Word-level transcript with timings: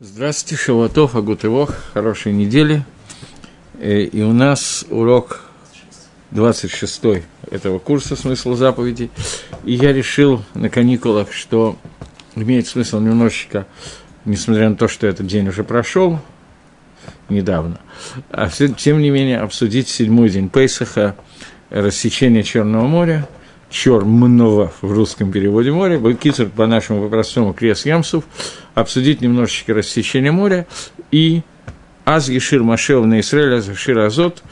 Здравствуйте, 0.00 0.60
Шаватов, 0.60 1.14
Агутывох, 1.14 1.74
хорошей 1.92 2.32
недели. 2.32 2.84
Э, 3.78 4.00
и 4.00 4.22
у 4.22 4.32
нас 4.32 4.84
урок 4.90 5.42
26 6.32 7.22
этого 7.50 7.78
курса 7.78 8.16
«Смысл 8.16 8.54
заповедей». 8.54 9.10
И 9.64 9.74
я 9.74 9.92
решил 9.92 10.42
на 10.54 10.70
каникулах, 10.70 11.32
что 11.32 11.76
имеет 12.34 12.66
смысл 12.66 12.98
немножечко, 12.98 13.66
несмотря 14.24 14.70
на 14.70 14.76
то, 14.76 14.88
что 14.88 15.06
этот 15.06 15.26
день 15.26 15.48
уже 15.48 15.62
прошел 15.62 16.18
недавно, 17.28 17.78
а 18.30 18.48
тем 18.48 19.00
не 19.00 19.10
менее 19.10 19.38
обсудить 19.38 19.88
седьмой 19.88 20.30
день 20.30 20.48
Пейсаха, 20.48 21.14
рассечение 21.70 22.42
Черного 22.42 22.86
моря– 22.86 23.28
Чормного 23.72 24.70
в 24.82 24.92
русском 24.92 25.32
переводе 25.32 25.72
моря, 25.72 25.98
Кицер 26.14 26.50
по-нашему 26.50 27.02
по-простому 27.02 27.54
Крест 27.54 27.86
Ямсов, 27.86 28.24
обсудить 28.74 29.22
немножечко 29.22 29.72
рассечение 29.72 30.30
моря. 30.30 30.66
И 31.10 31.40
Аз 32.04 32.28
Ешир 32.28 32.62
Машев 32.62 33.06
на 33.06 33.20
Израиля 33.20 33.62
Шир 33.62 33.98
Азот, 34.00 34.42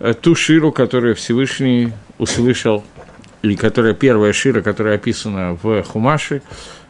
э, 0.00 0.14
ту 0.18 0.34
ширу, 0.34 0.72
которую 0.72 1.14
Всевышний 1.16 1.92
услышал, 2.16 2.82
и 3.42 3.56
которая 3.56 3.92
первая 3.92 4.32
шира, 4.32 4.62
которая 4.62 4.94
описана 4.94 5.58
в 5.62 5.82
Хумаше, 5.82 6.40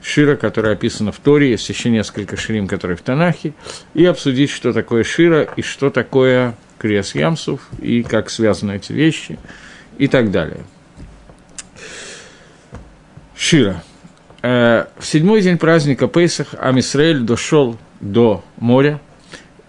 шира, 0.01 0.37
которая 0.37 0.75
описана 0.75 1.11
в 1.11 1.19
Торе, 1.19 1.51
есть 1.51 1.69
еще 1.69 1.91
несколько 1.91 2.37
ширим, 2.37 2.69
которые 2.69 2.97
в 2.97 3.03
Танахе, 3.03 3.55
и 3.95 4.05
обсудить, 4.05 4.51
что 4.51 4.73
такое 4.73 5.03
шира 5.03 5.43
и 5.57 5.63
что 5.63 5.91
такое 5.91 6.55
Крест 6.79 7.17
Ямсов, 7.17 7.61
и 7.81 8.05
как 8.05 8.31
связаны 8.31 8.77
эти 8.77 8.93
вещи, 8.93 9.37
и 9.99 10.07
так 10.07 10.31
далее. 10.31 10.61
Шира. 13.43 13.83
Э, 14.43 14.85
в 14.97 15.05
седьмой 15.05 15.43
день 15.43 15.59
праздника 15.59 16.07
Пейсах 16.07 16.55
Амисраэль 16.61 17.19
дошел 17.19 17.77
до 18.01 18.45
моря, 18.57 19.01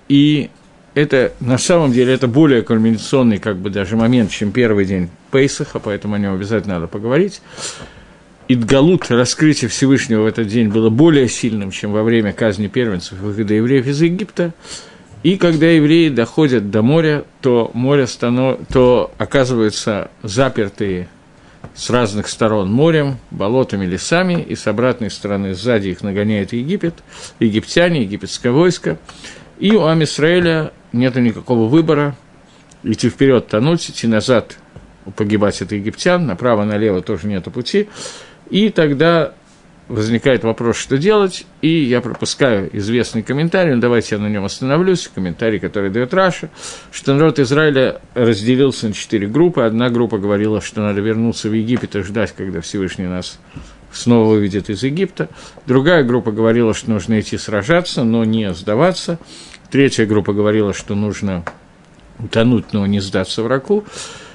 и 0.07 0.51
это 0.93 1.33
на 1.39 1.57
самом 1.57 1.91
деле 1.91 2.13
это 2.13 2.27
более 2.27 2.61
кульминационный 2.61 3.39
как 3.39 3.57
бы 3.57 3.71
даже 3.71 3.97
момент, 3.97 4.29
чем 4.29 4.51
первый 4.51 4.85
день 4.85 5.09
Пейсаха, 5.31 5.79
поэтому 5.79 6.13
о 6.13 6.19
нем 6.19 6.35
обязательно 6.35 6.75
надо 6.75 6.85
поговорить. 6.85 7.41
Идгалут, 8.47 9.09
раскрытие 9.09 9.69
Всевышнего 9.69 10.21
в 10.21 10.27
этот 10.27 10.49
день 10.49 10.67
было 10.67 10.91
более 10.91 11.27
сильным, 11.27 11.71
чем 11.71 11.93
во 11.93 12.03
время 12.03 12.31
казни 12.31 12.67
первенцев 12.67 13.17
выхода 13.17 13.55
евреев 13.55 13.87
из 13.87 13.99
Египта. 13.99 14.53
И 15.23 15.35
когда 15.35 15.65
евреи 15.65 16.09
доходят 16.09 16.69
до 16.69 16.83
моря, 16.83 17.23
то 17.41 17.71
море 17.73 18.05
станов... 18.05 18.59
то 18.71 19.11
оказываются 19.17 20.11
запертые 20.21 21.07
с 21.75 21.89
разных 21.89 22.27
сторон 22.27 22.71
морем, 22.71 23.17
болотами, 23.31 23.85
лесами, 23.85 24.41
и 24.41 24.55
с 24.55 24.67
обратной 24.67 25.09
стороны 25.09 25.53
сзади 25.53 25.89
их 25.89 26.01
нагоняет 26.01 26.53
Египет, 26.53 26.95
египтяне, 27.39 28.03
египетское 28.03 28.51
войско. 28.51 28.97
И 29.59 29.71
у 29.71 29.85
Амисраэля 29.85 30.71
нет 30.91 31.15
никакого 31.15 31.67
выбора 31.67 32.15
идти 32.83 33.09
вперед, 33.09 33.47
тонуть, 33.47 33.89
идти 33.89 34.07
назад, 34.07 34.57
погибать 35.15 35.61
от 35.61 35.71
египтян, 35.71 36.25
направо-налево 36.25 37.01
тоже 37.01 37.27
нет 37.27 37.45
пути. 37.45 37.89
И 38.49 38.69
тогда 38.69 39.33
возникает 39.93 40.43
вопрос, 40.43 40.77
что 40.77 40.97
делать, 40.97 41.45
и 41.61 41.67
я 41.67 42.01
пропускаю 42.01 42.69
известный 42.77 43.21
комментарий, 43.21 43.75
но 43.75 43.81
давайте 43.81 44.15
я 44.15 44.21
на 44.21 44.27
нем 44.27 44.43
остановлюсь, 44.43 45.09
комментарий, 45.13 45.59
который 45.59 45.91
дает 45.91 46.13
Раша, 46.13 46.49
что 46.91 47.13
народ 47.13 47.37
Израиля 47.39 48.01
разделился 48.15 48.87
на 48.87 48.93
четыре 48.93 49.27
группы. 49.27 49.61
Одна 49.61 49.89
группа 49.89 50.17
говорила, 50.17 50.61
что 50.61 50.81
надо 50.81 51.01
вернуться 51.01 51.47
в 51.47 51.53
Египет 51.53 51.95
и 51.95 52.01
ждать, 52.01 52.33
когда 52.35 52.61
Всевышний 52.61 53.05
нас 53.05 53.39
снова 53.91 54.29
выведет 54.29 54.69
из 54.71 54.81
Египта. 54.81 55.29
Другая 55.67 56.03
группа 56.03 56.31
говорила, 56.31 56.73
что 56.73 56.89
нужно 56.89 57.19
идти 57.19 57.37
сражаться, 57.37 58.03
но 58.03 58.23
не 58.23 58.51
сдаваться. 58.53 59.19
Третья 59.69 60.07
группа 60.07 60.33
говорила, 60.33 60.73
что 60.73 60.95
нужно 60.95 61.45
утонуть, 62.17 62.73
но 62.73 62.87
не 62.87 62.99
сдаться 62.99 63.43
врагу. 63.43 63.83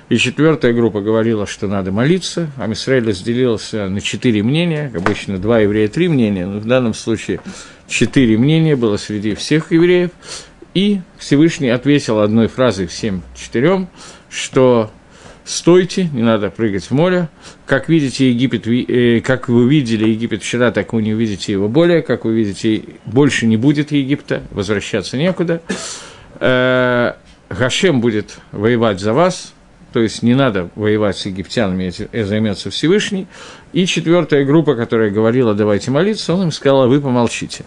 И 0.09 0.17
четвертая 0.17 0.73
группа 0.73 1.03
говорила, 1.03 1.47
что 1.47 1.67
надо 1.67 1.93
молиться. 1.93 2.51
А 2.57 2.67
Мисраэль 2.67 3.07
разделился 3.07 3.89
на 3.89 4.01
четыре 4.01 4.43
мнения. 4.43 4.91
Обычно 4.97 5.39
два 5.39 5.61
еврея, 5.61 5.89
три 5.89 6.09
мнения. 6.09 6.47
Но 6.47 6.61
в 6.61 6.67
данном 6.67 6.95
случае 6.95 7.41
четыре 7.87 8.39
мнения 8.39 8.75
было 8.75 8.97
среди 8.97 9.35
всех 9.35 9.71
евреев. 9.71 10.11
И 10.73 11.01
Всевышний 11.19 11.69
ответил 11.69 12.21
одной 12.21 12.47
фразой 12.47 12.87
всем 12.87 13.23
четырем, 13.35 13.89
что 14.31 14.91
стойте, 15.45 16.09
не 16.13 16.23
надо 16.23 16.51
прыгать 16.51 16.85
в 16.85 16.91
море. 16.93 17.29
Как 17.67 17.89
видите, 17.89 18.31
Египет, 18.31 18.67
э, 18.67 19.21
как 19.21 19.49
вы 19.49 19.69
видели 19.69 20.09
Египет 20.09 20.43
вчера, 20.43 20.71
так 20.71 20.93
вы 20.93 21.03
не 21.03 21.13
увидите 21.13 21.53
его 21.53 21.69
более. 21.69 22.01
Как 22.01 22.25
вы 22.25 22.35
видите, 22.35 22.83
больше 23.05 23.47
не 23.47 23.57
будет 23.57 23.93
Египта, 23.93 24.43
возвращаться 24.53 25.19
некуда. 25.19 25.61
Э, 26.41 27.15
Гашем 27.51 28.01
будет 28.01 28.39
воевать 28.53 29.01
за 29.01 29.15
вас, 29.15 29.55
то 29.93 30.01
есть 30.01 30.23
не 30.23 30.35
надо 30.35 30.69
воевать 30.75 31.17
с 31.17 31.27
египтянами, 31.27 31.85
этим 31.85 32.27
займется 32.27 32.71
Всевышний. 32.71 33.27
И 33.73 33.87
четвертая 33.87 34.45
группа, 34.45 34.75
которая 34.75 35.11
говорила, 35.11 35.55
давайте 35.55 35.91
молиться, 35.91 36.35
он 36.35 36.45
им 36.45 36.53
сказал, 36.53 36.83
«А 36.83 36.87
вы 36.87 37.01
помолчите. 37.01 37.65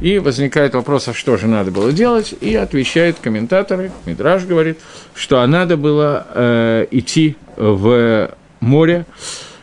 И 0.00 0.18
возникает 0.18 0.74
вопрос, 0.74 1.08
а 1.08 1.14
что 1.14 1.36
же 1.36 1.46
надо 1.46 1.70
было 1.70 1.92
делать? 1.92 2.34
И 2.40 2.54
отвечают 2.54 3.18
комментаторы, 3.20 3.92
Мидраж 4.06 4.44
говорит, 4.44 4.78
что 5.14 5.40
а 5.40 5.46
надо 5.46 5.76
было 5.76 6.26
э, 6.34 6.86
идти 6.90 7.36
в 7.56 8.30
море, 8.60 9.06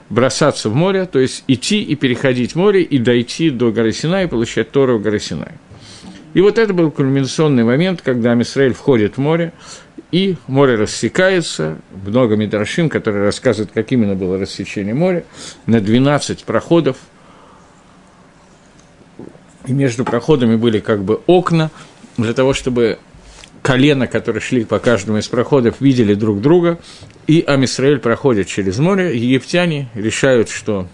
бросаться 0.09 0.69
в 0.69 0.75
море, 0.75 1.05
то 1.05 1.19
есть 1.19 1.43
идти 1.47 1.81
и 1.81 1.95
переходить 1.95 2.55
море, 2.55 2.83
и 2.83 2.97
дойти 2.99 3.49
до 3.49 3.71
горы 3.71 3.91
Синай, 3.93 4.25
и 4.25 4.27
получать 4.27 4.71
Тору 4.71 4.97
в 4.97 5.01
горе 5.01 5.19
Синай. 5.19 5.53
И 6.33 6.41
вот 6.41 6.57
это 6.57 6.73
был 6.73 6.91
кульминационный 6.91 7.63
момент, 7.63 8.01
когда 8.01 8.33
Мисраэль 8.33 8.73
входит 8.73 9.17
в 9.17 9.19
море, 9.19 9.53
и 10.11 10.35
море 10.47 10.75
рассекается, 10.75 11.77
много 12.05 12.35
Мидрашим, 12.35 12.89
которые 12.89 13.23
рассказывают, 13.23 13.71
как 13.73 13.91
именно 13.91 14.15
было 14.15 14.37
рассечение 14.37 14.93
моря, 14.93 15.23
на 15.65 15.79
12 15.79 16.43
проходов, 16.43 16.97
и 19.65 19.73
между 19.73 20.03
проходами 20.03 20.55
были 20.55 20.79
как 20.79 21.03
бы 21.03 21.21
окна, 21.27 21.71
для 22.17 22.33
того, 22.33 22.53
чтобы 22.53 22.99
колено, 23.61 24.07
которые 24.07 24.41
шли 24.41 24.65
по 24.65 24.79
каждому 24.79 25.19
из 25.19 25.27
проходов, 25.27 25.75
видели 25.79 26.13
друг 26.13 26.41
друга, 26.41 26.79
и 27.27 27.43
Амисраэль 27.45 27.99
проходит 27.99 28.47
через 28.47 28.79
море, 28.79 29.17
египтяне 29.17 29.89
решают, 29.93 30.49
что 30.49 30.87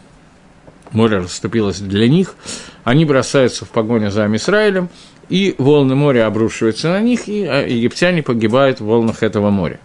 море 0.92 1.18
расступилось 1.18 1.80
для 1.80 2.08
них, 2.08 2.36
они 2.84 3.06
бросаются 3.06 3.66
в 3.66 3.70
погоню 3.70 4.12
за 4.12 4.26
Амисраэлем, 4.26 4.90
и 5.30 5.56
волны 5.58 5.96
моря 5.96 6.28
обрушиваются 6.28 6.90
на 6.90 7.02
них, 7.02 7.28
и 7.28 7.46
а, 7.46 7.66
египтяне 7.66 8.24
погибают 8.24 8.80
в 8.80 8.86
волнах 8.86 9.24
этого 9.24 9.50
моря. 9.50 9.80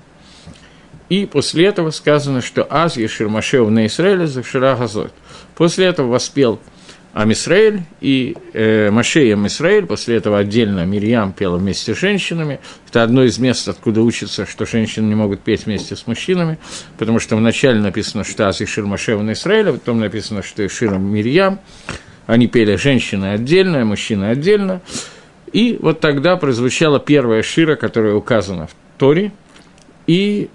И 1.08 1.26
после 1.26 1.66
этого 1.66 1.91
сказано, 1.91 2.41
что 2.41 2.66
Аз 2.70 2.97
Ешир 2.97 3.28
Машев 3.28 3.69
на 3.69 3.86
Израиле 3.86 4.26
Захшира 4.26 4.76
Газот. 4.76 5.12
После 5.54 5.86
этого 5.86 6.08
воспел 6.08 6.58
Амисраэль 7.12 7.82
и 8.00 8.34
э, 8.54 8.91
Маше 8.91 9.26
и 9.26 9.32
Амисраэль, 9.32 9.84
после 9.84 10.16
этого 10.16 10.38
отдельно 10.38 10.86
Мирьям 10.86 11.34
пела 11.34 11.59
вместе 11.59 11.94
с 11.94 11.98
женщинами. 11.98 12.60
Это 12.88 13.03
одно 13.03 13.24
из 13.24 13.38
мест, 13.38 13.69
откуда 13.69 14.00
учится, 14.00 14.47
что 14.47 14.64
женщины 14.64 15.09
не 15.09 15.14
могут 15.14 15.41
петь 15.41 15.66
вместе 15.66 15.94
с 15.94 16.06
мужчинами, 16.06 16.59
потому 16.97 17.19
что 17.19 17.36
вначале 17.36 17.80
написано, 17.80 18.24
что 18.24 18.48
Аз 18.48 18.62
Ешир 18.62 18.86
Машев 18.86 19.20
на 19.20 19.32
Израиле, 19.32 19.70
а 19.70 19.72
потом 19.74 20.00
написано, 20.00 20.42
что 20.42 20.62
Ешир 20.62 20.97
Мирьям. 20.97 21.60
Они 22.26 22.47
пели 22.47 22.76
женщины 22.76 23.32
отдельно, 23.32 23.84
мужчины 23.84 24.26
отдельно. 24.26 24.80
И 25.53 25.79
вот 25.81 26.01
тогда 26.01 26.37
прозвучала 26.37 26.99
первая 26.99 27.43
шира, 27.43 27.77
которая 27.77 28.15
указана 28.15 28.67
в 28.67 28.75
Торе, 28.99 29.33
и 30.07 30.49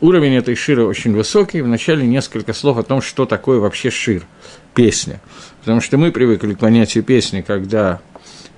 уровень 0.00 0.36
этой 0.36 0.54
ширы 0.54 0.84
очень 0.86 1.14
высокий. 1.14 1.60
Вначале 1.60 2.06
несколько 2.06 2.52
слов 2.52 2.78
о 2.78 2.82
том, 2.82 3.02
что 3.02 3.26
такое 3.26 3.58
вообще 3.58 3.90
шир, 3.90 4.22
песня. 4.74 5.20
Потому 5.60 5.80
что 5.80 5.98
мы 5.98 6.12
привыкли 6.12 6.54
к 6.54 6.58
понятию 6.58 7.02
песни, 7.02 7.40
когда 7.40 8.00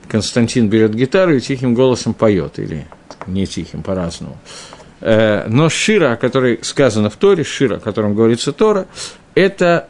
Константин 0.09 0.69
берет 0.69 0.95
гитару 0.95 1.35
и 1.35 1.41
тихим 1.41 1.75
голосом 1.75 2.15
поет, 2.15 2.59
или 2.59 2.87
не 3.27 3.47
тихим, 3.47 3.83
по-разному. 3.83 4.39
Э, 5.01 5.47
но 5.49 5.69
шира, 5.69 6.13
о 6.13 6.17
которой 6.17 6.59
сказано 6.63 7.09
в 7.11 7.17
Торе, 7.17 7.45
шира, 7.45 7.77
о 7.77 7.81
котором 7.81 8.15
говорится 8.15 8.53
Тора, 8.53 8.87
это 9.35 9.89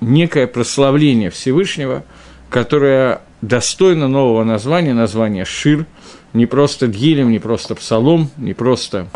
некое 0.00 0.46
прославление 0.46 1.30
Всевышнего, 1.30 2.04
которое 2.50 3.22
достойно 3.46 4.08
нового 4.08 4.44
названия, 4.44 4.94
название 4.94 5.44
Шир, 5.44 5.86
не 6.32 6.46
просто 6.46 6.88
Дгилем, 6.88 7.30
не 7.30 7.38
просто 7.38 7.74
Псалом, 7.74 8.30
не 8.36 8.54
просто 8.54 9.08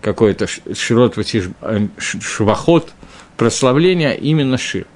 какой-то 0.00 0.46
Широт 0.46 1.16
э, 1.18 1.88
Швахот, 1.98 2.90
прославление, 3.36 4.10
а 4.10 4.14
именно 4.14 4.58
Шир. 4.58 4.86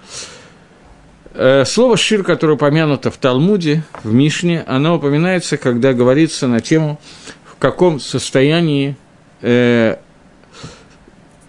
Э, 1.33 1.65
слово 1.65 1.97
«шир», 1.97 2.23
которое 2.23 2.55
упомянуто 2.55 3.11
в 3.11 3.17
Талмуде, 3.17 3.83
в 4.03 4.13
Мишне, 4.13 4.65
оно 4.67 4.97
упоминается, 4.97 5.57
когда 5.57 5.93
говорится 5.93 6.47
на 6.47 6.61
тему, 6.61 7.01
в 7.45 7.57
каком 7.57 8.01
состоянии, 8.01 8.97
э, 9.41 9.97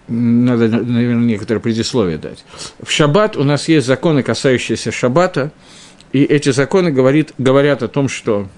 надо, 0.08 0.68
наверное, 0.68 1.24
некоторое 1.24 1.60
предисловие 1.60 2.18
дать. 2.18 2.44
В 2.82 2.90
шаббат 2.90 3.36
у 3.36 3.44
нас 3.44 3.68
есть 3.68 3.86
законы, 3.86 4.22
касающиеся 4.22 4.92
шаббата, 4.92 5.52
И 6.12 6.24
эти 6.24 6.50
законы 6.50 6.90
говорит, 6.90 7.32
говорят 7.38 7.82
о 7.82 7.88
том, 7.88 8.08
что 8.08 8.48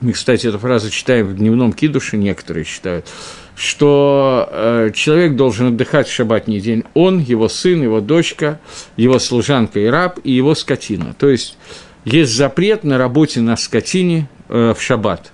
мы, 0.00 0.12
кстати, 0.12 0.48
эту 0.48 0.58
фразу 0.58 0.90
читаем 0.90 1.26
в 1.26 1.36
дневном 1.36 1.72
кидуше, 1.72 2.16
некоторые 2.16 2.64
считают, 2.64 3.06
что 3.54 4.48
э, 4.50 4.90
человек 4.92 5.36
должен 5.36 5.68
отдыхать 5.68 6.08
в 6.08 6.12
шаббатний 6.12 6.58
день. 6.58 6.82
Он, 6.94 7.20
его 7.20 7.48
сын, 7.48 7.80
его 7.80 8.00
дочка, 8.00 8.60
его 8.96 9.20
служанка 9.20 9.78
и 9.78 9.86
раб, 9.86 10.18
и 10.24 10.32
его 10.32 10.56
скотина. 10.56 11.14
То 11.16 11.28
есть, 11.28 11.56
есть 12.04 12.34
запрет 12.34 12.82
на 12.82 12.98
работе 12.98 13.40
на 13.40 13.56
скотине 13.56 14.28
э, 14.48 14.74
в 14.76 14.82
шаббат. 14.82 15.30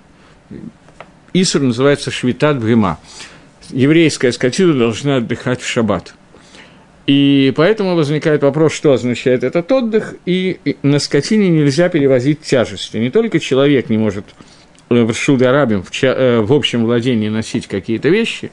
Исур 1.33 1.63
называется 1.63 2.11
швитат 2.11 2.59
бгема. 2.59 2.99
Еврейская 3.71 4.31
скотина 4.31 4.77
должна 4.77 5.17
отдыхать 5.17 5.61
в 5.61 5.67
шаббат. 5.67 6.13
И 7.09 7.51
поэтому 7.55 7.95
возникает 7.95 8.43
вопрос, 8.43 8.71
что 8.71 8.93
означает 8.93 9.43
этот 9.43 9.71
отдых, 9.71 10.13
и 10.27 10.59
на 10.83 10.99
скотине 10.99 11.49
нельзя 11.49 11.89
перевозить 11.89 12.41
тяжести. 12.41 12.97
Не 12.97 13.09
только 13.09 13.39
человек 13.39 13.89
не 13.89 13.97
может 13.97 14.25
Шударабим 15.13 15.81
в, 15.81 15.89
э, 16.03 16.41
в 16.41 16.53
общем 16.53 16.85
владении 16.85 17.29
носить 17.29 17.65
какие-то 17.65 18.09
вещи, 18.09 18.51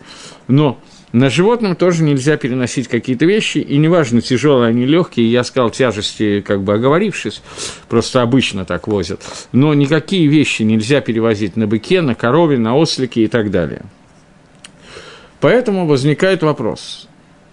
но 0.48 0.80
на 1.12 1.28
животном 1.28 1.76
тоже 1.76 2.02
нельзя 2.02 2.38
переносить 2.38 2.88
какие-то 2.88 3.26
вещи, 3.26 3.58
и 3.58 3.76
неважно, 3.76 4.22
тяжелые 4.22 4.70
они, 4.70 4.86
легкие, 4.86 5.30
я 5.30 5.44
сказал 5.44 5.68
тяжести, 5.68 6.40
как 6.40 6.62
бы 6.62 6.72
оговорившись, 6.72 7.42
просто 7.90 8.22
обычно 8.22 8.64
так 8.64 8.88
возят, 8.88 9.20
но 9.52 9.74
никакие 9.74 10.28
вещи 10.28 10.62
нельзя 10.62 11.02
перевозить 11.02 11.56
на 11.56 11.66
быке, 11.66 12.00
на 12.00 12.14
корове, 12.14 12.56
на 12.56 12.74
ослике 12.74 13.24
и 13.24 13.28
так 13.28 13.50
далее. 13.50 13.82
Поэтому 15.40 15.86
возникает 15.86 16.42
вопрос. 16.42 17.05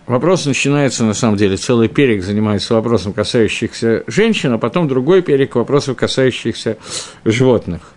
Вопрос 0.06 0.46
начинается, 0.46 1.06
на 1.06 1.14
самом 1.14 1.38
деле, 1.38 1.56
целый 1.56 1.88
перек 1.88 2.24
занимается 2.24 2.74
вопросом, 2.74 3.14
касающихся 3.14 4.04
женщин, 4.08 4.54
а 4.54 4.58
потом 4.58 4.88
другой 4.88 5.22
перек 5.22 5.56
вопросов, 5.56 5.96
касающихся 5.96 6.78
животных– 7.24 7.82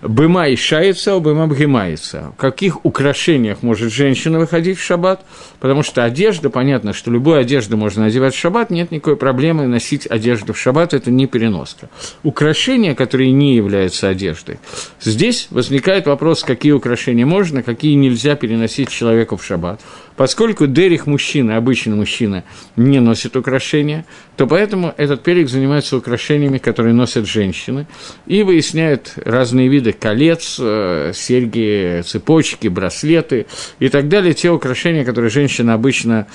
Быма 0.00 0.52
ишается, 0.54 1.14
а 1.14 1.18
быма 1.18 1.48
бгемается. 1.48 2.32
В 2.36 2.40
каких 2.40 2.84
украшениях 2.84 3.62
может 3.62 3.92
женщина 3.92 4.38
выходить 4.38 4.78
в 4.78 4.82
шаббат? 4.82 5.24
Потому 5.58 5.82
что 5.82 6.04
одежда, 6.04 6.50
понятно, 6.50 6.92
что 6.92 7.10
любую 7.10 7.40
одежду 7.40 7.76
можно 7.76 8.04
надевать 8.04 8.32
в 8.32 8.38
шаббат, 8.38 8.70
нет 8.70 8.92
никакой 8.92 9.16
проблемы 9.16 9.66
носить 9.66 10.06
одежду 10.06 10.52
в 10.52 10.58
шаббат, 10.58 10.94
это 10.94 11.10
не 11.10 11.26
переноска. 11.26 11.88
Украшения, 12.22 12.94
которые 12.94 13.32
не 13.32 13.56
являются 13.56 14.08
одеждой. 14.08 14.60
Здесь 15.00 15.48
возникает 15.50 16.06
вопрос, 16.06 16.44
какие 16.44 16.72
украшения 16.72 17.26
можно, 17.26 17.64
какие 17.64 17.94
нельзя 17.94 18.36
переносить 18.36 18.90
человеку 18.90 19.36
в 19.36 19.44
шаббат. 19.44 19.80
Поскольку 20.18 20.66
Дерих 20.66 21.06
мужчина, 21.06 21.56
обычный 21.56 21.94
мужчина, 21.94 22.42
не 22.74 22.98
носит 22.98 23.36
украшения, 23.36 24.04
то 24.36 24.48
поэтому 24.48 24.92
этот 24.96 25.22
перек 25.22 25.48
занимается 25.48 25.96
украшениями, 25.96 26.58
которые 26.58 26.92
носят 26.92 27.28
женщины, 27.28 27.86
и 28.26 28.42
выясняет 28.42 29.12
разные 29.24 29.68
виды 29.68 29.92
колец, 29.92 30.56
э, 30.58 31.12
серьги, 31.14 32.02
цепочки, 32.04 32.66
браслеты 32.66 33.46
и 33.78 33.88
так 33.88 34.08
далее, 34.08 34.34
те 34.34 34.50
украшения, 34.50 35.04
которые 35.04 35.30
женщины 35.30 35.70
обычно 35.70 36.26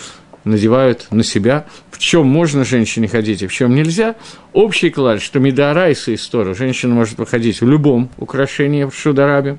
надевают 0.45 1.07
на 1.11 1.23
себя, 1.23 1.65
в 1.91 1.99
чем 1.99 2.25
можно 2.25 2.63
женщине 2.63 3.09
ходить 3.09 3.41
и 3.41 3.47
в 3.47 3.53
чем 3.53 3.75
нельзя. 3.75 4.15
Общий 4.53 4.91
клад, 4.91 5.21
что 5.21 5.39
Медарайса 5.39 6.11
и 6.11 6.17
Стора 6.17 6.53
женщина 6.53 6.93
может 6.93 7.17
выходить 7.17 7.59
в 7.59 7.67
любом 7.67 8.09
украшении 8.17 8.85
в 8.85 8.93
Шударабе, 8.95 9.57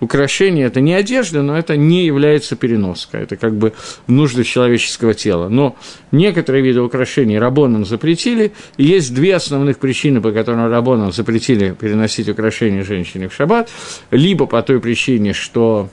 украшение– 0.00 0.66
это 0.66 0.80
не 0.80 0.94
одежда, 0.94 1.42
но 1.42 1.56
это 1.56 1.76
не 1.76 2.04
является 2.04 2.56
переноской, 2.56 3.22
это 3.22 3.36
как 3.36 3.54
бы 3.54 3.72
нужды 4.06 4.44
человеческого 4.44 5.14
тела. 5.14 5.48
Но 5.48 5.76
некоторые 6.12 6.62
виды 6.62 6.80
украшений 6.80 7.38
Рабоном 7.38 7.84
запретили, 7.84 8.52
и 8.76 8.84
есть 8.84 9.14
две 9.14 9.34
основных 9.34 9.78
причины, 9.78 10.20
по 10.20 10.32
которым 10.32 10.70
Рабоном 10.70 11.12
запретили 11.12 11.74
переносить 11.78 12.28
украшения 12.28 12.84
женщине 12.84 13.28
в 13.28 13.34
шаббат, 13.34 13.70
либо 14.10 14.46
по 14.46 14.62
той 14.62 14.80
причине, 14.80 15.32
что 15.32 15.88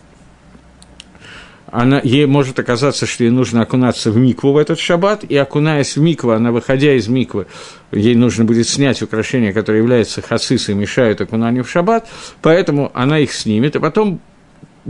она, 1.71 2.01
ей 2.03 2.25
может 2.25 2.59
оказаться, 2.59 3.05
что 3.05 3.23
ей 3.23 3.29
нужно 3.29 3.61
окунаться 3.61 4.11
в 4.11 4.17
микву 4.17 4.51
в 4.51 4.57
этот 4.57 4.77
шаббат, 4.77 5.23
и 5.23 5.35
окунаясь 5.37 5.95
в 5.95 6.01
микву, 6.01 6.31
она, 6.31 6.51
выходя 6.51 6.93
из 6.93 7.07
миквы, 7.07 7.47
ей 7.91 8.15
нужно 8.15 8.43
будет 8.43 8.67
снять 8.67 9.01
украшения, 9.01 9.53
которые 9.53 9.81
являются 9.81 10.21
хацисой, 10.21 10.75
мешают 10.75 11.21
окунанию 11.21 11.63
в 11.63 11.69
шаббат, 11.69 12.07
поэтому 12.41 12.91
она 12.93 13.19
их 13.19 13.31
снимет, 13.31 13.75
и 13.75 13.79
потом 13.79 14.19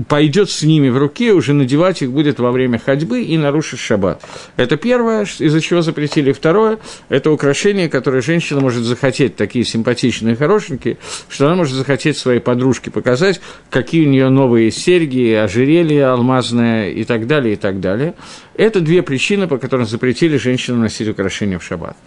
пойдет 0.07 0.49
с 0.49 0.63
ними 0.63 0.89
в 0.89 0.97
руке, 0.97 1.33
уже 1.33 1.53
надевать 1.53 2.01
их 2.01 2.11
будет 2.11 2.39
во 2.39 2.51
время 2.51 2.79
ходьбы 2.79 3.23
и 3.23 3.37
нарушит 3.37 3.79
шаббат. 3.79 4.21
Это 4.55 4.77
первое, 4.77 5.23
из-за 5.23 5.61
чего 5.61 5.81
запретили. 5.81 6.31
Второе– 6.31 6.79
это 7.09 7.31
украшение, 7.31 7.89
которое 7.89 8.21
женщина 8.21 8.61
может 8.61 8.83
захотеть, 8.83 9.35
такие 9.35 9.65
симпатичные, 9.65 10.35
хорошенькие, 10.35 10.97
что 11.29 11.47
она 11.47 11.55
может 11.55 11.75
захотеть 11.75 12.17
своей 12.17 12.39
подружке 12.39 12.91
показать, 12.91 13.41
какие 13.69 14.05
у 14.05 14.09
нее 14.09 14.29
новые 14.29 14.71
серьги, 14.71 15.33
ожерелья 15.33 16.13
алмазное 16.13 16.89
и 16.89 17.03
так 17.03 17.27
далее, 17.27 17.53
и 17.53 17.57
так 17.57 17.79
далее. 17.79 18.15
Это 18.55 18.79
две 18.79 19.01
причины, 19.01 19.47
по 19.47 19.57
которым 19.57 19.85
запретили 19.85 20.37
женщинам 20.37 20.81
носить 20.81 21.07
украшения 21.07 21.59
в 21.59 21.63
шаббат. 21.63 21.97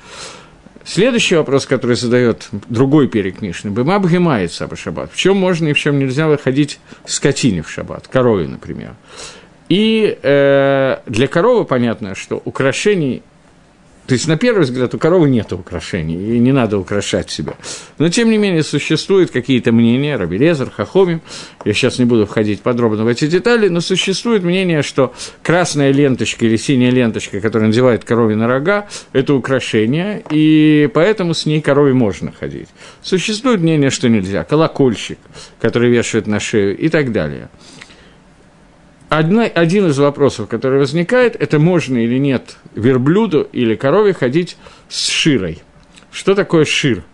Следующий 0.85 1.37
вопрос, 1.37 1.65
который 1.65 1.97
задает 1.97 2.49
другой 2.69 3.09
перек 3.09 3.41
Мишны, 3.41 3.71
Быма 3.71 3.99
бгемается 3.99 4.69
по 4.69 4.77
шаббат. 4.77 5.11
В 5.13 5.17
чем 5.17 5.37
можно 5.37 5.69
и 5.69 5.73
в 5.73 5.79
чем 5.79 5.99
нельзя 5.99 6.29
выходить 6.29 6.79
скотине 7.07 7.63
в 7.63 7.71
шаббат, 7.71 8.07
корове, 8.07 8.47
например. 8.47 8.93
И 9.71 10.19
э, 10.23 10.99
для 11.07 11.27
коровы 11.27 11.65
понятно, 11.65 12.15
что 12.15 12.41
украшений 12.45 13.23
то 14.07 14.13
есть, 14.13 14.29
на 14.29 14.37
первый 14.37 14.65
взгляд, 14.65 14.95
у 14.95 14.99
коровы 14.99 15.31
нет 15.31 15.53
украшений, 15.53 16.37
и 16.37 16.39
не 16.39 16.53
надо 16.53 16.79
украшать 16.79 17.31
себя. 17.31 17.55
Но, 17.99 18.09
тем 18.11 18.31
не 18.31 18.37
менее, 18.37 18.63
существуют 18.63 19.31
какие-то 19.31 19.73
мнения, 19.73 20.17
Рабелезер, 20.17 20.71
Хахомим, 20.71 21.23
я 21.65 21.73
сейчас 21.73 21.99
не 21.99 22.05
буду 22.05 22.27
входить 22.27 22.61
подробно 22.61 23.05
в 23.05 23.09
эти 23.09 23.27
детали, 23.27 23.69
но 23.69 23.81
существует 23.81 24.43
мнение, 24.43 24.83
что 24.83 25.15
красная 25.43 25.91
ленточка 25.91 26.45
или 26.45 26.57
синяя 26.57 26.91
ленточка, 26.91 27.41
которая 27.41 27.69
надевает 27.69 28.05
корове 28.05 28.37
на 28.37 28.47
рога, 28.47 28.89
это 29.13 29.33
украшение, 29.33 30.23
и 30.31 30.91
поэтому 30.93 31.33
с 31.33 31.47
ней 31.47 31.63
корове 31.63 31.95
можно 31.95 32.31
ходить. 32.31 32.69
Существует 33.03 33.61
мнение, 33.61 33.89
что 33.89 34.11
нельзя, 34.11 34.45
колокольчик, 34.45 35.19
который 35.61 35.91
вешают 35.91 36.27
на 36.27 36.41
шею 36.41 36.77
и 36.77 36.91
так 36.91 37.11
далее– 37.13 37.49
Одна, 39.09 39.45
один 39.45 39.87
из 39.87 39.99
вопросов, 39.99 40.49
который 40.49 40.79
возникает, 40.79 41.37
это 41.37 41.59
можно 41.59 41.99
или 41.99 42.19
нет 42.19 42.57
верблюду 42.75 43.49
или 43.53 43.75
корове 43.75 44.13
ходить 44.13 44.57
с 44.89 45.09
широй. 45.09 45.63
Что 46.11 46.35
такое 46.35 46.65
шир? 46.65 47.05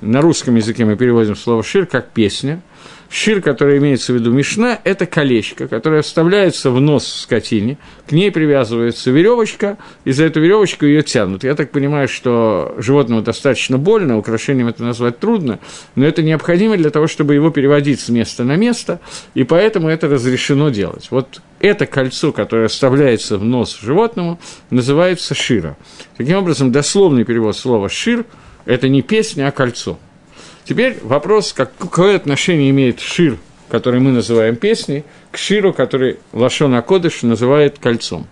На 0.00 0.20
русском 0.20 0.56
языке 0.56 0.84
мы 0.84 0.96
переводим 0.96 1.36
слово 1.36 1.62
шир 1.62 1.86
как 1.86 2.10
песня– 2.10 2.60
Шир, 3.08 3.40
который 3.40 3.78
имеется 3.78 4.12
в 4.12 4.16
виду 4.16 4.32
Мишна, 4.32 4.78
это 4.84 5.06
колечко, 5.06 5.68
которое 5.68 6.02
вставляется 6.02 6.70
в 6.70 6.80
нос 6.80 7.06
скотине, 7.06 7.78
к 8.06 8.12
ней 8.12 8.30
привязывается 8.30 9.10
веревочка, 9.10 9.78
и 10.04 10.12
за 10.12 10.24
эту 10.24 10.40
веревочку 10.40 10.86
ее 10.86 11.02
тянут. 11.02 11.44
Я 11.44 11.54
так 11.54 11.70
понимаю, 11.70 12.08
что 12.08 12.74
животному 12.78 13.22
достаточно 13.22 13.78
больно, 13.78 14.18
украшением 14.18 14.68
это 14.68 14.82
назвать 14.82 15.18
трудно, 15.18 15.58
но 15.94 16.04
это 16.04 16.22
необходимо 16.22 16.76
для 16.76 16.90
того, 16.90 17.06
чтобы 17.06 17.34
его 17.34 17.50
переводить 17.50 18.00
с 18.00 18.08
места 18.08 18.44
на 18.44 18.56
место, 18.56 19.00
и 19.34 19.44
поэтому 19.44 19.88
это 19.88 20.08
разрешено 20.08 20.70
делать. 20.70 21.08
Вот 21.10 21.40
это 21.60 21.86
кольцо, 21.86 22.32
которое 22.32 22.68
вставляется 22.68 23.38
в 23.38 23.44
нос 23.44 23.78
животному, 23.80 24.38
называется 24.70 25.34
шира. 25.34 25.76
Таким 26.16 26.38
образом, 26.38 26.72
дословный 26.72 27.24
перевод 27.24 27.56
слова 27.56 27.88
«шир»– 27.88 28.24
это 28.66 28.88
не 28.88 29.02
песня, 29.02 29.48
а 29.48 29.50
кольцо– 29.52 29.98
Теперь 30.66 30.98
вопрос, 31.02 31.52
какое 31.52 32.16
отношение 32.16 32.70
имеет 32.70 32.98
шир, 32.98 33.38
который 33.68 34.00
мы 34.00 34.10
называем 34.10 34.56
песней, 34.56 35.04
к 35.30 35.38
ширу, 35.38 35.72
который 35.72 36.18
Лашон 36.32 36.74
Акодыш 36.74 37.22
называет 37.22 37.78
кольцом. 37.78 38.26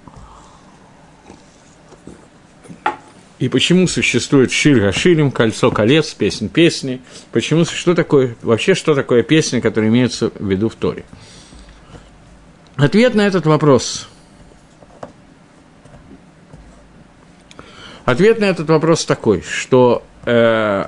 И 3.38 3.48
почему 3.48 3.86
существует 3.86 4.50
шир 4.50 4.80
Гаширим, 4.80 5.30
кольцо 5.30 5.70
колец, 5.70 6.12
песнь 6.14 6.48
песни? 6.48 7.00
Почему, 7.30 7.64
что 7.64 7.94
такое, 7.94 8.36
вообще, 8.42 8.74
что 8.74 8.96
такое 8.96 9.22
песня, 9.22 9.60
которая 9.60 9.90
имеется 9.90 10.30
в 10.30 10.50
виду 10.50 10.68
в 10.68 10.74
Торе? 10.74 11.04
Ответ 12.74 13.14
на 13.14 13.28
этот 13.28 13.46
вопрос. 13.46 14.08
Ответ 18.04 18.40
на 18.40 18.46
этот 18.46 18.68
вопрос 18.68 19.04
такой, 19.04 19.42
что 19.42 20.02
э, 20.24 20.86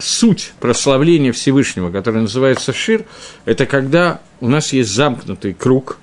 суть 0.00 0.52
прославления 0.60 1.32
Всевышнего, 1.32 1.90
который 1.90 2.22
называется 2.22 2.72
Шир, 2.72 3.04
это 3.44 3.66
когда 3.66 4.20
у 4.40 4.48
нас 4.48 4.72
есть 4.72 4.90
замкнутый 4.90 5.54
круг, 5.54 5.98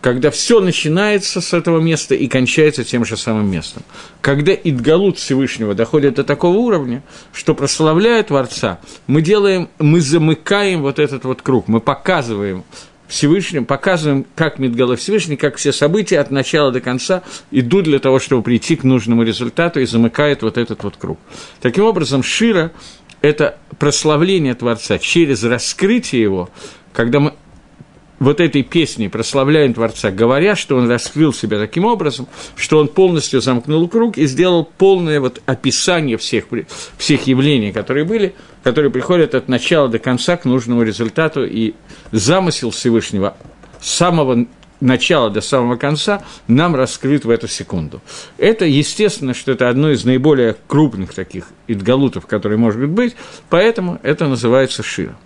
когда 0.00 0.30
все 0.30 0.60
начинается 0.60 1.40
с 1.40 1.52
этого 1.52 1.80
места 1.80 2.14
и 2.14 2.26
кончается 2.26 2.84
тем 2.84 3.04
же 3.04 3.16
самым 3.16 3.50
местом. 3.50 3.82
Когда 4.20 4.52
Идгалут 4.52 5.18
Всевышнего 5.18 5.74
доходит 5.74 6.14
до 6.14 6.24
такого 6.24 6.56
уровня, 6.56 7.02
что 7.32 7.54
прославляя 7.54 8.22
Творца, 8.22 8.80
мы 9.06 9.20
делаем, 9.20 9.68
мы 9.78 10.00
замыкаем 10.00 10.82
вот 10.82 10.98
этот 10.98 11.24
вот 11.24 11.42
круг, 11.42 11.68
мы 11.68 11.80
показываем 11.80 12.64
Всевышним, 13.08 13.64
показываем, 13.66 14.24
как 14.36 14.60
Мидгала 14.60 14.94
Всевышний, 14.94 15.36
как 15.36 15.56
все 15.56 15.72
события 15.72 16.20
от 16.20 16.30
начала 16.30 16.70
до 16.70 16.80
конца 16.80 17.22
идут 17.50 17.84
для 17.84 17.98
того, 17.98 18.20
чтобы 18.20 18.42
прийти 18.42 18.76
к 18.76 18.84
нужному 18.84 19.24
результату 19.24 19.80
и 19.80 19.84
замыкает 19.84 20.42
вот 20.42 20.56
этот 20.56 20.84
вот 20.84 20.96
круг. 20.96 21.18
Таким 21.60 21.84
образом, 21.84 22.22
Шира– 22.22 22.70
это 23.22 23.58
прославление 23.78 24.54
Творца 24.54 24.98
через 24.98 25.44
раскрытие 25.44 26.22
его, 26.22 26.50
когда 26.92 27.20
мы 27.20 27.34
вот 28.18 28.38
этой 28.38 28.62
песней 28.62 29.08
прославляем 29.08 29.72
Творца, 29.72 30.10
говоря, 30.10 30.54
что 30.54 30.76
он 30.76 30.90
раскрыл 30.90 31.32
себя 31.32 31.58
таким 31.58 31.86
образом, 31.86 32.28
что 32.54 32.78
он 32.78 32.88
полностью 32.88 33.40
замкнул 33.40 33.88
круг 33.88 34.18
и 34.18 34.26
сделал 34.26 34.64
полное 34.64 35.20
вот 35.20 35.40
описание 35.46 36.18
всех, 36.18 36.44
всех 36.98 37.26
явлений, 37.26 37.72
которые 37.72 38.04
были, 38.04 38.34
которые 38.62 38.90
приходят 38.90 39.34
от 39.34 39.48
начала 39.48 39.88
до 39.88 39.98
конца 39.98 40.36
к 40.36 40.44
нужному 40.44 40.82
результату, 40.82 41.44
и 41.46 41.72
замысел 42.12 42.70
Всевышнего 42.70 43.34
самого 43.80 44.46
начала 44.80 45.30
до 45.30 45.40
самого 45.40 45.76
конца 45.76 46.24
нам 46.46 46.74
раскрыт 46.74 47.24
в 47.24 47.30
эту 47.30 47.48
секунду. 47.48 48.00
Это, 48.38 48.64
естественно, 48.64 49.34
что 49.34 49.52
это 49.52 49.68
одно 49.68 49.90
из 49.90 50.04
наиболее 50.04 50.56
крупных 50.66 51.14
таких 51.14 51.48
идгалутов, 51.66 52.26
которые 52.26 52.58
может 52.58 52.88
быть, 52.88 53.16
поэтому 53.48 54.00
это 54.02 54.26
называется 54.26 54.82
шира. 54.82 55.16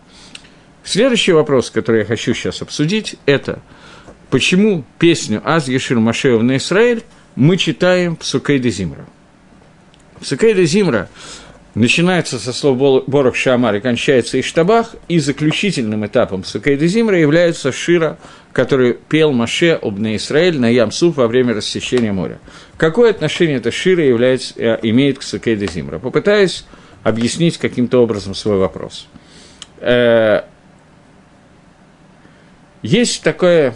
Следующий 0.84 1.32
вопрос, 1.32 1.70
который 1.70 2.00
я 2.00 2.04
хочу 2.04 2.34
сейчас 2.34 2.60
обсудить, 2.60 3.16
это 3.26 3.60
почему 4.30 4.84
песню 4.98 5.40
«Аз 5.44 5.68
Ешир 5.68 5.98
Машеев 5.98 6.42
на 6.42 6.58
Израиль» 6.58 7.02
мы 7.36 7.56
читаем 7.56 8.16
в 8.16 8.24
Сукейде 8.24 8.70
Зимра. 8.70 9.06
Сукейде 10.24 10.64
Зимра 10.64 11.08
начинается 11.74 12.38
со 12.38 12.52
слов 12.52 13.06
Борох 13.06 13.34
Шамар 13.34 13.74
и 13.76 13.80
кончается 13.80 14.38
Иштабах, 14.40 14.94
и 15.08 15.18
заключительным 15.18 16.06
этапом 16.06 16.44
Сукейде 16.44 16.86
Зимра 16.86 17.18
является 17.18 17.72
Шира, 17.72 18.18
который 18.52 18.94
пел 18.94 19.32
Маше 19.32 19.72
об 19.72 19.98
на 19.98 20.16
Израиль 20.16 20.58
на 20.58 20.66
Ямсуф 20.66 21.16
во 21.16 21.26
время 21.26 21.54
рассечения 21.54 22.12
моря. 22.12 22.38
Какое 22.76 23.10
отношение 23.10 23.56
эта 23.56 23.70
Шира 23.70 24.04
является, 24.04 24.54
э, 24.56 24.78
имеет 24.82 25.18
к 25.18 25.22
Сукейде 25.22 25.66
Зимра? 25.66 25.98
Попытаюсь 25.98 26.64
объяснить 27.02 27.58
каким-то 27.58 28.02
образом 28.02 28.34
свой 28.34 28.58
вопрос. 28.58 29.08
Э, 29.80 30.42
есть 32.82 33.22
такое, 33.22 33.74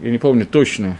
я 0.00 0.10
не 0.10 0.18
помню 0.18 0.46
точно, 0.46 0.98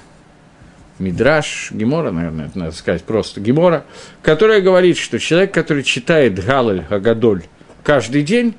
Мидраш, 0.99 1.71
Гемора, 1.73 2.11
наверное, 2.11 2.47
это 2.47 2.59
надо 2.59 2.73
сказать 2.73 3.03
просто, 3.03 3.41
Гемора, 3.41 3.85
которая 4.23 4.61
говорит, 4.61 4.97
что 4.97 5.19
человек, 5.19 5.53
который 5.53 5.83
читает 5.83 6.43
Галаль 6.45 6.85
Агадоль 6.89 7.43
каждый 7.83 8.23
день, 8.23 8.55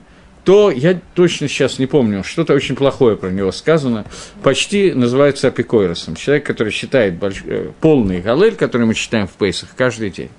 то 0.45 0.69
я 0.69 0.99
точно 1.15 1.47
сейчас 1.47 1.79
не 1.79 1.87
помню, 1.87 2.23
что-то 2.23 2.53
очень 2.53 2.75
плохое 2.75 3.17
про 3.17 3.29
него 3.29 3.51
сказано, 3.51 4.05
почти 4.43 4.93
называется 4.93 5.47
апикойросом. 5.47 6.15
Человек, 6.15 6.45
который 6.45 6.71
читает 6.71 7.15
больш... 7.15 7.41
Э, 7.45 7.71
полный 7.81 8.21
галель, 8.21 8.55
который 8.55 8.85
мы 8.85 8.93
читаем 8.93 9.27
в 9.27 9.31
Пейсах 9.31 9.69
каждый 9.75 10.11
день. 10.11 10.29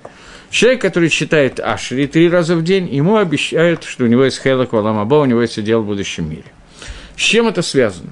Человек, 0.49 0.81
который 0.81 1.09
читает 1.09 1.59
Ашри 1.59 2.07
три 2.07 2.29
раза 2.29 2.55
в 2.55 2.63
день, 2.63 2.87
ему 2.87 3.17
обещают, 3.17 3.83
что 3.83 4.05
у 4.05 4.07
него 4.07 4.23
есть 4.23 4.41
Хелак 4.41 4.71
Валамаба, 4.71 5.15
у 5.15 5.25
него 5.25 5.41
есть 5.41 5.61
дел 5.61 5.81
в 5.81 5.85
будущем 5.85 6.29
мире. 6.29 6.45
С 7.17 7.21
чем 7.21 7.47
это 7.47 7.61
связано? 7.61 8.11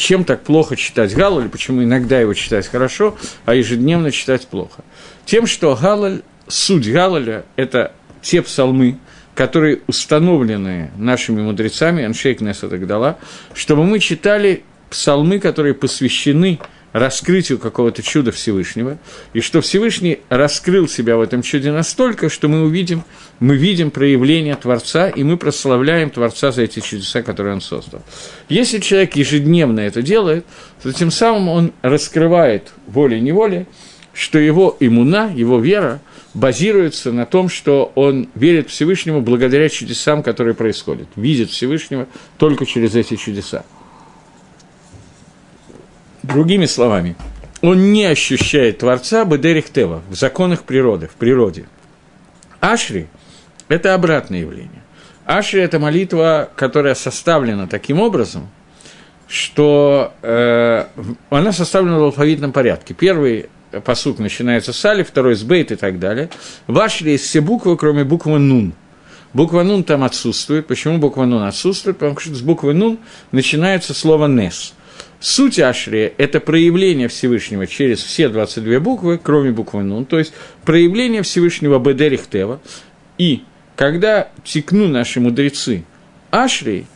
Чем 0.00 0.24
так 0.24 0.42
плохо 0.42 0.76
читать 0.76 1.14
Галаль, 1.14 1.48
почему 1.48 1.84
иногда 1.84 2.18
его 2.18 2.34
читать 2.34 2.66
хорошо, 2.66 3.16
а 3.44 3.54
ежедневно 3.54 4.10
читать 4.10 4.46
плохо. 4.46 4.82
Тем, 5.26 5.46
что 5.46 5.76
Галаль, 5.80 6.22
суть 6.48 6.90
Галаля– 6.90 7.44
это 7.56 7.92
те 8.22 8.42
псалмы, 8.42 8.98
которые 9.34 9.80
установлены 9.86 10.90
нашими 10.96 11.42
мудрецами, 11.42 12.04
Аншейк 12.04 12.40
Неса 12.40 12.68
дала, 12.68 13.18
чтобы 13.54 13.84
мы 13.84 14.00
читали 14.00 14.64
псалмы, 14.90 15.38
которые 15.38 15.74
посвящены 15.74 16.58
раскрытию 16.92 17.58
какого-то 17.58 18.02
чуда 18.02 18.32
Всевышнего, 18.32 18.98
и 19.32 19.40
что 19.40 19.60
Всевышний 19.60 20.20
раскрыл 20.28 20.88
себя 20.88 21.16
в 21.16 21.20
этом 21.20 21.42
чуде 21.42 21.70
настолько, 21.72 22.28
что 22.28 22.48
мы 22.48 22.62
увидим, 22.62 23.04
мы 23.38 23.56
видим 23.56 23.90
проявление 23.90 24.56
Творца, 24.56 25.08
и 25.08 25.22
мы 25.22 25.36
прославляем 25.36 26.10
Творца 26.10 26.52
за 26.52 26.62
эти 26.62 26.80
чудеса, 26.80 27.22
которые 27.22 27.54
он 27.54 27.60
создал. 27.60 28.02
Если 28.48 28.78
человек 28.78 29.16
ежедневно 29.16 29.80
это 29.80 30.02
делает, 30.02 30.44
то 30.82 30.92
тем 30.92 31.10
самым 31.10 31.48
он 31.48 31.72
раскрывает 31.82 32.72
волей-неволей, 32.86 33.66
что 34.12 34.38
его 34.38 34.76
иммуна, 34.80 35.32
его 35.34 35.60
вера 35.60 36.00
базируется 36.34 37.12
на 37.12 37.26
том, 37.26 37.48
что 37.48 37.92
он 37.94 38.28
верит 38.34 38.68
Всевышнему 38.68 39.20
благодаря 39.20 39.68
чудесам, 39.68 40.22
которые 40.22 40.54
происходят, 40.54 41.08
видит 41.16 41.50
Всевышнего 41.50 42.06
только 42.38 42.66
через 42.66 42.94
эти 42.94 43.16
чудеса. 43.16 43.64
Другими 46.22 46.66
словами, 46.66 47.16
он 47.62 47.92
не 47.92 48.04
ощущает 48.04 48.78
Творца 48.78 49.24
Бедерих 49.24 49.70
Тева 49.70 50.02
в 50.08 50.14
законах 50.14 50.64
природы, 50.64 51.06
в 51.06 51.14
природе. 51.14 51.64
Ашри– 52.60 53.06
это 53.68 53.94
обратное 53.94 54.40
явление. 54.40 54.82
Ашри– 55.24 55.60
это 55.62 55.78
молитва, 55.78 56.50
которая 56.56 56.94
составлена 56.94 57.66
таким 57.66 58.00
образом, 58.00 58.48
что 59.28 60.12
э, 60.22 60.86
она 61.30 61.52
составлена 61.52 61.98
в 61.98 62.02
алфавитном 62.04 62.52
порядке. 62.52 62.92
Первый 62.92 63.48
посук 63.84 64.18
начинается 64.18 64.72
с 64.72 64.84
Али, 64.84 65.02
второй 65.02 65.36
с 65.36 65.42
Бейт 65.42 65.72
и 65.72 65.76
так 65.76 65.98
далее. 65.98 66.28
В 66.66 66.78
Ашри 66.78 67.12
есть 67.12 67.24
все 67.24 67.40
буквы, 67.40 67.76
кроме 67.76 68.04
буквы 68.04 68.38
Нун. 68.38 68.74
Буква 69.32 69.62
Нун 69.62 69.84
там 69.84 70.02
отсутствует. 70.02 70.66
Почему 70.66 70.98
буква 70.98 71.24
Нун 71.24 71.44
отсутствует? 71.44 71.98
Потому 71.98 72.18
что 72.18 72.34
с 72.34 72.42
буквы 72.42 72.74
Нун 72.74 72.98
начинается 73.32 73.94
слово 73.94 74.26
Нес– 74.26 74.74
Суть 75.20 75.58
Ашри– 75.58 76.14
это 76.16 76.40
проявление 76.40 77.08
Всевышнего 77.08 77.66
через 77.66 78.02
все 78.02 78.30
22 78.30 78.80
буквы, 78.80 79.20
кроме 79.22 79.50
буквы 79.50 79.82
Нун, 79.82 80.06
то 80.06 80.18
есть 80.18 80.32
проявление 80.64 81.22
Всевышнего 81.22 81.78
Бедерих 81.78 82.26
Тева. 82.26 82.58
И 83.18 83.42
когда 83.76 84.30
текну 84.44 84.88
наши 84.88 85.20
мудрецы 85.20 85.84
Ашри, 86.30 86.86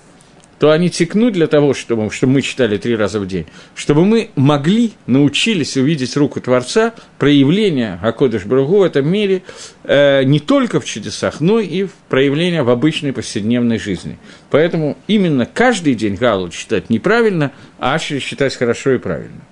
то 0.65 0.71
они 0.71 0.89
текнут 0.89 1.35
для 1.35 1.47
того, 1.47 1.75
чтобы, 1.75 2.11
чтобы 2.11 2.33
мы 2.33 2.41
читали 2.41 2.79
три 2.79 2.97
раза 2.97 3.21
в 3.21 3.27
день, 3.27 3.45
чтобы 3.75 4.07
мы 4.07 4.31
могли, 4.35 4.93
научились 5.07 5.77
увидеть 5.77 6.17
руку 6.17 6.41
Творца, 6.41 6.95
проявление 7.19 7.99
Акодыш 8.01 8.47
Бругу 8.47 8.79
в 8.79 8.83
этом 8.83 9.07
мире 9.07 9.43
э, 9.83 10.25
не 10.25 10.41
только 10.41 10.81
в 10.81 10.87
чудесах, 10.87 11.43
но 11.43 11.61
и 11.61 11.85
в 11.85 11.93
проявление 12.09 12.63
в 12.63 12.71
обычной 12.71 13.13
повседневной 13.13 13.79
жизни. 13.79 14.17
Поэтому 14.49 14.97
именно 15.07 15.45
каждый 15.45 15.95
день 15.95 16.15
Галу 16.15 16.49
читать 16.49 16.89
неправильно, 16.89 17.53
а 17.79 17.93
Ашри 17.93 18.19
считать 18.19 18.57
хорошо 18.57 18.93
и 18.93 18.99
правильно. 18.99 19.43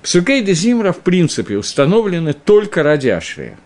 Псукей 0.00 0.42
де 0.42 0.52
Зимра, 0.52 0.92
в 0.92 1.00
принципе, 1.00 1.56
установлены 1.56 2.34
только 2.34 2.84
ради 2.84 3.08
Ашрия. 3.08 3.58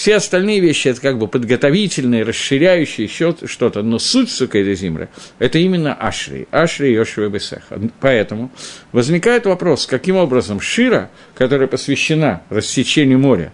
Все 0.00 0.16
остальные 0.16 0.60
вещи– 0.60 0.88
это 0.88 0.98
как 0.98 1.18
бы 1.18 1.28
подготовительные, 1.28 2.22
расширяющие 2.22 3.06
еще 3.06 3.36
что-то, 3.44 3.82
но 3.82 3.98
суть 3.98 4.30
Сукейда 4.30 4.72
Зимра– 4.72 5.10
это 5.38 5.58
именно 5.58 5.92
Ашри, 5.92 6.48
Ашри 6.50 6.90
Йошуа 6.94 7.28
Бесеха. 7.28 7.78
Поэтому 8.00 8.50
возникает 8.92 9.44
вопрос, 9.44 9.84
каким 9.84 10.16
образом 10.16 10.58
Шира, 10.58 11.10
которая 11.34 11.68
посвящена 11.68 12.40
рассечению 12.48 13.18
моря, 13.18 13.52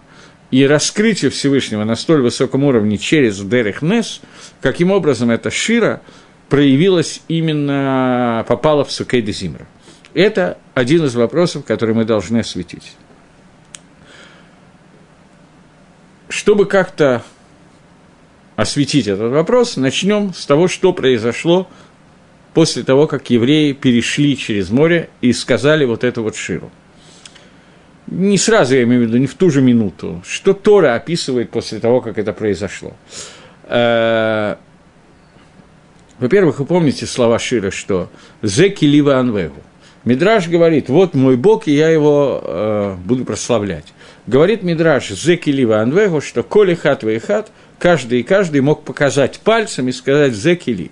и 0.49 0.65
раскрытию 0.65 1.31
Всевышнего 1.31 1.83
на 1.83 1.97
столь 1.97 2.21
высоком 2.21 2.63
уровне 2.63 2.97
через 2.97 3.41
Дерех 3.41 3.81
Нес, 3.81 4.21
каким 4.61 4.91
образом 4.91 5.29
эта 5.29 5.51
Шира 5.51 6.01
проявилась 6.47 7.23
именно, 7.27 8.45
попала 8.47 8.85
в 8.85 8.91
Сукейда 8.93 9.33
Зимра. 9.33 9.67
Это 10.13 10.57
один 10.73 11.03
из 11.03 11.13
вопросов, 11.13 11.65
который 11.65 11.93
мы 11.93 12.05
должны 12.05 12.37
осветить. 12.37 12.93
Чтобы 16.29 16.65
как-то 16.65 17.23
осветить 18.55 19.07
этот 19.07 19.31
вопрос, 19.31 19.77
начнем 19.77 20.33
с 20.33 20.45
того, 20.45 20.67
что 20.67 20.93
произошло 20.93 21.67
после 22.53 22.83
того, 22.83 23.07
как 23.07 23.29
евреи 23.29 23.73
перешли 23.73 24.35
через 24.35 24.71
море 24.71 25.09
и 25.21 25.31
сказали 25.31 25.85
вот 25.85 26.03
эту 26.03 26.23
вот 26.23 26.35
ширу. 26.35 26.71
Не 28.07 28.37
сразу, 28.37 28.75
я 28.75 28.83
имею 28.83 29.03
в 29.03 29.07
виду, 29.07 29.17
не 29.17 29.27
в 29.27 29.35
ту 29.35 29.49
же 29.49 29.61
минуту. 29.61 30.23
Что 30.25 30.53
Тора 30.53 30.95
описывает 30.95 31.51
после 31.51 31.79
того, 31.79 32.01
как 32.01 32.17
это 32.17 32.33
произошло? 32.33 32.93
Э, 33.65 34.55
во-первых, 36.17 36.59
вы 36.59 36.65
помните 36.65 37.05
слова 37.05 37.37
Шира, 37.37 37.69
что 37.69 38.09
«Зеки 38.41 38.85
лива 38.85 39.17
анвегу». 39.17 39.61
Мидраш 40.03 40.47
говорит, 40.47 40.87
вот 40.89 41.13
мой 41.13 41.35
Бог, 41.35 41.67
и 41.67 41.75
я 41.75 41.89
его 41.89 42.41
э, 42.41 42.95
буду 43.03 43.25
прославлять. 43.25 43.93
Говорит 44.27 44.61
Мидраш 44.61 45.09
Зеки 45.09 45.49
Лива 45.51 46.21
что 46.21 46.43
коли 46.43 46.75
хат 46.75 47.05
хат, 47.25 47.49
каждый 47.79 48.19
и 48.19 48.23
каждый 48.23 48.59
мог 48.59 48.83
показать 48.83 49.39
пальцем 49.39 49.87
и 49.87 49.93
сказать 49.93 50.33
Зеки 50.33 50.71
Ли. 50.71 50.91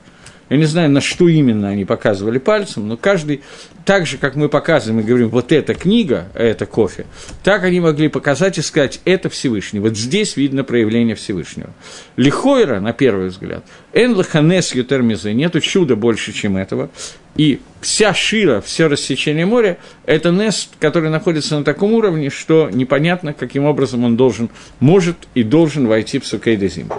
Я 0.50 0.58
не 0.58 0.65
знаю, 0.65 0.89
на 0.89 1.01
что 1.01 1.27
именно 1.27 1.68
они 1.68 1.84
показывали 1.86 2.38
пальцем, 2.38 2.88
но 2.88 2.98
каждый, 2.98 3.42
так 3.84 4.06
же, 4.06 4.18
как 4.18 4.36
мы 4.36 4.48
показываем 4.48 5.01
и 5.01 5.04
говорим, 5.04 5.30
вот 5.30 5.51
эта 5.51 5.74
книга, 5.74 6.30
а 6.34 6.44
это 6.44 6.65
кофе, 6.65 7.08
так 7.44 7.63
они 7.63 7.80
могли 7.80 8.08
показать 8.10 8.58
и 8.58 8.62
сказать, 8.62 9.01
это 9.06 9.27
Всевышний. 9.30 9.80
Вот 9.80 9.98
здесь 9.98 10.38
видно 10.38 10.63
проявление 10.63 11.15
Всевышнего. 11.15 11.72
Лихойра, 12.15 12.80
на 12.80 12.94
первый 12.94 13.30
взгляд, 13.30 13.65
эн 13.92 14.15
лаханес 14.15 14.75
ютермизе, 14.75 15.34
нету 15.34 15.60
чуда 15.60 15.96
больше, 15.96 16.32
чем 16.32 16.58
этого. 16.58 16.89
И 17.36 17.60
вся 17.82 18.13
шира, 18.13 18.62
все 18.62 18.88
рассечение 18.88 19.46
моря– 19.46 19.77
это 20.06 20.32
Нес, 20.32 20.70
который 20.80 21.10
находится 21.10 21.58
на 21.58 21.65
таком 21.65 21.94
уровне, 21.94 22.30
что 22.30 22.70
непонятно, 22.72 23.34
каким 23.34 23.65
образом 23.65 24.06
он 24.06 24.15
должен, 24.15 24.50
может 24.80 25.18
и 25.34 25.44
должен 25.44 25.88
войти 25.88 26.20
в 26.20 26.25
Сукейдезим. 26.25 26.89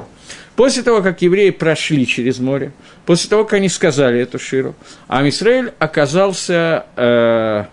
После 0.55 0.83
того, 0.83 1.02
как 1.02 1.23
евреи 1.23 1.50
прошли 1.50 2.07
через 2.07 2.38
море, 2.38 2.73
после 3.05 3.28
того, 3.28 3.45
как 3.45 3.55
они 3.55 3.69
сказали 3.69 4.21
эту 4.21 4.38
ширу, 4.38 4.75
а 5.07 5.26
Израиль 5.28 5.73
оказался 5.78 6.87
э, 6.97 7.64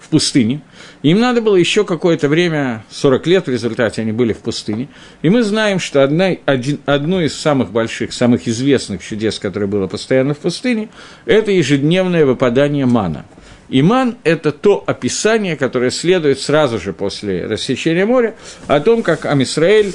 в 0.00 0.08
пустыне, 0.08 0.60
им 1.10 1.20
надо 1.20 1.40
было 1.40 1.54
еще 1.54 1.84
какое-то 1.84 2.28
время, 2.28 2.84
40 2.90 3.26
лет 3.28 3.46
в 3.46 3.50
результате 3.50 4.02
они 4.02 4.10
были 4.10 4.32
в 4.32 4.38
пустыне. 4.38 4.88
И 5.22 5.30
мы 5.30 5.44
знаем, 5.44 5.78
что 5.78 6.02
одна, 6.02 6.32
один, 6.46 6.80
одно 6.84 7.22
из 7.22 7.38
самых 7.38 7.70
больших, 7.70 8.12
самых 8.12 8.48
известных 8.48 9.04
чудес, 9.04 9.38
которое 9.38 9.66
было 9.68 9.86
постоянно 9.86 10.34
в 10.34 10.38
пустыне, 10.38 10.88
это 11.24 11.52
ежедневное 11.52 12.26
выпадание 12.26 12.86
мана. 12.86 13.24
И 13.68 13.82
ман– 13.82 14.16
это 14.24 14.50
то 14.50 14.82
описание, 14.84 15.54
которое 15.54 15.92
следует 15.92 16.40
сразу 16.40 16.80
же 16.80 16.92
после 16.92 17.46
рассечения 17.46 18.04
моря, 18.04 18.34
о 18.66 18.80
том, 18.80 19.04
как 19.04 19.26
Амисраэль 19.26 19.94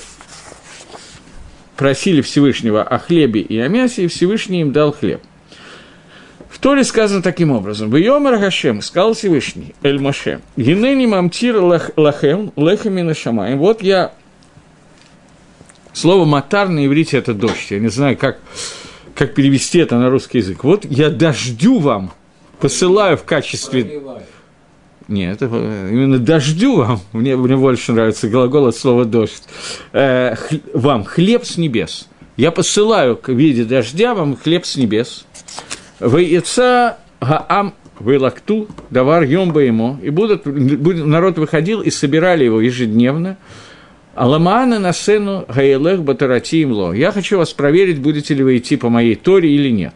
просили 1.75 2.21
Всевышнего 2.21 2.83
о 2.83 2.99
хлебе 2.99 3.41
и 3.41 3.59
о 3.59 3.67
мясе, 3.67 4.03
и 4.03 4.07
Всевышний 4.07 4.61
им 4.61 4.71
дал 4.71 4.93
хлеб. 4.93 5.21
Торе 6.59 6.83
сказано 6.83 7.21
таким 7.21 7.51
образом. 7.51 7.89
В 7.89 7.95
Йомар 7.95 8.37
Хашем 8.39 8.81
сказал 8.81 9.13
Всевышний, 9.13 9.73
Эль 9.83 9.99
Моше, 9.99 10.41
Генени 10.57 11.05
мамтир 11.05 11.57
лахем 11.57 12.51
лехами 12.55 13.01
на 13.01 13.13
шамаем. 13.13 13.57
Вот 13.57 13.81
я... 13.81 14.11
Слово 15.93 16.23
«матар» 16.23 16.69
на 16.69 16.85
иврите– 16.85 17.17
это 17.19 17.33
дождь. 17.33 17.69
Я 17.69 17.79
не 17.79 17.89
знаю, 17.89 18.17
как, 18.17 18.39
как 19.13 19.33
перевести 19.33 19.79
это 19.79 19.97
на 19.97 20.09
русский 20.09 20.37
язык. 20.37 20.63
Вот 20.63 20.85
я 20.85 21.09
дождю 21.09 21.79
вам, 21.79 22.11
посылаю 22.59 23.17
в 23.17 23.23
качестве... 23.23 24.01
Нет, 25.09 25.41
именно 25.41 26.19
дождю 26.19 26.77
вам, 26.77 27.01
мне, 27.11 27.35
мне 27.35 27.57
больше 27.57 27.91
нравится 27.91 28.29
глагол 28.29 28.67
от 28.67 28.77
слова 28.77 29.03
«дождь», 29.03 29.43
э, 29.91 30.35
х, 30.35 30.55
вам 30.73 31.03
хлеб 31.03 31.43
с 31.43 31.57
небес. 31.57 32.07
Я 32.37 32.51
посылаю 32.51 33.19
в 33.21 33.27
виде 33.29 33.65
дождя 33.65 34.15
вам 34.15 34.37
хлеб 34.37 34.65
с 34.65 34.77
небес, 34.77 35.25
Вейца 36.01 36.97
Гаам 37.21 37.73
Вейлакту 37.99 38.67
Давар 38.89 39.23
Йомба 39.23 39.61
ему, 39.61 39.97
и 40.01 40.09
будут, 40.09 40.45
народ 40.45 41.37
выходил 41.37 41.81
и 41.81 41.91
собирали 41.91 42.45
его 42.45 42.59
ежедневно. 42.59 43.37
Аламаана 44.15 44.79
на 44.79 44.91
сцену 44.91 45.45
Гаелех 45.47 46.01
Батарати 46.01 46.63
имло. 46.63 46.91
Я 46.91 47.11
хочу 47.11 47.37
вас 47.37 47.53
проверить, 47.53 47.99
будете 47.99 48.33
ли 48.33 48.43
вы 48.43 48.57
идти 48.57 48.75
по 48.75 48.89
моей 48.89 49.15
Торе 49.15 49.49
или 49.53 49.69
нет. 49.69 49.93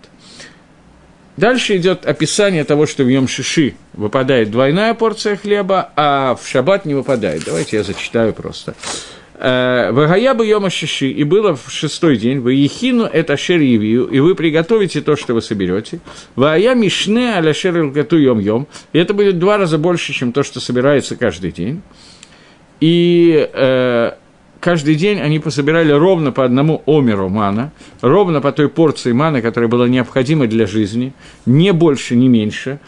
Дальше 1.35 1.75
идет 1.75 2.05
описание 2.05 2.63
того, 2.63 2.85
что 2.85 3.03
в 3.03 3.09
Йом 3.09 3.27
Шиши 3.27 3.74
выпадает 3.93 4.51
двойная 4.51 4.93
порция 4.93 5.35
хлеба, 5.35 5.91
а 5.97 6.35
в 6.35 6.47
Шаббат 6.47 6.85
не 6.85 6.93
выпадает. 6.93 7.43
Давайте 7.45 7.77
я 7.77 7.83
зачитаю 7.83 8.33
просто. 8.33 8.74
Э, 9.38 9.92
Вагая 9.92 10.34
бы 10.34 10.46
Йома 10.46 10.70
Шиши, 10.70 11.10
и 11.10 11.24
было 11.24 11.56
в 11.56 11.70
шестой 11.70 12.18
день, 12.18 12.39
вы 12.39 12.54
ехину 12.54 13.04
это 13.04 13.36
шер 13.36 13.60
евию, 13.60 14.06
и 14.06 14.20
вы 14.20 14.34
приготовите 14.34 15.01
то, 15.01 15.15
что 15.18 15.34
вы 15.34 15.42
соберете. 15.42 16.00
Вая 16.36 16.74
мишне 16.74 17.34
аля 17.36 17.54
шер 17.54 17.77
илгату 17.77 18.18
йом 18.18 18.39
йом, 18.39 18.68
и 18.94 19.00
это 19.00 19.13
будет 19.13 19.38
два 19.38 19.58
раза 19.58 19.77
больше, 19.77 20.13
чем 20.13 20.32
то, 20.32 20.44
что 20.44 20.62
собирается 20.62 21.18
каждый 21.18 21.51
день. 21.51 21.82
И 22.80 23.50
э, 23.54 24.12
каждый 24.62 24.96
день 24.96 25.20
они 25.20 25.39
пособирали 25.39 25.92
ровно 25.92 26.32
по 26.32 26.46
одному 26.46 26.82
омеру 26.86 27.27
мана, 27.27 27.74
ровно 28.01 28.39
по 28.39 28.54
той 28.54 28.70
порции 28.70 29.12
мана, 29.12 29.42
которая 29.42 29.70
была 29.70 29.89
необходима 29.89 30.48
для 30.48 30.65
жизни, 30.65 31.13
не 31.46 31.74
больше, 31.74 32.15
не 32.15 32.30
меньше. 32.30 32.80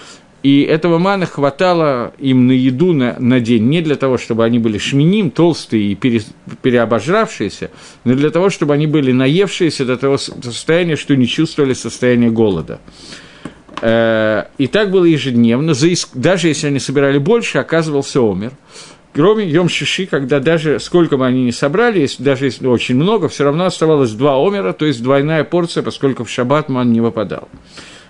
И 0.44 0.62
этого 0.62 1.00
мана 1.00 1.26
хватало 1.26 2.14
им 2.20 2.48
на 2.48 2.52
еду 2.52 2.94
на, 2.94 3.16
на 3.20 3.40
день 3.40 3.64
не 3.64 3.82
для 3.82 3.96
того, 3.96 4.18
чтобы 4.18 4.46
они 4.46 4.60
были 4.60 4.78
шминим, 4.78 5.32
толстые 5.32 5.92
и 5.92 5.96
пере, 5.96 6.22
переобожравшиеся, 6.62 7.72
но 8.04 8.14
для 8.14 8.30
того, 8.30 8.50
чтобы 8.50 8.74
они 8.74 8.88
были 8.88 9.12
наевшиеся 9.12 9.86
до 9.86 9.98
того 9.98 10.18
состояния, 10.18 10.96
что 10.96 11.16
не 11.16 11.28
чувствовали 11.28 11.74
состояние 11.74 12.30
голода. 12.30 12.80
Э, 13.82 14.46
и 14.58 14.68
так 14.68 14.92
было 14.92 15.06
ежедневно, 15.06 15.74
даже 16.14 16.48
если 16.48 16.68
они 16.68 16.80
собирали 16.80 17.18
больше, 17.18 17.58
оказывался 17.58 18.22
омер. 18.22 18.52
Кроме 19.14 19.50
Йом 19.50 19.68
Шиши, 19.68 20.06
когда 20.06 20.40
даже 20.40 20.80
сколько 20.80 21.18
бы 21.18 21.26
они 21.26 21.46
ни 21.46 21.52
собрали, 21.52 22.02
если, 22.02 22.22
даже 22.22 22.46
если 22.46 22.68
очень 22.68 22.96
много, 22.96 23.28
все 23.30 23.46
равно 23.46 23.66
оставалось 23.66 24.12
два 24.12 24.36
омера, 24.38 24.74
то 24.74 24.86
есть 24.86 25.02
двойная 25.02 25.44
порция, 25.44 25.82
поскольку 25.82 26.24
в 26.24 26.30
шаббат 26.30 26.70
ман 26.70 26.92
не 26.92 27.02
выпадал. 27.02 27.48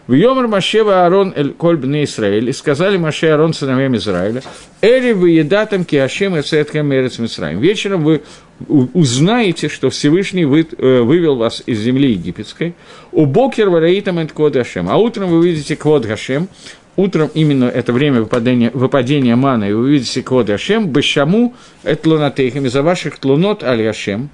В 0.08 0.14
Йомар 0.14 0.48
Машева 0.48 1.04
Аарон 1.04 1.34
Эль 1.36 1.52
Кольбне 1.52 2.06
Исраэль, 2.06 2.50
и 2.50 2.54
сказали 2.54 2.96
Маше 2.96 3.28
Аарон 3.28 3.54
сыновьям 3.54 3.94
Израиля, 3.98 4.42
Эли 4.82 5.12
вы 5.12 5.32
едатам 5.32 5.84
киашем 5.84 6.38
и 6.38 6.42
цеткам 6.42 6.88
мерец 6.88 7.20
Мисраим. 7.20 7.60
Вечером 7.60 8.06
вы 8.06 8.22
узнаете, 8.70 9.68
что 9.68 9.90
Всевышний 9.90 10.46
вы, 10.46 10.66
э, 10.78 11.02
вывел 11.02 11.36
вас 11.36 11.62
из 11.66 11.80
земли 11.80 12.12
египетской, 12.12 12.74
у 13.12 13.26
Бокер 13.26 13.70
Вараитам 13.70 14.22
и 14.22 14.28
Квод 14.28 14.54
Гашем, 14.54 14.88
а 14.90 14.96
утром 14.96 15.30
вы 15.30 15.40
увидите 15.40 15.76
Квод 15.76 16.06
Гашем, 16.06 16.48
утром 16.96 17.30
именно 17.34 17.66
это 17.66 17.92
время 17.92 18.22
выпадения, 18.22 18.72
выпадения 18.74 19.36
мана, 19.36 19.66
и 19.66 19.74
вы 19.74 19.82
увидите 19.82 20.24
Квод 20.24 20.48
Гашем, 20.48 20.88
Бешаму, 20.88 21.54
Этлонатейхам, 21.84 22.66
из-за 22.66 22.82
ваших 22.82 23.20
тлунот 23.20 23.62
Аль 23.62 23.84
Гашем, 23.84 24.30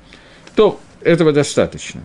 то 0.55 0.79
этого 1.01 1.31
достаточно. 1.31 2.01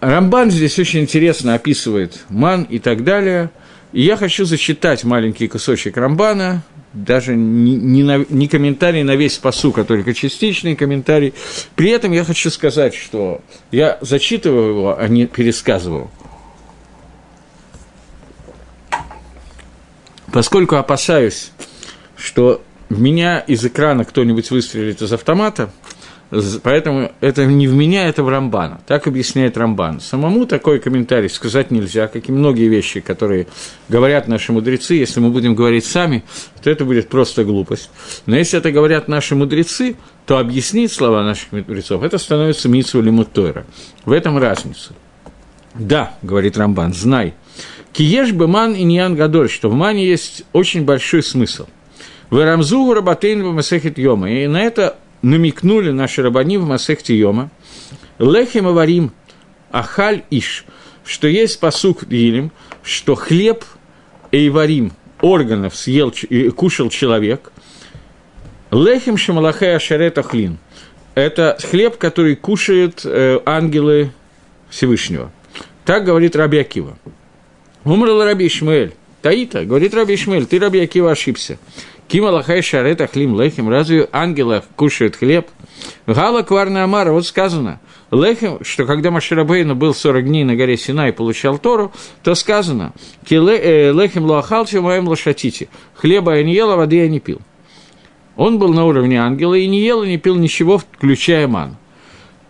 Рамбан 0.00 0.50
здесь 0.50 0.78
очень 0.78 1.00
интересно 1.00 1.54
описывает 1.54 2.24
ман 2.28 2.64
и 2.64 2.78
так 2.78 3.04
далее. 3.04 3.50
И 3.92 4.02
я 4.02 4.16
хочу 4.16 4.44
зачитать 4.44 5.04
маленький 5.04 5.48
кусочек 5.48 5.96
Рамбана, 5.96 6.62
даже 6.92 7.36
не, 7.36 7.76
не, 7.76 8.26
не 8.28 8.48
комментарий 8.48 9.02
на 9.02 9.16
весь 9.16 9.36
посук, 9.36 9.78
а 9.78 9.84
только 9.84 10.14
частичный 10.14 10.74
комментарий. 10.74 11.34
При 11.74 11.90
этом 11.90 12.12
я 12.12 12.24
хочу 12.24 12.50
сказать, 12.50 12.94
что 12.94 13.42
я 13.70 13.98
зачитываю 14.00 14.70
его, 14.70 14.98
а 14.98 15.06
не 15.08 15.26
пересказываю. 15.26 16.10
Поскольку 20.32 20.76
опасаюсь, 20.76 21.50
что 22.16 22.62
в 22.88 23.00
меня 23.00 23.40
из 23.40 23.64
экрана 23.64 24.04
кто-нибудь 24.04 24.50
выстрелит 24.50 25.02
из 25.02 25.12
автомата, 25.12 25.70
Поэтому 26.62 27.10
это 27.20 27.44
не 27.44 27.66
в 27.66 27.74
меня, 27.74 28.06
это 28.06 28.22
в 28.22 28.28
Рамбана. 28.28 28.80
Так 28.86 29.08
объясняет 29.08 29.56
Рамбан. 29.56 30.00
Самому 30.00 30.46
такой 30.46 30.78
комментарий 30.78 31.28
сказать 31.28 31.72
нельзя, 31.72 32.06
как 32.06 32.28
и 32.28 32.32
многие 32.32 32.68
вещи, 32.68 33.00
которые 33.00 33.48
говорят 33.88 34.28
наши 34.28 34.52
мудрецы. 34.52 34.94
Если 34.94 35.18
мы 35.18 35.30
будем 35.30 35.56
говорить 35.56 35.84
сами, 35.84 36.22
то 36.62 36.70
это 36.70 36.84
будет 36.84 37.08
просто 37.08 37.44
глупость. 37.44 37.90
Но 38.26 38.36
если 38.36 38.58
это 38.58 38.70
говорят 38.70 39.08
наши 39.08 39.34
мудрецы, 39.34 39.96
то 40.24 40.38
объяснить 40.38 40.92
слова 40.92 41.24
наших 41.24 41.50
мудрецов, 41.50 42.04
это 42.04 42.16
становится 42.18 42.68
митсу 42.68 43.00
или 43.00 43.10
мутойра. 43.10 43.66
В 44.04 44.12
этом 44.12 44.38
разница. 44.38 44.92
Да, 45.74 46.14
говорит 46.22 46.56
Рамбан, 46.56 46.94
знай. 46.94 47.34
Киеш 47.92 48.30
бы 48.30 48.46
ман 48.46 48.74
и 48.74 48.84
ньян 48.84 49.16
гадоль, 49.16 49.50
что 49.50 49.68
в 49.68 49.74
мане 49.74 50.06
есть 50.06 50.44
очень 50.52 50.84
большой 50.84 51.24
смысл. 51.24 51.66
В 52.30 52.44
Рамзу 52.44 52.94
Рабатейн 52.94 53.42
в 53.42 53.52
Масехет 53.52 53.98
Йома. 53.98 54.30
И 54.30 54.46
на 54.46 54.62
это 54.62 54.96
намекнули 55.22 55.90
наши 55.90 56.22
рабани 56.22 56.58
в 56.58 56.66
Масехте 56.66 57.16
Йома, 57.16 57.50
Лехем 58.18 58.66
аварим 58.66 59.12
ахаль 59.70 60.24
иш, 60.30 60.64
что 61.04 61.28
есть 61.28 61.58
посук 61.60 62.04
Илим, 62.10 62.52
что 62.82 63.14
хлеб 63.14 63.64
эйварим, 64.32 64.92
органов 65.20 65.76
съел, 65.76 66.12
кушал 66.56 66.90
человек, 66.90 67.52
Лехем 68.70 69.16
шамалахе 69.16 69.76
ашарет 69.76 70.18
ахлин, 70.18 70.58
это 71.14 71.58
хлеб, 71.60 71.96
который 71.96 72.36
кушают 72.36 73.02
э, 73.04 73.40
ангелы 73.44 74.12
Всевышнего. 74.68 75.30
Так 75.84 76.04
говорит 76.04 76.36
Раби 76.36 76.58
Акива. 76.58 76.96
Умрал 77.84 78.22
Раби 78.22 78.46
Ишмаэль. 78.46 78.94
Таита, 79.22 79.64
говорит 79.64 79.92
Раби 79.92 80.14
Ишмаэль, 80.14 80.46
ты, 80.46 80.58
Раби 80.58 80.80
Акива, 80.80 81.10
ошибся. 81.10 81.58
Кима 82.10 82.30
лахай 82.30 82.60
шарет 82.60 83.00
ахлим 83.00 83.40
лехим. 83.40 83.68
Разве 83.68 84.08
ангелы 84.10 84.64
кушают 84.74 85.14
хлеб? 85.14 85.46
Гала 86.08 86.42
кварна 86.42 86.82
амара, 86.82 87.12
вот 87.12 87.24
сказано, 87.24 87.80
лехим, 88.10 88.64
что 88.64 88.84
когда 88.84 89.12
Маширабейну 89.12 89.76
был 89.76 89.94
40 89.94 90.24
дней 90.24 90.42
на 90.42 90.56
горе 90.56 90.76
Сина 90.76 91.08
и 91.08 91.12
получал 91.12 91.58
Тору, 91.58 91.92
то 92.24 92.34
сказано, 92.34 92.92
э, 93.28 93.92
лехим 93.92 94.24
луахалчи 94.24 94.76
моем 94.78 95.06
лошатите. 95.06 95.68
Хлеба 95.94 96.36
я 96.36 96.42
не 96.42 96.52
ел, 96.52 96.72
а 96.72 96.76
воды 96.76 96.96
я 96.96 97.08
не 97.08 97.20
пил. 97.20 97.40
Он 98.34 98.58
был 98.58 98.74
на 98.74 98.86
уровне 98.86 99.20
ангела 99.20 99.54
и 99.54 99.68
не 99.68 99.80
ел 99.80 100.02
и 100.02 100.08
не 100.08 100.18
пил 100.18 100.34
ничего, 100.34 100.78
включая 100.78 101.46
ман. 101.46 101.76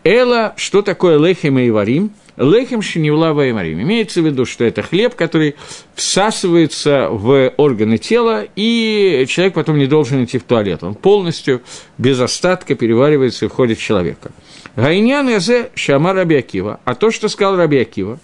Эла, 0.04 0.54
что 0.56 0.82
такое 0.82 1.18
лехим 1.18 1.58
и 1.58 1.70
варим? 1.70 2.12
лехем 2.40 2.80
шинивла 2.80 3.32
ваймарим. 3.32 3.82
Имеется 3.82 4.22
в 4.22 4.26
виду, 4.26 4.46
что 4.46 4.64
это 4.64 4.82
хлеб, 4.82 5.14
который 5.14 5.56
всасывается 5.94 7.08
в 7.10 7.52
органы 7.56 7.98
тела, 7.98 8.46
и 8.56 9.26
человек 9.28 9.54
потом 9.54 9.78
не 9.78 9.86
должен 9.86 10.24
идти 10.24 10.38
в 10.38 10.44
туалет. 10.44 10.82
Он 10.82 10.94
полностью, 10.94 11.60
без 11.98 12.18
остатка, 12.18 12.74
переваривается 12.74 13.44
и 13.44 13.48
входит 13.48 13.78
в 13.78 13.82
человека. 13.82 14.32
Гайнян 14.74 15.28
язе 15.28 15.70
шамар 15.74 16.16
Рабиакива. 16.16 16.80
А 16.84 16.94
то, 16.94 17.10
что 17.10 17.28
сказал 17.28 17.56
Рабиакива, 17.56 18.18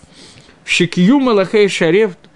шикью 0.65 1.21
малахей 1.21 1.69
шарев– 1.69 2.13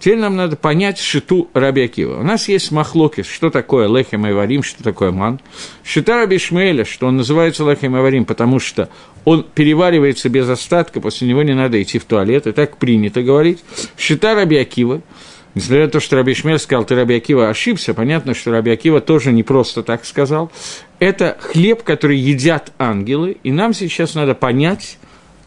Теперь 0.00 0.18
нам 0.18 0.34
надо 0.34 0.56
понять 0.56 0.98
шиту 0.98 1.50
Раби 1.52 1.82
Акива. 1.82 2.18
У 2.18 2.22
нас 2.22 2.48
есть 2.48 2.72
махлокис, 2.72 3.26
что 3.26 3.50
такое 3.50 3.86
лехем 3.86 4.26
и 4.26 4.32
варим, 4.32 4.62
что 4.62 4.82
такое 4.82 5.10
ман. 5.10 5.40
Шита 5.84 6.16
Раби 6.16 6.38
Шмеля, 6.38 6.86
что 6.86 7.06
он 7.06 7.18
называется 7.18 7.68
лехем 7.68 7.94
и 7.94 8.00
варим, 8.00 8.24
потому 8.24 8.60
что 8.60 8.88
он 9.26 9.44
переваривается 9.54 10.30
без 10.30 10.48
остатка, 10.48 11.02
после 11.02 11.28
него 11.28 11.42
не 11.42 11.54
надо 11.54 11.80
идти 11.82 11.98
в 11.98 12.06
туалет, 12.06 12.46
и 12.46 12.52
так 12.52 12.78
принято 12.78 13.22
говорить. 13.22 13.62
Шита 13.98 14.34
Раби 14.34 14.56
Акива, 14.56 15.02
Несмотря 15.54 15.86
на 15.86 15.90
то, 15.90 15.98
что 15.98 16.14
Раби 16.14 16.32
Шмель 16.32 16.60
сказал, 16.60 16.84
ты 16.84 16.94
Раби 16.94 17.16
Акива 17.16 17.48
ошибся, 17.48 17.92
понятно, 17.92 18.34
что 18.34 18.52
Раби 18.52 18.70
Акива 18.70 19.00
тоже 19.00 19.32
не 19.32 19.42
просто 19.42 19.82
так 19.82 20.04
сказал. 20.04 20.52
Это 21.00 21.36
хлеб, 21.40 21.82
который 21.82 22.16
едят 22.16 22.72
ангелы, 22.78 23.36
и 23.42 23.50
нам 23.50 23.74
сейчас 23.74 24.14
надо 24.14 24.36
понять, 24.36 24.96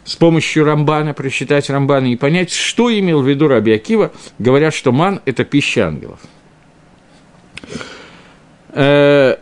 с 0.06 0.16
помощью 0.16 0.66
Рамбана, 0.66 1.13
прочитать 1.13 1.70
Рамбана 1.70 2.08
и 2.12 2.16
понять, 2.16 2.52
что 2.52 2.92
имел 2.92 3.22
в 3.22 3.28
виду 3.28 3.48
Раби 3.48 3.74
Акива, 3.74 4.12
говоря, 4.39 4.72
что 4.72 4.92
ман– 4.92 5.22
это 5.26 5.44
пища 5.46 5.88
ангелов. 5.88 6.20
Э, 8.70 9.38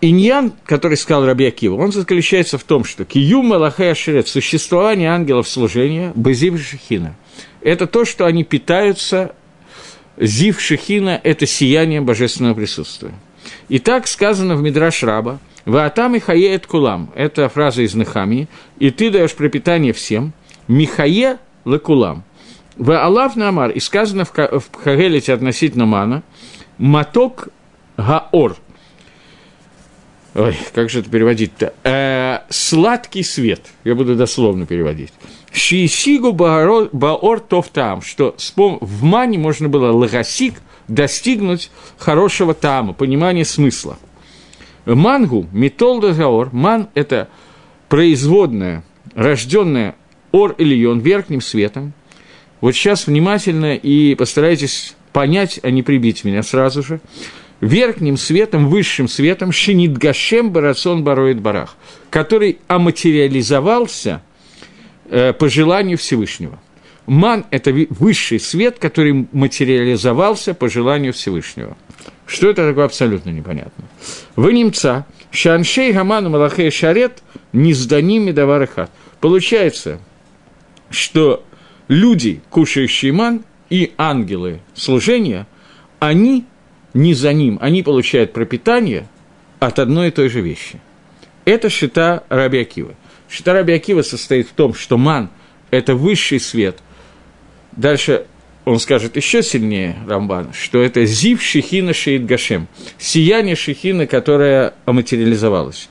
иньян, 0.00 0.52
который 0.64 0.96
сказал 0.96 1.24
Раби 1.24 1.46
Акива, 1.46 1.76
он 1.76 1.92
заключается 1.92 2.58
в 2.58 2.64
том, 2.64 2.84
что 2.84 3.04
киюм 3.04 3.46
малахай 3.46 3.92
ашерет, 3.92 4.28
существование 4.28 5.10
ангелов 5.10 5.48
служения, 5.48 6.12
базив 6.14 6.60
шехина. 6.60 7.16
Это 7.60 7.86
то, 7.86 8.04
что 8.04 8.26
они 8.26 8.44
питаются, 8.44 9.34
зив 10.18 10.60
шехина– 10.60 11.20
это 11.24 11.46
сияние 11.46 12.00
божественного 12.00 12.54
присутствия. 12.54 13.14
И 13.68 13.78
так 13.78 14.06
сказано 14.06 14.56
в 14.56 14.62
Мидраш 14.62 15.02
Раба, 15.02 15.38
Ваатам 15.64 16.14
и 16.14 16.18
хаеет 16.18 16.66
кулам. 16.66 17.10
Это 17.14 17.48
фраза 17.48 17.82
из 17.82 17.94
Нахами. 17.94 18.48
И 18.78 18.90
ты 18.90 19.10
даешь 19.10 19.34
пропитание 19.34 19.92
всем. 19.92 20.32
Михае 20.66 21.38
лекулам. 21.64 22.24
В 22.76 22.92
Аллах 22.92 23.34
Намар, 23.34 23.70
и 23.70 23.80
сказано 23.80 24.24
в 24.24 24.32
Хагелите 24.84 25.32
относительно 25.32 25.84
мана, 25.84 26.22
маток 26.78 27.48
гаор. 27.96 28.56
Ой, 30.34 30.56
как 30.72 30.88
же 30.88 31.00
это 31.00 31.10
переводить-то? 31.10 31.74
Э, 31.82 32.40
сладкий 32.50 33.24
свет. 33.24 33.62
Я 33.82 33.96
буду 33.96 34.14
дословно 34.14 34.64
переводить. 34.64 35.12
Шиисигу 35.50 36.32
баор 36.32 37.40
тов 37.40 37.68
там, 37.70 38.02
что 38.02 38.36
в 38.80 39.02
мане 39.02 39.38
можно 39.38 39.68
было 39.68 39.90
лагасик 39.90 40.54
достигнуть 40.86 41.70
хорошего 41.98 42.54
тама, 42.54 42.92
понимания 42.92 43.44
смысла– 43.44 43.98
Мангу, 44.94 45.46
метол 45.52 46.00
договор, 46.00 46.48
ман– 46.52 46.88
это 46.94 47.28
производная, 47.88 48.84
рожденная 49.14 49.96
ор 50.32 50.54
или 50.58 50.74
йон 50.74 51.00
верхним 51.00 51.40
светом. 51.40 51.92
Вот 52.60 52.72
сейчас 52.72 53.06
внимательно 53.06 53.74
и 53.74 54.14
постарайтесь 54.14 54.96
понять, 55.12 55.60
а 55.62 55.70
не 55.70 55.82
прибить 55.82 56.24
меня 56.24 56.42
сразу 56.42 56.82
же. 56.82 57.00
Верхним 57.60 58.16
светом, 58.16 58.68
высшим 58.68 59.08
светом, 59.08 59.52
шинит 59.52 59.98
гашем 59.98 60.52
барацон 60.52 61.02
бароид 61.02 61.40
барах, 61.40 61.76
который 62.08 62.58
оматериализовался 62.68 64.22
э, 65.10 65.32
по 65.32 65.48
желанию 65.48 65.98
Всевышнего. 65.98 66.58
Ман– 67.06 67.46
это 67.50 67.72
высший 67.72 68.38
свет, 68.38 68.78
который 68.78 69.26
материализовался 69.32 70.54
по 70.54 70.68
желанию 70.68 71.12
Всевышнего– 71.12 71.76
что 72.28 72.50
это 72.50 72.68
такое, 72.68 72.84
абсолютно 72.84 73.30
непонятно. 73.30 73.84
Вы 74.36 74.52
немца, 74.52 75.06
шаншей 75.30 75.92
гаману 75.92 76.28
малахей 76.30 76.70
шарет, 76.70 77.22
не 77.52 77.72
сданими 77.72 78.30
даварыхат. 78.32 78.90
Получается, 79.20 79.98
что 80.90 81.42
люди, 81.88 82.42
кушающие 82.50 83.12
ман, 83.12 83.44
и 83.70 83.92
ангелы 83.98 84.60
служения, 84.74 85.46
они 85.98 86.44
не 86.94 87.14
за 87.14 87.32
ним, 87.32 87.58
они 87.60 87.82
получают 87.82 88.32
пропитание 88.32 89.06
от 89.58 89.78
одной 89.78 90.08
и 90.08 90.10
той 90.10 90.28
же 90.28 90.40
вещи. 90.40 90.80
Это 91.44 91.68
шита 91.70 92.24
Раби 92.28 92.60
Акива. 92.60 92.94
Шита 93.28 93.52
Раби 93.52 93.72
Акива 93.72 94.02
состоит 94.02 94.48
в 94.48 94.52
том, 94.52 94.74
что 94.74 94.96
ман– 94.96 95.30
это 95.70 95.94
высший 95.94 96.40
свет. 96.40 96.78
Дальше 97.72 98.26
он 98.68 98.78
скажет 98.80 99.16
еще 99.16 99.42
сильнее, 99.42 99.96
Рамбан, 100.06 100.52
что 100.52 100.82
это 100.82 101.06
зив 101.06 101.42
шихина 101.42 101.94
шеид 101.94 102.26
гашем, 102.26 102.68
сияние 102.98 103.56
шихины, 103.56 104.06
которое 104.06 104.74
оматериализовалось. 104.84 105.88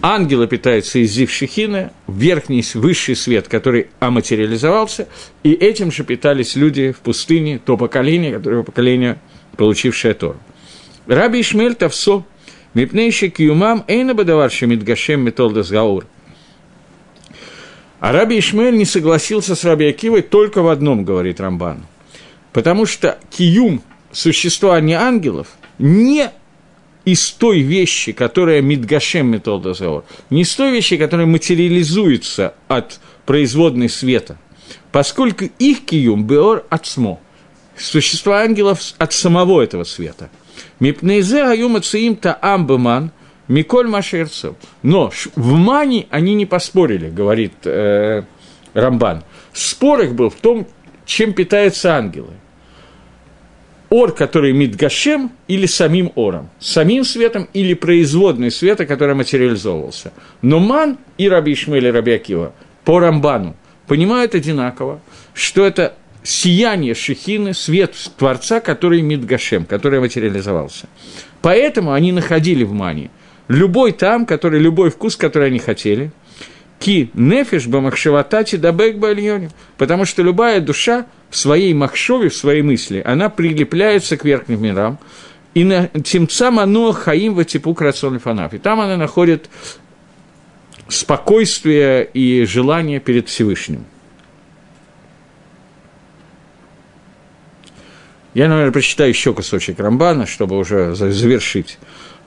Ангелы 0.00 0.46
питаются 0.46 1.00
из 1.00 1.10
зив 1.10 1.32
шихина, 1.32 1.92
верхний, 2.06 2.64
высший 2.74 3.16
свет, 3.16 3.48
который 3.48 3.88
оматериализовался, 3.98 5.08
и 5.42 5.52
этим 5.52 5.90
же 5.90 6.04
питались 6.04 6.54
люди 6.54 6.92
в 6.92 7.00
пустыне, 7.00 7.58
то 7.58 7.76
поколение, 7.76 8.32
которое 8.32 8.62
поколение, 8.62 9.18
получившее 9.56 10.14
Тору. 10.14 10.38
Раби 11.08 11.40
Ишмель 11.40 11.74
Тавсо, 11.74 12.24
мипнейший 12.74 13.30
киумам 13.30 13.84
эйна 13.88 14.14
бадаварши 14.14 14.68
мидгашем 14.68 15.22
метолдас 15.22 15.70
гаур– 15.70 16.06
а 18.02 18.10
Раби 18.10 18.40
Ишмель 18.40 18.76
не 18.76 18.84
согласился 18.84 19.54
с 19.54 19.62
Раби 19.62 19.86
Акивой 19.86 20.22
только 20.22 20.60
в 20.60 20.66
одном, 20.66 21.04
говорит 21.04 21.38
Рамбан. 21.38 21.86
Потому 22.52 22.84
что 22.84 23.16
киюм, 23.30 23.80
существование 24.10 24.98
ангелов, 24.98 25.46
не 25.78 26.28
из 27.04 27.30
той 27.30 27.60
вещи, 27.60 28.10
которая 28.10 28.60
Мидгашем 28.60 29.28
Метолдозаор, 29.28 30.04
не 30.30 30.42
из 30.42 30.52
той 30.52 30.72
вещи, 30.72 30.96
которая 30.96 31.28
материализуется 31.28 32.54
от 32.66 32.98
производной 33.24 33.88
света, 33.88 34.36
поскольку 34.90 35.44
их 35.60 35.84
киюм 35.84 36.26
беор 36.26 36.66
от 36.70 36.84
смо, 36.86 37.20
существо 37.76 38.32
ангелов 38.32 38.80
от 38.98 39.12
самого 39.12 39.62
этого 39.62 39.84
света. 39.84 40.28
Мипнейзе 40.80 41.44
аюма 41.44 41.80
циим 41.80 42.16
та 42.16 42.36
амбеман– 42.42 43.12
Миколь 43.48 43.88
Машерцев. 43.88 44.54
Но 44.82 45.10
в 45.36 45.52
Мане 45.52 46.06
они 46.10 46.34
не 46.34 46.46
поспорили, 46.46 47.10
говорит 47.10 47.52
э, 47.64 48.22
Рамбан. 48.74 49.24
Спор 49.52 50.00
их 50.00 50.14
был 50.14 50.30
в 50.30 50.36
том, 50.36 50.66
чем 51.04 51.32
питаются 51.32 51.96
ангелы. 51.96 52.34
Ор, 53.90 54.12
который 54.12 54.52
Мидгашем, 54.52 55.32
или 55.48 55.66
самим 55.66 56.12
Ором. 56.14 56.48
Самим 56.58 57.04
светом 57.04 57.48
или 57.52 57.74
производной 57.74 58.50
света, 58.50 58.86
который 58.86 59.14
материализовывался. 59.14 60.12
Но 60.40 60.60
Ман 60.60 60.96
и 61.18 61.28
Раби 61.28 61.52
Ишмель 61.52 61.86
и 61.86 61.90
Раби 61.90 62.12
Акива 62.12 62.54
по 62.84 63.00
Рамбану 63.00 63.54
понимают 63.86 64.34
одинаково, 64.34 65.00
что 65.34 65.66
это 65.66 65.94
сияние 66.22 66.94
Шехины, 66.94 67.52
свет 67.52 67.94
Творца, 68.16 68.60
который 68.60 69.02
Мидгашем, 69.02 69.66
который 69.66 70.00
материализовался. 70.00 70.86
Поэтому 71.42 71.92
они 71.92 72.12
находили 72.12 72.64
в 72.64 72.72
Мане– 72.72 73.10
любой 73.52 73.92
там, 73.92 74.26
который, 74.26 74.60
любой 74.60 74.90
вкус, 74.90 75.16
который 75.16 75.48
они 75.48 75.58
хотели. 75.58 76.10
Ки 76.78 77.10
нефиш 77.14 77.66
бамахшеватати 77.66 78.56
дабек 78.56 78.98
бальоне. 78.98 79.50
Потому 79.78 80.04
что 80.04 80.22
любая 80.22 80.60
душа 80.60 81.06
в 81.30 81.36
своей 81.36 81.74
махшове, 81.74 82.28
в 82.28 82.34
своей 82.34 82.62
мысли, 82.62 83.02
она 83.04 83.28
прилепляется 83.28 84.16
к 84.16 84.24
верхним 84.24 84.62
мирам. 84.62 84.98
И 85.54 85.64
на 85.64 85.88
тимца 85.88 86.50
мано 86.50 86.92
хаим 86.92 87.34
ватипу 87.34 87.74
крацон 87.74 88.18
фанав. 88.18 88.54
И 88.54 88.58
там 88.58 88.80
она 88.80 88.96
находит 88.96 89.48
спокойствие 90.88 92.08
и 92.12 92.44
желание 92.46 93.00
перед 93.00 93.28
Всевышним. 93.28 93.84
Я, 98.34 98.48
наверное, 98.48 98.72
прочитаю 98.72 99.10
еще 99.10 99.34
кусочек 99.34 99.78
Рамбана, 99.78 100.26
чтобы 100.26 100.56
уже 100.56 100.94
завершить. 100.94 101.78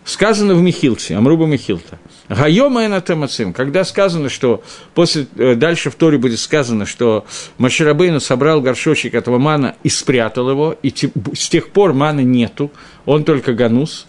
Сказано 0.05 0.53
в 0.53 0.61
Михилте, 0.61 1.15
Амруба 1.15 1.47
Михилта. 1.47 1.97
Гайома 2.29 2.85
Энатемацим, 2.85 3.53
когда 3.53 3.83
сказано, 3.83 4.29
что 4.29 4.63
после, 4.93 5.25
э, 5.35 5.55
дальше 5.55 5.89
в 5.89 5.95
Торе 5.95 6.19
будет 6.19 6.39
сказано, 6.39 6.85
что 6.85 7.25
Маширабейну 7.57 8.19
собрал 8.19 8.61
горшочек 8.61 9.15
этого 9.15 9.39
мана 9.39 9.75
и 9.81 9.89
спрятал 9.89 10.51
его, 10.51 10.75
и 10.83 10.93
с 11.33 11.49
тех 11.49 11.69
пор 11.69 11.93
мана 11.93 12.19
нету, 12.19 12.71
он 13.07 13.23
только 13.23 13.53
ганус. 13.53 14.05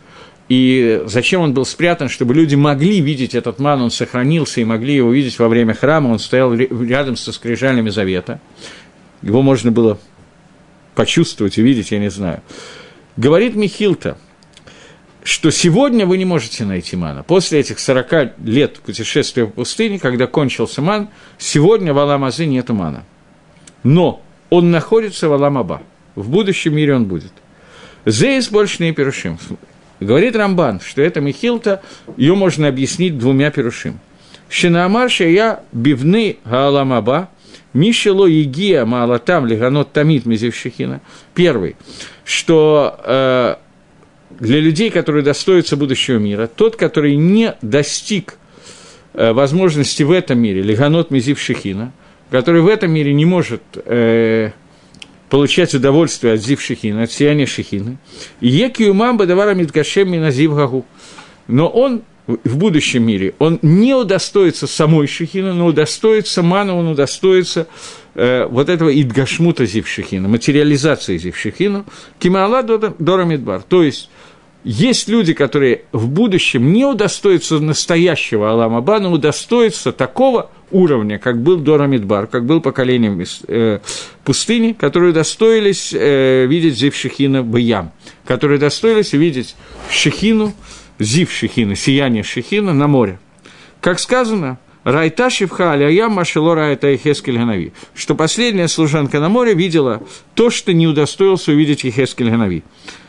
И 0.50 1.02
зачем 1.06 1.40
он 1.40 1.54
был 1.54 1.64
спрятан? 1.64 2.10
Чтобы 2.10 2.34
люди 2.34 2.54
могли 2.56 3.00
видеть 3.00 3.34
этот 3.34 3.58
ман, 3.58 3.80
он 3.80 3.90
сохранился 3.90 4.60
и 4.60 4.64
могли 4.64 4.96
его 4.96 5.10
видеть 5.10 5.38
во 5.38 5.48
время 5.48 5.72
храма, 5.72 6.08
он 6.08 6.18
стоял 6.18 6.52
рядом 6.54 7.16
со 7.16 7.32
скрижалями 7.32 7.88
завета. 7.88 8.38
Его 9.22 9.40
можно 9.40 9.72
было 9.72 9.98
почувствовать, 10.94 11.56
увидеть, 11.56 11.90
я 11.90 11.98
не 11.98 12.10
знаю. 12.10 12.42
Говорит 13.16 13.56
Михилта– 13.56 14.18
что 15.26 15.50
сегодня 15.50 16.06
вы 16.06 16.18
не 16.18 16.24
можете 16.24 16.64
найти 16.64 16.94
мана. 16.94 17.24
После 17.24 17.58
этих 17.58 17.80
40 17.80 18.38
лет 18.44 18.78
путешествия 18.78 19.44
в 19.44 19.50
пустыне, 19.50 19.98
когда 19.98 20.28
кончился 20.28 20.82
ман, 20.82 21.08
сегодня 21.36 21.92
в 21.92 21.98
Аламазы 21.98 22.46
нет 22.46 22.68
мана. 22.68 23.04
Но 23.82 24.22
он 24.50 24.70
находится 24.70 25.28
в 25.28 25.32
Аламаба. 25.32 25.82
В 26.14 26.30
будущем 26.30 26.76
мире 26.76 26.94
он 26.94 27.06
будет. 27.06 27.32
Зейс 28.04 28.48
больше 28.50 28.84
не 28.84 28.92
перушим. 28.92 29.36
Говорит 29.98 30.36
Рамбан, 30.36 30.78
что 30.78 31.02
это 31.02 31.20
Михилта, 31.20 31.82
ее 32.16 32.36
можно 32.36 32.68
объяснить 32.68 33.18
двумя 33.18 33.50
перушим. 33.50 33.98
Шинаамар 34.48 35.10
я 35.22 35.64
бивны 35.72 36.36
гааламаба, 36.44 37.30
Мишело 37.72 38.26
Егия 38.26 38.84
Маалатам 38.84 39.44
Лиганот 39.44 39.92
Тамит 39.92 40.24
Мизевшихина. 40.24 41.00
Первый, 41.34 41.74
что 42.24 42.98
э, 43.02 43.56
для 44.30 44.60
людей, 44.60 44.90
которые 44.90 45.22
достоятся 45.22 45.76
будущего 45.76 46.18
мира, 46.18 46.46
тот, 46.46 46.76
который 46.76 47.16
не 47.16 47.54
достиг 47.62 48.38
э, 49.14 49.32
возможности 49.32 50.02
в 50.02 50.10
этом 50.10 50.38
мире, 50.38 50.62
Лиганот 50.62 51.10
Мизившихина, 51.10 51.92
который 52.30 52.60
в 52.60 52.68
этом 52.68 52.90
мире 52.92 53.14
не 53.14 53.24
может 53.24 53.62
э, 53.74 54.50
получать 55.28 55.74
удовольствие 55.74 56.34
от 56.34 56.40
Зив 56.40 56.60
Шихина, 56.60 57.04
от 57.04 57.12
сияния 57.12 57.46
Шихины. 57.46 57.98
И 58.40 58.48
Екиумам 58.48 59.16
Бадавара 59.16 59.54
Мидгашем 59.54 60.10
Миназив 60.10 60.54
Гагу. 60.54 60.84
Но 61.46 61.68
он 61.68 62.02
в 62.26 62.56
будущем 62.56 63.04
мире, 63.04 63.34
он 63.38 63.60
не 63.62 63.94
удостоится 63.94 64.66
самой 64.66 65.06
Шихина, 65.06 65.54
но 65.54 65.66
удостоится 65.66 66.42
мана, 66.42 66.74
он 66.74 66.88
удостоится 66.88 67.68
э, 68.16 68.46
вот 68.46 68.68
этого 68.68 68.90
Идгашмута 69.00 69.66
Зившихина, 69.66 70.28
материализации 70.28 71.16
Зившихина, 71.18 71.84
Кимаала 72.18 72.62
Дора 72.62 73.24
Мидбар. 73.24 73.62
То 73.62 73.82
есть, 73.82 74.10
есть 74.64 75.08
люди, 75.08 75.32
которые 75.32 75.82
в 75.92 76.08
будущем 76.08 76.72
не 76.72 76.84
удостоятся 76.84 77.60
настоящего 77.60 78.50
Аламаба, 78.50 78.98
но 78.98 79.12
удостоятся 79.12 79.92
такого 79.92 80.50
уровня, 80.72 81.18
как 81.18 81.40
был 81.40 81.58
Дора 81.58 81.86
Мидбар, 81.86 82.26
как 82.26 82.44
был 82.44 82.60
поколением 82.60 83.22
э, 83.46 83.78
пустыни, 84.24 84.72
которые 84.72 85.10
удостоились 85.10 85.92
э, 85.94 86.46
видеть 86.46 86.76
Зив 86.76 86.96
Шехина 86.96 87.42
Баям, 87.42 87.92
которые 88.24 88.56
удостоились 88.56 89.12
видеть 89.12 89.54
Шехину, 89.90 90.52
Зив 90.98 91.30
Шехина, 91.30 91.76
сияние 91.76 92.24
Шехина 92.24 92.72
на 92.72 92.88
море. 92.88 93.20
Как 93.80 94.00
сказано, 94.00 94.58
Райта 94.86 95.30
Шивха 95.30 95.72
Алиям 95.72 96.12
Машело 96.12 96.54
Райта 96.54 96.92
и 96.92 96.96
Хескель 96.96 97.38
Ганави, 97.38 97.72
что 97.92 98.14
последняя 98.14 98.68
служанка 98.68 99.18
на 99.18 99.28
море 99.28 99.52
видела 99.52 100.00
то, 100.34 100.48
что 100.48 100.72
не 100.72 100.86
удостоился 100.86 101.50
увидеть 101.50 101.80
Хескель 101.80 102.30
Ганави. 102.30 102.62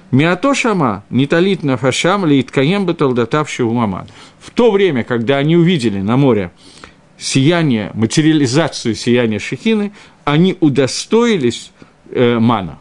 Миато 0.09 0.55
Шама, 0.55 1.03
Ниталит 1.11 1.61
Нафашам, 1.61 2.25
Литкаем 2.25 2.87
Баталдатавши 2.87 3.63
Умаман. 3.63 4.07
В 4.39 4.49
то 4.49 4.71
время, 4.71 5.03
когда 5.03 5.37
они 5.37 5.55
увидели 5.55 5.99
на 6.01 6.17
море 6.17 6.49
сияние, 7.15 7.91
материализацию 7.93 8.95
сияния 8.95 9.37
Шехины, 9.37 9.91
они 10.25 10.57
удостоились 10.59 11.71
э, 12.09 12.39
мана. 12.39 12.79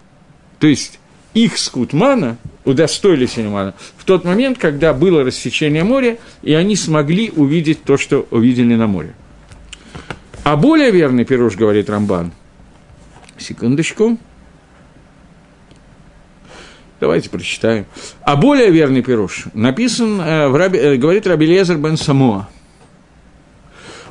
То 0.58 0.68
есть 0.68 1.00
их 1.34 1.58
скут 1.58 1.92
мана 1.92 2.38
удостоились 2.66 3.38
они 3.38 3.48
мана 3.48 3.74
в 3.96 4.04
тот 4.04 4.24
момент, 4.24 4.58
когда 4.58 4.92
было 4.92 5.24
рассечение 5.24 5.84
моря, 5.84 6.18
и 6.42 6.52
они 6.52 6.76
смогли 6.76 7.32
увидеть 7.34 7.84
то, 7.84 7.96
что 7.96 8.26
увидели 8.30 8.74
на 8.74 8.86
море. 8.86 9.14
А 10.44 10.56
более 10.56 10.90
верный 10.90 11.24
пируш, 11.24 11.56
говорит 11.56 11.88
Рамбан, 11.88 12.32
секундочку, 13.38 14.18
Давайте 16.98 17.28
прочитаем. 17.28 17.84
А 18.22 18.36
более 18.36 18.70
верный 18.70 19.02
пируш 19.02 19.44
написан, 19.52 20.18
э, 20.18 20.48
в 20.48 20.56
Раби, 20.56 20.78
э, 20.78 20.96
говорит 20.96 21.26
Рабелезер 21.26 21.76
бен 21.76 21.98
Самоа. 21.98 22.48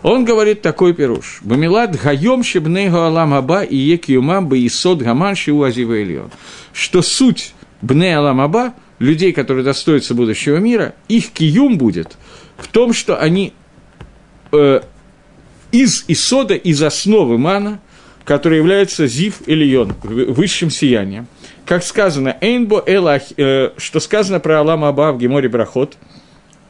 Он 0.04 0.24
говорит 0.24 0.62
такой 0.62 0.94
пируш. 0.94 1.40
Бамилад 1.42 2.00
гаем 2.00 2.44
шебнейгу 2.44 2.98
алам 2.98 3.34
аба 3.34 3.64
и 3.64 3.76
екиумам 3.76 4.48
бы 4.48 4.64
исод 4.68 5.00
гаман 5.00 5.36
шиу 5.36 5.64
азива 5.64 6.30
Что 6.74 7.02
суть 7.02 7.55
бне 7.82 8.16
алам 8.18 8.42
аба, 8.42 8.74
людей, 9.00 9.34
которые 9.34 9.64
достоятся 9.64 10.14
будущего 10.14 10.58
мира, 10.58 10.96
их 11.08 11.32
киюм 11.32 11.78
будет 11.78 12.18
в 12.58 12.68
том, 12.68 12.94
что 12.94 13.20
они 13.20 13.54
э, 14.52 14.82
из 15.72 16.06
исода, 16.08 16.56
из 16.56 16.82
основы 16.82 17.38
мана, 17.38 17.80
который 18.24 18.58
является 18.58 19.08
зив 19.08 19.42
или 19.46 19.66
йон, 19.66 19.94
высшим 20.04 20.70
сиянием– 20.70 21.28
как 21.66 21.84
сказано, 21.84 22.38
Эйнбо 22.42 22.84
Элах, 22.86 23.24
э, 23.38 23.72
что 23.78 24.00
сказано 24.00 24.40
про 24.40 24.60
Алама 24.60 24.90
Аба 24.90 25.12
в 25.12 25.18
Геморе 25.18 25.50
Брахот, 25.50 25.98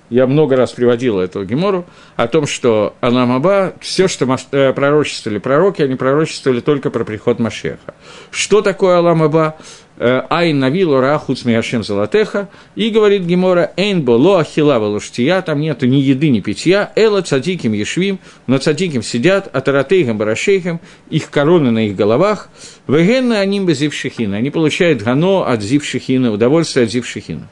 я 0.09 0.25
много 0.25 0.55
раз 0.55 0.71
приводил 0.71 1.19
эту 1.19 1.43
Гемору, 1.43 1.85
о 2.15 2.27
том, 2.27 2.47
что 2.47 2.95
Алам 3.01 3.33
Аба, 3.33 3.73
все, 3.81 4.07
что 4.07 4.25
э, 4.51 4.71
пророчествовали 4.71 5.39
пророки, 5.39 5.81
они 5.81 5.95
пророчествовали 5.95 6.61
только 6.61 6.91
про 6.91 7.03
приход 7.03 7.39
Машеха. 7.39 7.93
Что 8.31 8.61
такое 8.61 8.97
Алам 8.97 9.23
Аба? 9.23 9.57
Э, 9.97 10.23
Айн 10.29 10.59
навилу 10.59 10.99
рахуц 10.99 11.45
миашем 11.45 11.81
золотеха, 11.81 12.49
и 12.75 12.89
говорит 12.89 13.23
Гемора, 13.23 13.71
эйнбо 13.77 14.11
ло 14.11 14.39
ахила 14.39 14.77
луштия, 14.77 15.41
там 15.41 15.61
нету 15.61 15.87
ни 15.87 15.97
еды, 15.97 16.29
ни 16.29 16.41
питья, 16.41 16.91
эла 16.97 17.21
цадиким 17.21 17.71
ешвим, 17.71 18.19
но 18.45 18.57
цадиким 18.57 19.01
сидят, 19.01 19.49
а 19.53 19.61
таратейхам 19.61 20.17
барашейхам, 20.17 20.81
их 21.09 21.29
короны 21.29 21.71
на 21.71 21.87
их 21.87 21.95
головах, 21.95 22.49
вегенна 22.87 23.39
аним 23.39 23.65
безившихина, 23.65 24.35
они 24.35 24.49
получают 24.49 25.01
гано 25.01 25.45
от 25.45 25.61
зившихина, 25.61 26.33
удовольствие 26.33 26.85
от 26.85 26.91
зившихина. 26.91 27.47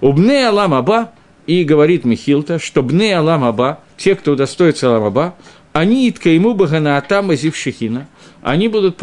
Убне 0.00 0.48
алам 0.48 0.74
аба, 0.74 1.12
и 1.46 1.62
говорит 1.62 2.04
Михилта, 2.04 2.58
что 2.58 2.82
бне 2.82 3.16
алам 3.16 3.44
аба, 3.44 3.78
те, 3.96 4.16
кто 4.16 4.32
удостоится 4.32 4.88
алам 4.88 5.04
аба, 5.04 5.34
они 5.72 6.08
иткаиму 6.08 6.54
багана 6.54 6.96
атама 6.96 7.36
зившихина, 7.36 8.08
они 8.42 8.66
будут 8.66 8.98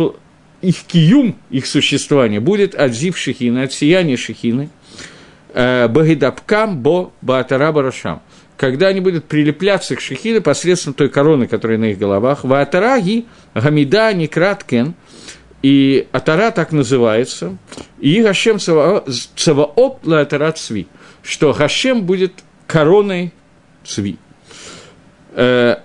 их 0.62 0.84
киюм, 0.84 1.36
их 1.50 1.65
существование, 1.65 2.39
будет 2.39 2.76
от 2.76 2.93
зив 2.93 3.17
шехины, 3.17 3.63
от 3.63 3.74
сияния 3.74 4.17
шехины, 4.17 4.69
э, 5.54 5.88
багидапкам 5.88 6.80
бо 6.80 7.12
баатара 7.21 7.71
барашам. 7.71 8.21
Когда 8.58 8.88
они 8.88 9.00
будут 9.00 9.26
прилепляться 9.26 9.95
к 9.95 10.02
шехине 10.02 10.39
посредством 10.39 10.93
той 10.93 11.10
короны, 11.10 11.47
которая 11.47 11.80
на 11.80 11.86
их 11.86 11.97
головах, 11.97 12.43
ваатараги 12.43 13.26
гамида 13.56 14.13
некраткен, 14.13 14.93
и 15.63 16.08
атара 16.12 16.52
так 16.52 16.71
называется, 16.71 17.58
и 18.00 18.21
Гашем 18.21 18.60
цаваоп 18.60 20.06
ла 20.06 20.21
атара 20.21 20.52
цви, 20.52 20.88
что 21.24 21.54
Гашем 21.54 22.04
будет 22.04 22.34
короной 22.67 23.34
цви. 23.84 24.17
Э, 25.34 25.78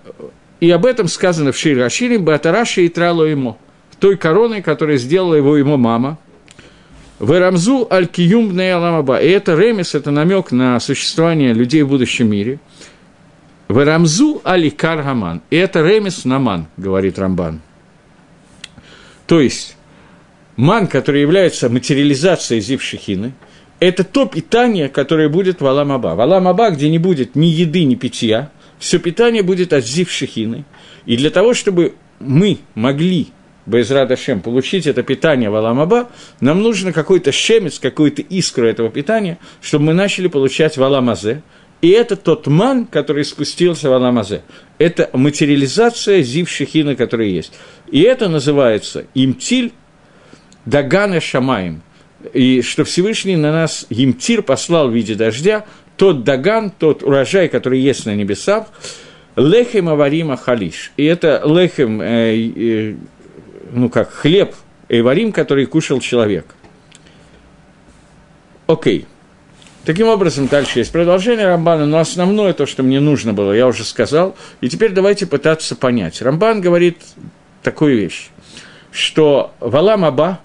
и 0.60 0.70
об 0.70 0.86
этом 0.86 1.08
сказано 1.08 1.52
в 1.52 1.58
Шире 1.58 1.84
Аширим, 1.84 2.24
Батараши 2.24 2.86
и 2.86 2.88
Трало 2.88 3.24
ему 3.24 3.58
той 3.98 4.16
короной, 4.16 4.62
которую 4.62 4.98
сделала 4.98 5.34
его 5.34 5.56
ему 5.56 5.76
мама. 5.76 6.18
В 7.18 7.38
Рамзу 7.38 7.88
аль-Киюм 7.90 8.50
Аламаба. 8.58 9.18
И 9.18 9.28
это 9.28 9.54
ремес, 9.54 9.94
это 9.94 10.10
намек 10.10 10.52
на 10.52 10.78
существование 10.80 11.54
людей 11.54 11.82
в 11.82 11.88
будущем 11.88 12.30
мире. 12.30 12.58
В 13.68 13.84
Рамзу 13.84 14.40
аликар 14.44 15.02
Гаман. 15.02 15.42
И 15.50 15.56
это 15.56 15.82
ремес 15.82 16.24
на 16.24 16.38
ман, 16.38 16.66
говорит 16.76 17.18
Рамбан. 17.18 17.60
То 19.26 19.40
есть, 19.40 19.76
ман, 20.56 20.86
который 20.86 21.22
является 21.22 21.68
материализацией 21.68 22.60
Зившихины, 22.60 23.32
это 23.80 24.04
то 24.04 24.26
питание, 24.26 24.88
которое 24.88 25.28
будет 25.28 25.60
в 25.60 25.66
Аламаба. 25.66 26.14
В 26.14 26.20
Аламаба, 26.20 26.70
где 26.70 26.88
не 26.88 26.98
будет 26.98 27.34
ни 27.34 27.46
еды, 27.46 27.84
ни 27.84 27.94
питья, 27.94 28.50
все 28.78 28.98
питание 28.98 29.42
будет 29.42 29.72
от 29.72 29.84
Зившихины. 29.84 30.64
И 31.06 31.16
для 31.16 31.30
того, 31.30 31.54
чтобы 31.54 31.94
мы 32.20 32.58
могли 32.74 33.28
Безрада 33.66 34.16
Шем, 34.16 34.40
получить 34.40 34.86
это 34.86 35.02
питание 35.02 35.50
в 35.50 35.56
Аламаба, 35.56 36.08
нам 36.40 36.62
нужно 36.62 36.92
какой-то 36.92 37.32
шемец, 37.32 37.78
какую-то 37.78 38.22
искру 38.22 38.66
этого 38.66 38.90
питания, 38.90 39.38
чтобы 39.60 39.86
мы 39.86 39.92
начали 39.92 40.28
получать 40.28 40.76
в 40.76 40.82
Аламазе. 40.82 41.42
И 41.82 41.90
это 41.90 42.16
тот 42.16 42.46
ман, 42.46 42.86
который 42.86 43.24
спустился 43.24 43.90
в 43.90 43.92
Аламазе. 43.92 44.42
Это 44.78 45.10
материализация 45.12 46.22
зив 46.22 46.48
шехина, 46.48 46.96
который 46.96 47.30
есть. 47.30 47.52
И 47.90 48.00
это 48.00 48.28
называется 48.28 49.06
имтиль 49.14 49.72
дагана 50.64 51.20
шамаем. 51.20 51.82
И 52.32 52.62
что 52.62 52.84
Всевышний 52.84 53.36
на 53.36 53.52
нас 53.52 53.86
имтир 53.90 54.42
послал 54.42 54.88
в 54.88 54.94
виде 54.94 55.14
дождя, 55.14 55.66
тот 55.96 56.24
даган, 56.24 56.70
тот 56.70 57.02
урожай, 57.02 57.48
который 57.48 57.80
есть 57.80 58.06
на 58.06 58.14
небесах, 58.14 58.66
лехем 59.36 59.88
аварима 59.88 60.36
халиш. 60.36 60.92
И 60.96 61.04
это 61.04 61.42
лехем, 61.44 62.00
э, 62.00 62.50
э, 62.56 62.94
ну 63.72 63.88
как, 63.88 64.10
хлеб 64.10 64.54
эйварим, 64.88 65.32
который 65.32 65.66
кушал 65.66 66.00
человек. 66.00 66.46
Окей. 68.66 69.06
Таким 69.84 70.08
образом, 70.08 70.48
дальше 70.48 70.80
есть 70.80 70.90
продолжение 70.90 71.46
Рамбана, 71.46 71.86
но 71.86 71.98
основное 71.98 72.52
то, 72.52 72.66
что 72.66 72.82
мне 72.82 72.98
нужно 72.98 73.32
было, 73.32 73.52
я 73.52 73.68
уже 73.68 73.84
сказал. 73.84 74.36
И 74.60 74.68
теперь 74.68 74.90
давайте 74.90 75.26
пытаться 75.26 75.76
понять. 75.76 76.20
Рамбан 76.20 76.60
говорит 76.60 76.98
такую 77.62 77.96
вещь, 77.96 78.30
что 78.90 79.54
валам 79.60 80.04
аба, 80.04 80.40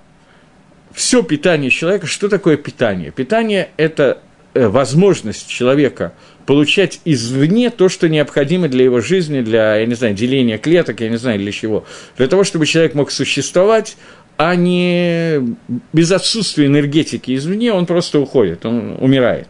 все 0.94 1.24
питание 1.24 1.72
человека, 1.72 2.06
что 2.06 2.30
такое 2.30 2.58
питание? 2.58 3.10
Питание– 3.10 3.72
это 3.78 4.22
э, 4.54 4.68
возможность 4.68 5.48
человека 5.48 6.14
получать 6.46 7.00
извне 7.06 7.70
то, 7.70 7.90
что 7.90 8.10
необходимо 8.10 8.68
для 8.68 8.86
его 8.86 9.02
жизни, 9.02 9.42
для, 9.42 9.78
я 9.78 9.86
не 9.86 9.96
знаю, 9.96 10.14
деления 10.14 10.58
клеток, 10.58 11.02
я 11.02 11.10
не 11.10 11.18
знаю, 11.18 11.40
для 11.40 11.52
чего. 11.52 11.86
Для 12.18 12.28
того, 12.28 12.44
чтобы 12.44 12.66
человек 12.66 12.94
мог 12.94 13.12
существовать, 13.12 13.98
а 14.38 14.56
не 14.56 15.56
без 15.94 16.12
отсутствия 16.12 16.66
энергетики 16.66 17.36
извне, 17.36 17.74
он 17.74 17.86
просто 17.86 18.20
уходит, 18.20 18.66
он 18.66 18.98
умирает. 19.00 19.48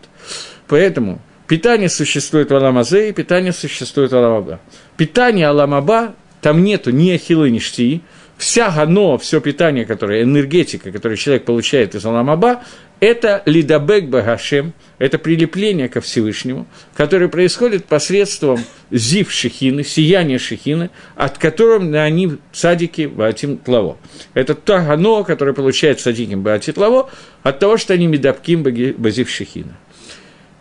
Поэтому 0.68 1.22
питание 1.48 1.90
существует 1.90 2.52
в 2.52 2.56
Аламазе, 2.56 3.10
и 3.10 3.12
питание 3.14 3.54
существует 3.54 4.12
в 4.12 4.18
Аламаба. 4.18 4.60
Питание 4.98 5.48
Аламаба, 5.48 6.16
там 6.42 6.64
нету 6.64 6.92
ни 6.92 7.12
ахиллы, 7.12 7.50
ни 7.50 7.60
штии, 7.60 8.02
вся 8.38 8.72
гано, 8.72 9.18
все 9.18 9.40
питание, 9.40 9.86
которое, 9.86 10.24
энергетика, 10.24 10.92
которую 10.92 11.18
человек 11.18 11.46
получает 11.46 11.96
из 11.96 12.06
Аламаба, 12.06 12.64
это 13.02 13.42
лидабек 13.48 14.06
багашем, 14.06 14.74
это 15.00 15.18
прилепление 15.18 15.90
ко 15.90 16.02
Всевышнему, 16.02 16.68
которое 16.94 17.28
происходит 17.28 17.86
посредством 17.86 18.60
зив 18.92 19.32
шехины, 19.32 19.84
сияния 19.84 20.38
шехины, 20.38 20.92
от 21.16 21.40
которого 21.40 22.00
они 22.00 22.38
садики 22.54 23.08
баатим 23.08 23.58
тлаво. 23.58 23.98
Это 24.36 24.54
то 24.54 24.78
гано, 24.78 25.24
которое 25.24 25.54
получает 25.54 26.00
садиким 26.00 26.44
баатим 26.44 26.74
тлаво, 26.74 27.10
от 27.42 27.60
того, 27.60 27.78
что 27.78 27.94
они 27.96 28.06
медабким 28.06 28.62
базив 28.62 29.32
шехина. 29.32 29.76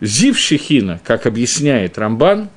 Зив 0.01 0.35
шехина, 0.37 0.99
как 1.05 1.27
объясняет 1.27 1.99
Рамбан, 1.99 2.49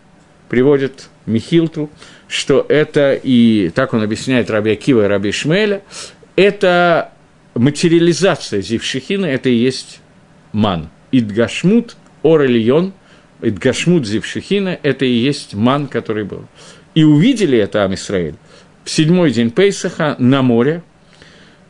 приводит 0.48 1.10
Михилту, 1.26 1.90
что 2.26 2.64
это, 2.70 3.20
и 3.22 3.70
так 3.74 3.92
он 3.92 4.02
объясняет 4.02 4.48
Раби 4.48 4.72
Акива 4.72 5.04
и 5.04 5.08
Раби 5.08 5.30
Шмеля, 5.30 5.82
это 6.36 7.12
материализация 7.54 8.60
Зившихина, 8.60 9.26
это 9.26 9.48
и 9.48 9.54
есть 9.54 10.00
ман. 10.52 10.90
Идгашмут, 11.12 11.96
Орелион, 12.22 12.92
Идгашмут 13.42 14.06
Зившихина, 14.06 14.78
это 14.82 15.04
и 15.04 15.12
есть 15.12 15.54
ман, 15.54 15.86
который 15.86 16.24
был. 16.24 16.46
И 16.94 17.04
увидели 17.04 17.58
это 17.58 17.84
Амисраэль 17.84 18.36
в 18.84 18.90
седьмой 18.90 19.30
день 19.32 19.50
Пейсаха 19.50 20.14
на 20.18 20.42
море, 20.42 20.82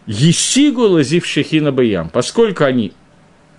Есигу 0.07 0.83
лазив 0.83 1.25
Шехина 1.25 1.73
Баям, 1.73 2.11
поскольку 2.11 2.65
они 2.65 2.93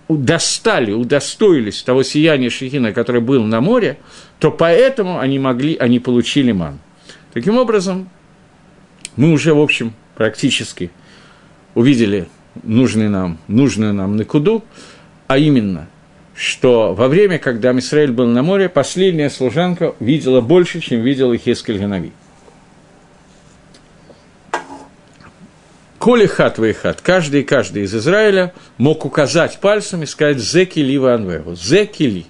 достали, 0.08 0.92
удостоились 0.92 1.82
того 1.82 2.04
сияния 2.04 2.52
Шехина, 2.52 2.94
который 2.94 3.22
был 3.22 3.44
на 3.44 3.62
море, 3.62 3.98
то 4.40 4.52
поэтому 4.52 5.20
они 5.20 5.40
могли, 5.40 5.76
они 5.78 6.00
получили 6.00 6.52
ман. 6.52 6.80
Таким 7.34 7.58
образом, 7.58 8.10
мы 9.16 9.32
уже, 9.32 9.56
в 9.56 9.60
общем, 9.60 9.94
практически 10.16 10.92
увидели 11.76 12.28
нужный 12.64 13.10
нам, 13.10 13.38
нужную 13.48 13.94
нам 13.94 14.18
Накуду, 14.18 14.64
а 15.28 15.38
именно, 15.38 15.88
что 16.34 16.94
во 16.94 17.08
время, 17.08 17.38
когда 17.38 17.72
Мисраэль 17.72 18.12
был 18.12 18.28
на 18.28 18.42
море, 18.42 18.70
последняя 18.70 19.30
служанка 19.30 19.94
видела 20.00 20.42
больше, 20.42 20.80
чем 20.80 21.02
видел 21.02 21.32
и 21.34 21.38
Хескель 21.38 21.78
Ганави. 21.78 22.12
Коли 26.00 26.26
хат 26.26 26.60
хат, 26.82 27.02
каждый 27.02 27.42
и 27.42 27.44
каждый 27.44 27.84
из 27.84 27.96
Израиля 27.96 28.54
мог 28.78 29.06
указать 29.06 29.60
пальцем 29.60 30.04
и 30.04 30.06
сказать 30.06 30.40
«Зеки 30.40 30.80
ли 30.80 30.98
ванвегу», 30.98 31.56
«Зеки 31.56 32.04
ли». 32.04 32.26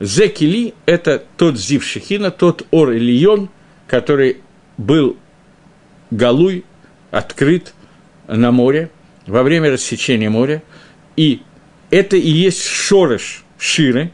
«Зеки 0.00 0.44
ли»– 0.44 0.74
это 0.86 1.22
тот 1.36 1.58
Зив 1.58 1.84
Шехина, 1.84 2.30
тот 2.30 2.66
Ор 2.70 2.92
Ильон– 2.92 3.48
который 3.92 4.38
был 4.78 5.18
галуй, 6.10 6.64
открыт 7.10 7.74
на 8.26 8.50
море, 8.52 8.90
во 9.26 9.42
время 9.42 9.70
рассечения 9.70 10.30
моря, 10.30 10.62
и 11.16 11.42
это 11.90 12.16
и 12.16 12.28
есть 12.28 12.66
шорыш 12.66 13.44
Ширы, 13.58 14.10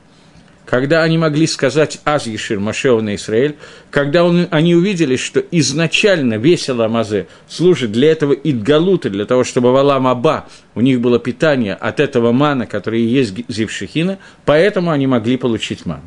когда 0.66 1.02
они 1.02 1.16
могли 1.16 1.46
сказать 1.46 1.98
«Аз 2.04 2.26
Ешир 2.26 2.60
Машева 2.60 3.00
на 3.00 3.14
Израиль», 3.14 3.56
когда 3.90 4.24
он, 4.24 4.48
они 4.50 4.74
увидели, 4.74 5.16
что 5.16 5.40
изначально 5.50 6.34
весь 6.34 6.68
Аламазе 6.68 7.26
служит 7.48 7.90
для 7.90 8.12
этого 8.12 8.34
Идгалута, 8.34 9.08
для 9.08 9.24
того, 9.24 9.44
чтобы 9.44 9.72
в 9.72 9.76
Аламаба 9.76 10.46
у 10.74 10.82
них 10.82 11.00
было 11.00 11.18
питание 11.18 11.72
от 11.72 12.00
этого 12.00 12.32
мана, 12.32 12.66
который 12.66 13.00
и 13.00 13.06
есть 13.06 13.32
Зившихина, 13.48 14.18
поэтому 14.44 14.90
они 14.90 15.06
могли 15.06 15.38
получить 15.38 15.86
ман. 15.86 16.02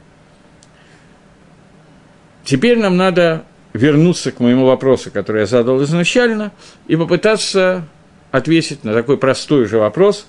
Теперь 2.43 2.77
нам 2.77 2.97
надо 2.97 3.45
вернуться 3.73 4.31
к 4.31 4.39
моему 4.39 4.65
вопросу, 4.65 5.11
который 5.11 5.41
я 5.41 5.45
задал 5.45 5.81
изначально, 5.83 6.51
и 6.87 6.95
попытаться 6.95 7.87
ответить 8.31 8.83
на 8.83 8.93
такой 8.93 9.17
простой 9.17 9.65
же 9.65 9.77
вопрос. 9.77 10.27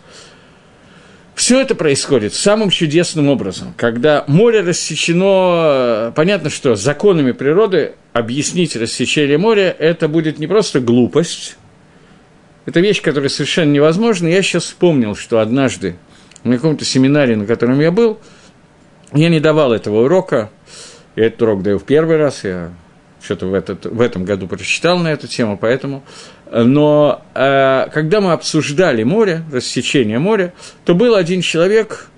Все 1.34 1.60
это 1.60 1.74
происходит 1.74 2.34
самым 2.34 2.68
чудесным 2.70 3.28
образом, 3.28 3.72
когда 3.76 4.24
море 4.26 4.60
рассечено, 4.60 6.12
понятно, 6.14 6.50
что 6.50 6.76
законами 6.76 7.32
природы 7.32 7.94
объяснить 8.12 8.76
рассечение 8.76 9.38
моря– 9.38 9.74
это 9.78 10.08
будет 10.08 10.38
не 10.38 10.46
просто 10.46 10.80
глупость, 10.80 11.56
это 12.66 12.80
вещь, 12.80 13.00
которая 13.00 13.30
совершенно 13.30 13.72
невозможна. 13.72 14.28
Я 14.28 14.42
сейчас 14.42 14.64
вспомнил, 14.64 15.16
что 15.16 15.40
однажды 15.40 15.96
на 16.44 16.56
каком-то 16.56 16.84
семинаре, 16.84 17.34
на 17.34 17.46
котором 17.46 17.80
я 17.80 17.90
был, 17.90 18.20
я 19.12 19.30
не 19.30 19.40
давал 19.40 19.72
этого 19.72 20.04
урока, 20.04 20.50
я 21.16 21.26
этот 21.26 21.42
урок 21.42 21.62
даю 21.62 21.78
в 21.78 21.84
первый 21.84 22.18
раз, 22.18 22.44
я 22.44 22.72
что-то 23.22 23.46
в, 23.46 23.54
этот, 23.54 23.86
в 23.86 24.00
этом 24.00 24.24
году 24.24 24.46
прочитал 24.48 24.98
на 24.98 25.08
эту 25.08 25.28
тему, 25.28 25.56
поэтому... 25.56 26.02
Но 26.50 27.24
э, 27.34 27.88
когда 27.92 28.20
мы 28.20 28.32
обсуждали 28.32 29.04
море, 29.04 29.42
рассечение 29.50 30.18
моря, 30.18 30.52
то 30.84 30.94
был 30.94 31.14
один 31.14 31.40
человек, 31.40 32.08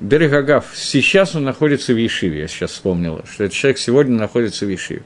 Дерегагав, 0.00 0.64
сейчас 0.74 1.36
он 1.36 1.44
находится 1.44 1.92
в 1.92 1.96
Ешиве, 1.96 2.40
я 2.40 2.48
сейчас 2.48 2.72
вспомнил, 2.72 3.20
что 3.30 3.44
этот 3.44 3.56
человек 3.56 3.78
сегодня 3.78 4.16
находится 4.16 4.64
в 4.64 4.70
Ешиве. 4.70 5.02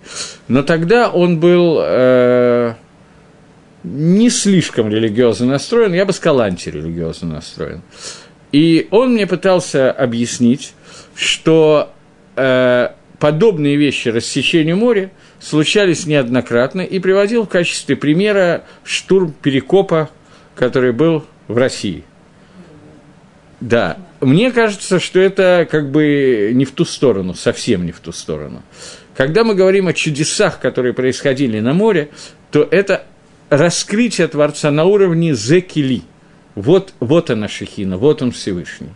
Но 0.49 0.63
тогда 0.63 1.11
он 1.11 1.41
был 1.41 1.79
э, 1.83 2.75
не 3.83 4.31
слишком 4.31 4.89
религиозно 4.89 5.47
настроен, 5.47 5.93
я 5.93 6.07
бы 6.07 6.13
сказал, 6.13 6.41
антирелигиозно 6.41 7.35
настроен. 7.35 7.83
И 8.53 8.87
он 8.91 9.15
мне 9.15 9.27
пытался 9.27 9.91
объяснить, 9.91 10.73
что 11.15 11.93
э, 12.37 12.89
подобные 13.19 13.77
вещи 13.77 14.09
рассечению 14.09 14.79
моря– 14.79 15.11
случались 15.41 16.07
неоднократно 16.07 16.81
и 16.81 16.99
приводил 16.99 17.45
в 17.45 17.49
качестве 17.49 17.97
примера 17.97 18.65
штурм 18.85 19.35
Перекопа, 19.43 20.11
который 20.55 20.93
был 20.93 21.25
в 21.49 21.57
России. 21.57 22.05
Да, 23.61 23.99
мне 24.21 24.51
кажется, 24.53 25.01
что 25.01 25.21
это 25.21 25.67
как 25.71 25.91
бы 25.91 26.51
не 26.55 26.65
в 26.65 26.73
ту 26.73 26.85
сторону, 26.85 27.35
совсем 27.35 27.87
не 27.87 27.93
в 27.93 28.01
ту 28.01 28.13
сторону. 28.13 28.63
Когда 29.17 29.45
мы 29.45 29.55
говорим 29.55 29.87
о 29.87 29.93
чудесах, 29.93 30.61
которые 30.61 30.93
происходили 30.93 31.61
на 31.61 31.73
море, 31.73 32.11
то 32.51 32.67
это 32.71 33.07
раскрытие 33.49 34.29
Творца 34.29 34.71
на 34.71 34.85
уровне 34.85 35.35
Зекили. 35.35 36.03
Вот, 36.55 36.95
вот 37.01 37.31
она 37.31 37.49
Шехина, 37.49 37.97
вот 37.97 38.23
он 38.23 38.33
Всевышний. 38.33 38.91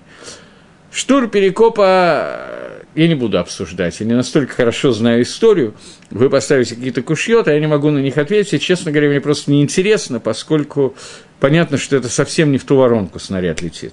Штур 0.90 1.28
Перекопа 1.28 2.67
я 2.94 3.08
не 3.08 3.14
буду 3.14 3.38
обсуждать, 3.38 4.00
я 4.00 4.06
не 4.06 4.14
настолько 4.14 4.54
хорошо 4.54 4.92
знаю 4.92 5.22
историю, 5.22 5.74
вы 6.10 6.30
поставите 6.30 6.74
какие-то 6.74 7.02
кушьёты, 7.02 7.50
а 7.50 7.54
я 7.54 7.60
не 7.60 7.66
могу 7.66 7.90
на 7.90 7.98
них 7.98 8.18
ответить, 8.18 8.62
честно 8.62 8.90
говоря, 8.90 9.08
мне 9.08 9.20
просто 9.20 9.50
неинтересно, 9.50 10.20
поскольку 10.20 10.94
понятно, 11.40 11.78
что 11.78 11.96
это 11.96 12.08
совсем 12.08 12.50
не 12.50 12.58
в 12.58 12.64
ту 12.64 12.76
воронку 12.76 13.18
снаряд 13.18 13.62
летит. 13.62 13.92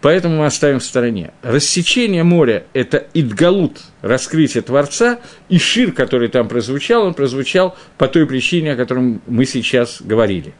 Поэтому 0.00 0.38
мы 0.38 0.46
оставим 0.46 0.80
в 0.80 0.84
стороне. 0.84 1.32
Рассечение 1.42 2.24
моря– 2.24 2.64
это 2.72 3.06
идгалут, 3.14 3.78
раскрытие 4.02 4.62
Творца, 4.62 5.20
и 5.48 5.58
шир, 5.58 5.92
который 5.92 6.28
там 6.28 6.48
прозвучал, 6.48 7.04
он 7.04 7.14
прозвучал 7.14 7.76
по 7.98 8.08
той 8.08 8.26
причине, 8.26 8.72
о 8.72 8.76
котором 8.76 9.22
мы 9.28 9.46
сейчас 9.46 10.02
говорили. 10.02 10.54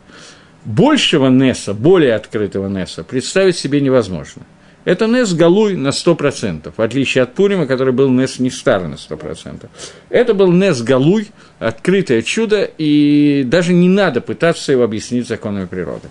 Большего 0.64 1.28
Неса, 1.28 1.74
более 1.74 2.14
открытого 2.14 2.68
Неса 2.68 3.02
представить 3.02 3.56
себе 3.56 3.80
невозможно– 3.80 4.42
это 4.84 5.06
Нес 5.06 5.32
Галуй 5.34 5.76
на 5.76 5.88
100%, 5.88 6.72
в 6.76 6.80
отличие 6.80 7.22
от 7.22 7.34
Пурима, 7.34 7.66
который 7.66 7.92
был 7.92 8.08
Нес 8.08 8.38
не 8.38 8.50
старый 8.50 8.88
на 8.88 8.94
100%. 8.94 9.66
Это 10.10 10.34
был 10.34 10.50
Нес 10.50 10.82
Галуй, 10.82 11.28
открытое 11.58 12.22
чудо, 12.22 12.68
и 12.78 13.44
даже 13.46 13.72
не 13.72 13.88
надо 13.88 14.20
пытаться 14.20 14.72
его 14.72 14.82
объяснить 14.82 15.28
законами 15.28 15.66
природы. 15.66 16.08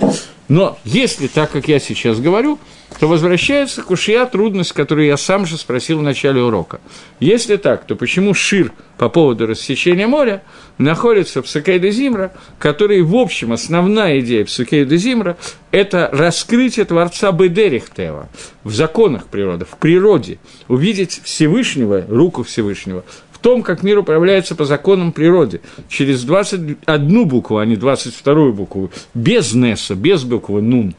Но 0.48 0.78
если 0.84 1.28
так, 1.28 1.52
как 1.52 1.68
я 1.68 1.80
сейчас 1.80 2.20
говорю, 2.20 2.60
то 3.02 3.08
возвращается 3.08 3.82
к 3.82 3.90
ушья 3.90 4.28
трудность, 4.28 4.74
которую 4.74 5.08
я 5.08 5.18
сам 5.18 5.48
же 5.48 5.58
спросил 5.58 5.98
в 5.98 6.04
начале 6.04 6.40
урока. 6.40 6.80
Если 7.20 7.56
так, 7.56 7.84
то 7.88 7.96
почему 7.96 8.36
Шир 8.36 8.74
по 9.00 9.10
поводу 9.10 9.48
рассечения 9.48 10.06
моря 10.06 10.44
находится 10.78 11.42
в 11.42 11.50
Сукейде 11.50 11.90
Зимра, 11.90 12.32
который, 12.60 13.02
в 13.02 13.16
общем, 13.16 13.54
основная 13.54 14.20
идея 14.20 14.46
в 14.46 14.52
Сукейде 14.52 14.98
Зимра– 14.98 15.36
это 15.72 16.12
раскрытие 16.14 16.86
Творца 16.86 17.32
Бедерихтева 17.32 18.30
в 18.64 18.72
законах 18.72 19.26
природы, 19.26 19.66
в 19.66 19.80
природе, 19.80 20.38
увидеть 20.68 21.22
Всевышнего, 21.24 22.06
руку 22.08 22.43
Всевышнего, 22.43 23.04
в 23.32 23.39
том, 23.39 23.64
как 23.64 23.82
мир 23.82 23.97
управляется 23.97 24.54
по 24.54 24.66
законам 24.66 25.12
природы, 25.12 25.62
через 25.89 26.24
21 26.24 27.28
букву, 27.28 27.58
а 27.58 27.66
не 27.66 27.78
22 27.78 28.52
букву, 28.52 28.91
без 29.16 29.56
Неса, 29.56 29.95
без 29.95 30.24
буквы 30.24 30.62
Нун, 30.62 30.93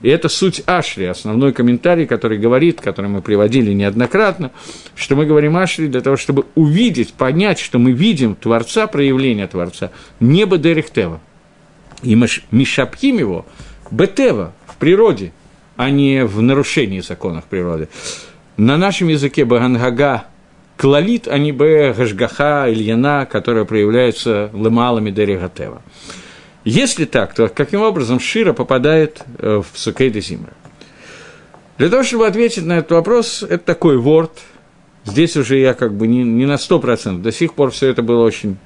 И 0.00 0.08
это 0.08 0.28
суть 0.28 0.62
Ашри, 0.66 1.06
основной 1.06 1.52
комментарий, 1.52 2.06
который 2.06 2.38
говорит, 2.38 2.80
который 2.80 3.10
мы 3.10 3.20
приводили 3.20 3.72
неоднократно, 3.72 4.52
что 4.94 5.16
мы 5.16 5.26
говорим 5.26 5.56
Ашри 5.56 5.88
для 5.88 6.00
того, 6.00 6.16
чтобы 6.16 6.46
увидеть, 6.54 7.14
понять, 7.14 7.58
что 7.58 7.78
мы 7.78 7.92
видим 7.92 8.36
Творца, 8.36 8.86
проявление 8.86 9.48
Творца, 9.48 9.90
не 10.20 10.44
Бедерихтева. 10.44 11.20
И 12.02 12.14
мы 12.14 12.28
мишапхим 12.52 13.18
его 13.18 13.46
Бетева, 13.90 14.52
в 14.66 14.76
природе, 14.76 15.32
а 15.76 15.90
не 15.90 16.24
в 16.24 16.40
нарушении 16.40 17.00
законов 17.00 17.44
природы. 17.44 17.88
На 18.56 18.76
нашем 18.76 19.08
языке 19.08 19.44
Багангага 19.44 20.24
клалит, 20.76 21.26
а 21.26 21.38
не 21.38 21.50
Б 21.50 21.92
Гашгаха, 21.92 22.66
Ильяна, 22.68 23.26
которая 23.26 23.64
проявляется 23.64 24.50
лымалами 24.52 25.10
Дерегатева. 25.10 25.82
Если 26.68 27.06
так, 27.06 27.32
то 27.32 27.48
каким 27.48 27.80
образом 27.80 28.20
Шира 28.20 28.52
попадает 28.52 29.22
э, 29.38 29.62
в 29.62 29.78
Сукейда 29.78 30.20
Зимра? 30.20 30.52
Для 31.78 31.88
того, 31.88 32.02
чтобы 32.02 32.26
ответить 32.26 32.66
на 32.66 32.76
этот 32.76 32.90
вопрос, 32.90 33.42
это 33.42 33.64
такой 33.64 33.96
ворд. 33.96 34.32
Здесь 35.06 35.38
уже 35.38 35.56
я 35.56 35.72
как 35.72 35.94
бы 35.94 36.06
не, 36.06 36.22
не 36.24 36.44
на 36.44 36.56
100%. 36.56 37.22
До 37.22 37.32
сих 37.32 37.54
пор 37.54 37.70
все 37.70 37.88
это 37.88 38.02
было 38.02 38.22
очень 38.22 38.58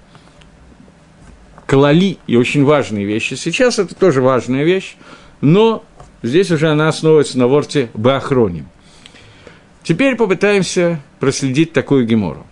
клали 1.68 2.18
и 2.26 2.34
очень 2.34 2.64
важные 2.64 3.04
вещи. 3.04 3.34
Сейчас 3.34 3.78
это 3.78 3.94
тоже 3.94 4.20
важная 4.20 4.64
вещь, 4.64 4.96
но 5.40 5.84
здесь 6.24 6.50
уже 6.50 6.72
она 6.72 6.88
основывается 6.88 7.38
на 7.38 7.46
ворте 7.46 7.88
Бахроним. 7.94 8.66
Теперь 9.84 10.16
попытаемся 10.16 11.00
проследить 11.20 11.72
такую 11.72 12.04
гемору. 12.04 12.44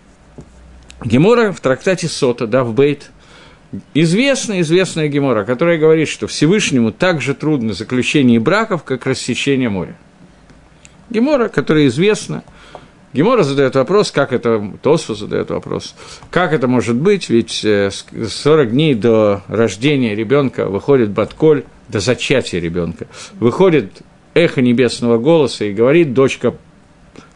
Гемора 1.03 1.51
в 1.51 1.59
трактате 1.59 2.07
Сота, 2.07 2.47
да, 2.47 2.63
в 2.63 2.73
Бейт– 2.73 3.11
Известная, 3.93 4.61
известная 4.61 5.07
Гемора, 5.07 5.45
которая 5.45 5.77
говорит, 5.77 6.09
что 6.09 6.27
Всевышнему 6.27 6.91
так 6.91 7.21
же 7.21 7.33
трудно 7.33 7.73
заключение 7.73 8.39
браков, 8.39 8.83
как 8.83 9.05
рассечение 9.05 9.69
моря. 9.69 9.95
Гемора, 11.09 11.47
которая 11.47 11.87
известна, 11.87 12.43
Гемора 13.13 13.43
задает 13.43 13.75
вопрос, 13.75 14.11
как 14.11 14.33
это, 14.33 14.73
Тосфу 14.81 15.15
задает 15.15 15.49
вопрос, 15.49 15.95
как 16.29 16.53
это 16.53 16.67
может 16.67 16.95
быть, 16.95 17.29
ведь 17.29 17.65
40 17.65 17.93
э, 18.13 18.69
дней 18.69 18.95
до 18.95 19.43
рождения 19.47 20.15
ребенка 20.15 20.67
выходит 20.67 21.09
Батколь, 21.09 21.63
до 21.89 21.99
зачатия 21.99 22.59
ребенка, 22.59 23.07
выходит 23.39 24.01
эхо 24.33 24.61
небесного 24.61 25.17
голоса 25.17 25.65
и 25.65 25.73
говорит, 25.73 26.13
дочка 26.13 26.55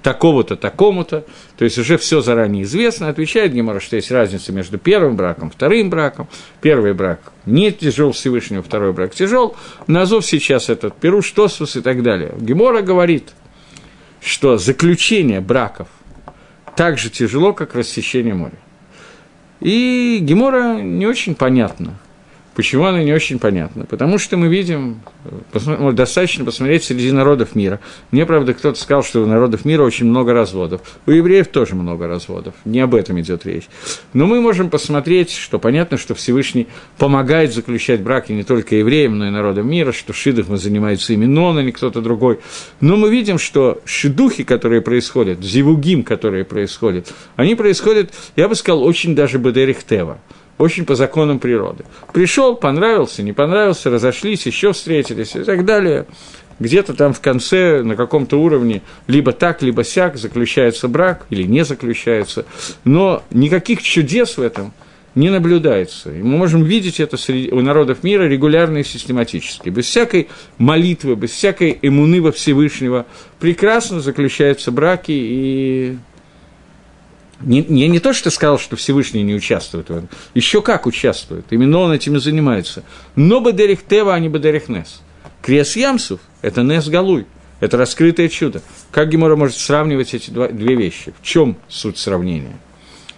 такого-то, 0.06 0.56
такому-то, 0.56 1.26
то 1.58 1.66
есть 1.66 1.80
уже 1.80 1.98
все 1.98 2.22
заранее 2.22 2.62
известно, 2.62 3.10
отвечает 3.10 3.54
Гемора, 3.54 3.80
что 3.80 3.96
есть 3.96 4.12
разница 4.12 4.52
между 4.52 4.78
первым 4.78 5.16
браком, 5.16 5.50
вторым 5.50 5.90
браком. 5.90 6.28
Первый 6.62 6.94
брак 6.94 7.34
не 7.48 7.72
тяжел 7.72 8.12
Всевышнего, 8.12 8.62
второй 8.62 8.94
брак 8.94 9.16
тяжел. 9.16 9.56
Назов 9.88 10.24
сейчас 10.24 10.70
этот 10.70 10.96
Перуш, 10.96 11.32
Тосус 11.32 11.76
и 11.76 11.82
так 11.82 12.04
далее. 12.04 12.36
Гемора 12.40 12.84
говорит, 12.84 13.32
что 14.22 14.60
заключение 14.60 15.42
браков 15.42 15.88
так 16.76 17.00
же 17.00 17.10
тяжело, 17.10 17.54
как 17.54 17.74
рассечение 17.74 18.36
моря. 18.36 18.60
И 19.60 20.20
Гемора 20.22 20.82
не 20.82 21.08
очень 21.08 21.34
понятно– 21.34 21.98
Почему 22.56 22.86
она 22.86 23.04
не 23.04 23.12
очень 23.12 23.38
понятна? 23.38 23.86
Потому 23.86 24.18
что 24.18 24.38
мы 24.38 24.48
видим, 24.48 25.02
посмотри, 25.52 25.92
достаточно 25.92 26.46
посмотреть 26.46 26.86
среди 26.86 27.12
народов 27.12 27.54
мира. 27.54 27.82
Мне, 28.12 28.26
правда, 28.26 28.54
кто-то 28.54 28.80
сказал, 28.80 29.04
что 29.04 29.22
у 29.24 29.26
народов 29.26 29.66
мира 29.66 29.84
очень 29.84 30.06
много 30.06 30.32
разводов. 30.32 30.82
У 31.06 31.12
евреев 31.12 31.50
тоже 31.50 31.76
много 31.76 32.08
разводов. 32.08 32.54
Не 32.64 32.80
об 32.80 32.96
этом 32.96 33.20
идет 33.20 33.46
речь. 33.46 33.68
Но 34.14 34.26
мы 34.26 34.40
можем 34.40 34.70
посмотреть, 34.70 35.32
что 35.32 35.60
понятно, 35.60 35.98
что 35.98 36.16
Всевышний 36.16 36.68
помогает 36.98 37.54
заключать 37.54 38.02
браки 38.02 38.32
не 38.32 38.44
только 38.44 38.78
евреям, 38.78 39.18
но 39.18 39.28
и 39.28 39.32
народам 39.32 39.70
мира, 39.70 39.92
что 39.92 40.14
шидов 40.14 40.48
занимается 40.48 41.12
именно 41.12 41.42
он, 41.42 41.58
а 41.58 41.62
не 41.62 41.74
кто-то 41.74 42.00
другой. 42.00 42.40
Но 42.80 42.96
мы 42.96 43.12
видим, 43.12 43.38
что 43.38 43.82
шидухи, 43.84 44.46
которые 44.46 44.82
происходят, 44.82 45.44
зивугим, 45.44 46.04
которые 46.04 46.46
происходят, 46.46 47.14
они 47.36 47.56
происходят, 47.56 48.14
я 48.38 48.48
бы 48.48 48.56
сказал, 48.56 48.82
очень 48.82 49.14
даже 49.14 49.40
бедерихтева 49.40 50.20
очень 50.58 50.86
по 50.86 50.96
законам 50.96 51.40
природы. 51.40 51.86
Пришел, 52.14 52.56
понравился, 52.56 53.24
не 53.24 53.34
понравился, 53.34 53.90
разошлись, 53.90 54.46
еще 54.46 54.74
встретились 54.74 55.36
и 55.36 55.44
так 55.44 55.66
далее. 55.66 56.06
Где-то 56.60 56.94
там 56.94 57.14
в 57.14 57.20
конце, 57.20 57.84
на 57.84 57.96
каком-то 57.96 58.40
уровне, 58.40 58.82
либо 59.08 59.34
так, 59.34 59.62
либо 59.62 59.84
сяк, 59.84 60.16
заключается 60.16 60.88
брак 60.88 61.26
или 61.30 61.44
не 61.44 61.66
заключается. 61.66 62.46
Но 62.86 63.24
никаких 63.32 63.82
чудес 63.82 64.38
в 64.38 64.42
этом 64.42 64.74
не 65.16 65.30
наблюдается. 65.30 66.12
И 66.14 66.22
мы 66.22 66.38
можем 66.38 66.64
видеть 66.64 67.00
это 67.00 67.18
среди, 67.18 67.50
у 67.52 67.62
народов 67.62 68.04
мира 68.04 68.24
регулярно 68.24 68.80
и 68.80 68.84
систематически. 68.84 69.70
Без 69.70 69.86
всякой 69.86 70.30
молитвы, 70.58 71.16
без 71.16 71.32
всякой 71.32 71.78
эмуны 71.82 72.22
во 72.22 72.32
Всевышнего 72.32 73.06
прекрасно 73.40 74.00
заключаются 74.00 74.72
браки 74.72 75.12
и 75.12 75.98
не, 77.42 77.64
не, 77.64 77.88
не 77.88 78.00
то, 78.00 78.14
что 78.14 78.30
сказал, 78.30 78.60
что 78.60 78.76
Всевышний 78.76 79.24
не 79.24 79.36
участвует 79.36 79.90
в 79.90 79.92
этом, 79.92 80.10
еще 80.34 80.62
как 80.62 80.86
участвует, 80.86 81.46
именно 81.50 81.80
он 81.80 81.92
этим 81.92 82.16
и 82.16 82.20
занимается. 82.20 82.84
Но 83.16 83.42
Бадерих 83.42 83.84
Тева, 83.84 84.14
а 84.14 84.20
не 84.20 84.30
Бадерих 84.30 84.70
Нес. 84.70 85.02
Крес 85.42 85.76
Ямсов– 85.76 86.20
это 86.42 86.64
Нес 86.64 86.88
Галуй, 86.88 87.26
это 87.60 87.78
раскрытое 87.78 88.30
чудо. 88.30 88.62
Как 88.92 89.10
Гемора 89.10 89.36
может 89.36 89.58
сравнивать 89.58 90.14
эти 90.14 90.30
два, 90.32 90.48
две 90.48 90.76
вещи? 90.76 91.14
В 91.22 91.26
чем 91.26 91.58
суть 91.68 91.98
сравнения? 91.98 92.58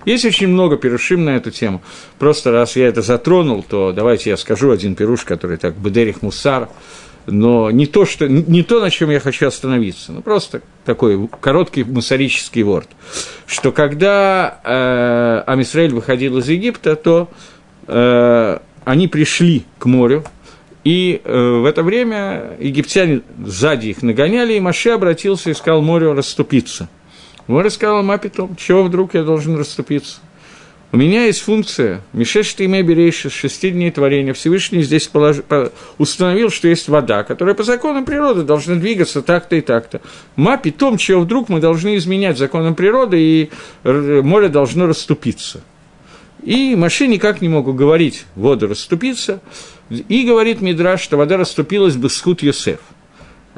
Есть 0.05 0.25
очень 0.25 0.47
много 0.47 0.77
пирушим 0.77 1.25
на 1.25 1.31
эту 1.31 1.51
тему. 1.51 1.81
Просто 2.17 2.51
раз 2.51 2.75
я 2.77 2.87
это 2.87 3.01
затронул, 3.01 3.61
то 3.61 3.91
давайте 3.91 4.29
я 4.29 4.37
скажу 4.37 4.71
один 4.71 4.95
пируш, 4.95 5.25
который 5.25 5.57
так 5.57 5.75
Бедерих 5.75 6.21
Мусар, 6.21 6.69
но 7.27 7.69
не 7.71 7.85
то, 7.85 8.05
что, 8.05 8.27
не 8.27 8.63
то, 8.63 8.79
на 8.79 8.89
чем 8.89 9.11
я 9.11 9.19
хочу 9.19 9.47
остановиться, 9.47 10.11
ну 10.13 10.21
просто 10.21 10.61
такой 10.85 11.29
короткий 11.41 11.83
мусорический 11.83 12.63
ворд, 12.63 12.87
что 13.45 13.71
когда 13.71 14.59
э, 14.63 15.43
Амисраэль 15.45 15.93
выходил 15.93 16.37
из 16.37 16.47
Египта, 16.47 16.95
то 16.95 17.29
э, 17.87 18.59
они 18.85 19.07
пришли 19.07 19.65
к 19.77 19.85
морю, 19.85 20.23
и 20.85 21.21
э, 21.23 21.59
в 21.61 21.65
это 21.65 21.83
время 21.83 22.55
египтяне 22.59 23.21
сзади 23.45 23.87
их 23.87 24.01
нагоняли, 24.03 24.53
и 24.53 24.59
Маше 24.61 24.91
обратился 24.91 25.49
и 25.49 25.53
сказал 25.53 25.81
морю 25.81 26.13
расступиться. 26.13 26.87
Море 27.47 27.69
сказал, 27.69 28.03
Мапитом, 28.03 28.55
чего 28.55 28.83
вдруг 28.83 29.13
я 29.13 29.23
должен 29.23 29.57
расступиться? 29.57 30.19
У 30.93 30.97
меня 30.97 31.25
есть 31.25 31.41
функция 31.41 32.01
Мишеш 32.13 32.55
Тиме 32.55 32.81
Берейша, 32.81 33.29
шести 33.29 33.71
дней 33.71 33.91
творения. 33.91 34.33
Всевышний 34.33 34.83
здесь 34.83 35.07
полож... 35.07 35.37
установил, 35.97 36.49
что 36.49 36.69
есть 36.69 36.87
вода, 36.87 37.25
которая 37.25 37.55
по 37.55 37.63
законам 37.63 38.05
природы 38.05 38.43
должна 38.43 38.75
двигаться 38.75 39.21
так-то 39.21 39.57
и 39.57 39.61
так-то. 39.61 39.99
Ма 40.37 40.57
том, 40.57 40.97
чего 40.97 41.21
вдруг 41.21 41.49
мы 41.49 41.59
должны 41.59 41.97
изменять 41.97 42.37
законам 42.37 42.73
природы, 42.73 43.19
и 43.19 43.49
море 43.83 44.47
должно 44.47 44.87
расступиться. 44.87 45.61
И 46.43 46.73
Маши 46.77 47.07
никак 47.07 47.41
не 47.41 47.49
могут 47.49 47.75
говорить 47.75 48.23
воду 48.35 48.67
расступиться, 48.67 49.41
и 49.89 50.23
говорит 50.23 50.61
Мидраш, 50.61 51.01
что 51.01 51.17
вода 51.17 51.35
расступилась 51.35 51.97
бы 51.97 52.09
схуд 52.09 52.41
Йосеф. 52.41 52.79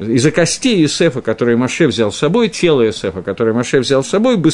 Из-за 0.00 0.32
костей 0.32 0.80
Йосефа, 0.80 1.20
которые 1.20 1.56
Маше 1.56 1.86
взял 1.86 2.10
с 2.10 2.16
собой, 2.16 2.48
тело 2.48 2.82
Йосефа, 2.82 3.22
которое 3.22 3.52
Маше 3.52 3.78
взял 3.78 4.02
с 4.02 4.08
собой, 4.08 4.36
бы 4.36 4.50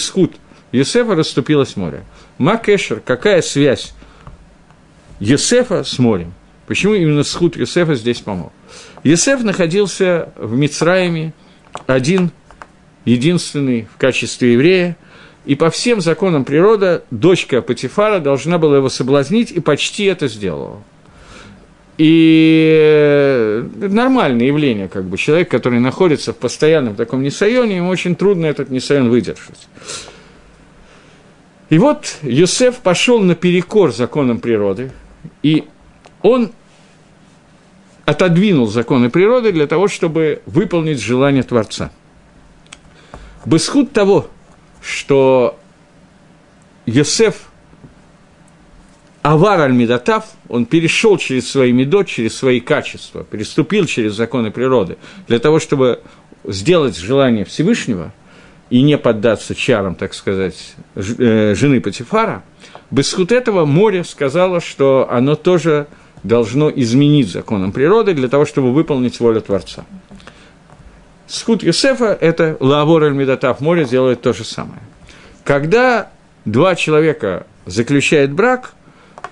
Юсефа 0.73 1.15
расступилось 1.15 1.77
море. 1.77 2.05
Макешер, 2.39 3.01
какая 3.01 3.43
связь 3.43 3.95
Юсефа 5.21 5.85
с 5.85 5.99
морем? 5.99 6.35
Почему 6.67 6.95
именно 6.95 7.23
схуд 7.23 7.57
Юсефа 7.57 7.95
здесь 7.95 8.21
помог? 8.21 8.53
Юсеф 9.05 9.43
находился 9.43 10.31
в 10.37 10.57
Мицраиме 10.57 11.33
один, 11.87 12.31
единственный 13.05 13.87
в 13.95 13.99
качестве 13.99 14.55
еврея, 14.55 14.97
и 15.45 15.55
по 15.55 15.71
всем 15.71 16.01
законам 16.01 16.45
природы 16.45 17.03
дочка 17.13 17.63
Патифара 17.63 18.19
должна 18.19 18.59
была 18.59 18.79
его 18.79 18.89
соблазнить, 18.89 19.53
и 19.53 19.61
почти 19.61 20.05
это 20.05 20.27
сделала. 20.27 20.83
И 21.99 22.77
э, 22.79 23.69
нормальное 23.89 24.47
явление, 24.47 24.89
как 24.89 25.05
бы 25.05 25.17
человек, 25.17 25.49
который 25.49 25.79
находится 25.79 26.33
в 26.33 26.37
постоянном 26.37 26.97
таком 26.97 27.23
несайоне, 27.23 27.77
ему 27.77 27.89
очень 27.89 28.17
трудно 28.17 28.47
этот 28.47 28.71
несайон 28.71 29.09
выдержать. 29.09 29.69
И 31.69 31.79
вот 31.79 32.19
Юсеф 32.23 32.79
пошел 32.79 33.19
наперекор 33.19 33.93
законам 33.93 34.39
природы, 34.39 34.93
и 35.43 35.65
он 36.23 36.53
отодвинул 38.05 38.69
законы 38.69 39.11
природы 39.11 39.53
для 39.53 39.67
того, 39.67 39.89
чтобы 39.89 40.43
выполнить 40.47 41.01
желание 41.01 41.43
Творца. 41.43 41.91
Бесхуд 43.45 43.93
того, 43.93 44.29
что 44.81 45.59
Йосеф 46.87 47.49
Авар 49.23 49.61
аль 49.61 50.23
он 50.49 50.67
перешел 50.67 51.19
через 51.19 51.51
свои 51.51 51.73
медот, 51.73 52.07
через 52.07 52.37
свои 52.37 52.61
качества, 52.61 53.25
переступил 53.25 53.87
через 53.87 54.15
законы 54.15 54.53
природы, 54.53 54.99
для 55.27 55.41
того, 55.41 55.59
чтобы 55.59 56.01
сделать 56.45 56.97
желание 56.97 57.45
Всевышнего– 57.45 58.13
и 58.71 58.83
не 58.83 58.99
поддаться 58.99 59.55
чарам, 59.55 59.95
так 59.95 60.15
сказать, 60.15 60.75
э, 60.95 61.55
жены 61.55 61.81
Патифара, 61.81 62.43
Бесхуд 62.91 63.33
этого 63.33 63.65
море 63.65 64.05
сказала, 64.05 64.61
что 64.61 65.09
оно 65.11 65.35
тоже 65.35 65.87
должно 66.23 66.71
изменить 66.71 67.31
законам 67.31 67.73
природы 67.73 68.15
для 68.15 68.29
того, 68.29 68.45
чтобы 68.45 68.73
выполнить 68.73 69.19
волю 69.21 69.41
Творца. 69.41 69.85
Схуд 71.27 71.63
Юсефа– 71.63 72.17
это 72.21 72.57
Лавор 72.61 73.05
Эль-Медатав 73.05 73.61
море 73.61 73.85
делает 73.85 74.23
то 74.23 74.33
же 74.33 74.45
самое. 74.45 74.81
Когда 75.45 76.11
два 76.45 76.75
человека 76.77 77.47
заключают 77.67 78.31
брак, 78.31 78.75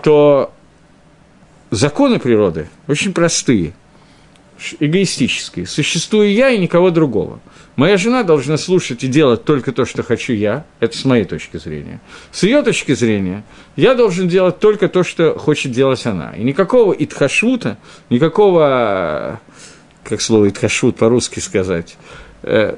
то 0.02 0.52
законы 1.70 2.18
природы 2.18 2.68
очень 2.88 3.12
простые, 3.12 3.74
эгоистические. 4.80 5.66
Существую 5.66 6.32
я 6.32 6.50
и 6.50 6.58
никого 6.58 6.90
другого. 6.90 7.40
Моя 7.76 7.96
жена 7.96 8.22
должна 8.22 8.56
слушать 8.56 9.02
и 9.02 9.08
делать 9.08 9.44
только 9.44 9.72
то, 9.72 9.84
что 9.84 10.02
хочу 10.02 10.32
я, 10.32 10.64
это 10.78 10.96
с 10.96 11.04
моей 11.04 11.24
точки 11.24 11.56
зрения. 11.56 12.00
С 12.30 12.44
ее 12.44 12.62
точки 12.62 12.94
зрения, 12.94 13.44
я 13.76 13.94
должен 13.94 14.28
делать 14.28 14.60
только 14.60 14.88
то, 14.88 15.02
что 15.02 15.36
хочет 15.36 15.72
делать 15.72 16.06
она. 16.06 16.32
И 16.36 16.44
никакого 16.44 16.92
итхашута, 16.92 17.78
никакого, 18.10 19.40
как 20.04 20.20
слово 20.20 20.50
итхашут 20.50 20.96
по-русски 20.96 21.40
сказать, 21.40 21.96
э, 22.44 22.76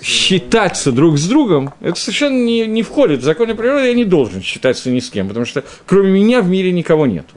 считаться 0.00 0.92
друг 0.92 1.18
с 1.18 1.26
другом, 1.26 1.74
это 1.80 1.98
совершенно 1.98 2.44
не, 2.44 2.66
не 2.66 2.82
входит 2.82 3.20
в 3.20 3.24
законы 3.24 3.54
природы, 3.54 3.88
я 3.88 3.94
не 3.94 4.04
должен 4.04 4.42
считаться 4.42 4.90
ни 4.90 5.00
с 5.00 5.10
кем, 5.10 5.26
потому 5.26 5.46
что 5.46 5.64
кроме 5.86 6.10
меня 6.10 6.42
в 6.42 6.48
мире 6.48 6.70
никого 6.70 7.06
нету. 7.06 7.34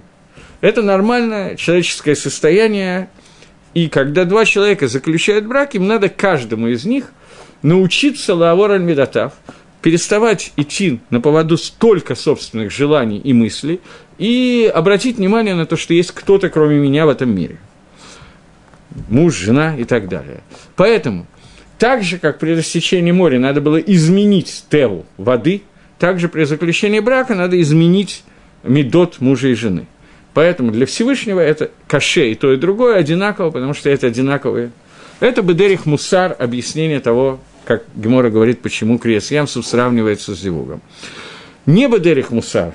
Это 0.62 0.82
нормальное 0.82 1.56
человеческое 1.56 2.16
состояние, 2.16 3.10
и 3.74 3.88
когда 3.88 4.26
два 4.26 4.46
человека 4.46 4.88
заключают 4.88 5.46
брак, 5.46 5.76
им 5.76 5.88
надо 5.88 6.10
каждому 6.10 6.68
из 6.68 6.86
них 6.86 7.12
научиться 7.62 8.34
лавор 8.34 8.72
аль 8.72 9.40
переставать 9.82 10.52
идти 10.58 11.00
на 11.10 11.22
поводу 11.22 11.58
столько 11.58 12.16
собственных 12.16 12.72
желаний 12.72 13.20
и 13.20 13.32
мыслей, 13.32 13.80
и 14.18 14.70
обратить 14.74 15.18
внимание 15.18 15.56
на 15.56 15.66
то, 15.66 15.78
что 15.78 15.94
есть 15.94 16.12
кто-то, 16.12 16.50
кроме 16.50 16.78
меня, 16.78 17.06
в 17.06 17.10
этом 17.10 17.34
мире. 17.34 17.58
Муж, 19.10 19.36
жена 19.36 19.78
и 19.78 19.86
так 19.86 20.10
далее. 20.10 20.42
Поэтому, 20.76 21.28
так 21.78 22.04
же, 22.04 22.18
как 22.18 22.40
при 22.40 22.56
рассечении 22.56 23.14
моря 23.14 23.40
надо 23.40 23.62
было 23.62 23.78
изменить 23.78 24.66
теву 24.70 25.06
воды, 25.18 25.62
так 25.98 26.20
же 26.20 26.28
при 26.28 26.44
заключении 26.44 27.00
брака 27.00 27.36
надо 27.36 27.62
изменить 27.62 28.24
медот 28.64 29.22
мужа 29.22 29.48
и 29.48 29.54
жены– 29.54 29.86
Поэтому 30.34 30.72
для 30.72 30.86
Всевышнего 30.86 31.40
это 31.40 31.72
каше 31.88 32.32
и 32.32 32.36
то, 32.36 32.54
и 32.54 32.58
другое 32.58 32.98
одинаково, 32.98 33.52
потому 33.52 33.74
что 33.74 33.90
это 33.90 34.08
одинаковые. 34.08 34.72
Это 35.20 35.42
Бедерих 35.42 35.86
Мусар, 35.86 36.36
объяснение 36.38 37.00
того, 37.00 37.40
как 37.66 37.84
Гемора 37.96 38.30
говорит, 38.30 38.62
почему 38.62 38.98
Криес 38.98 39.32
Ямсов 39.32 39.66
сравнивается 39.66 40.36
с 40.36 40.40
Зивугом. 40.40 40.82
Не 41.66 41.88
Бедерих 41.88 42.32
Мусар 42.32 42.74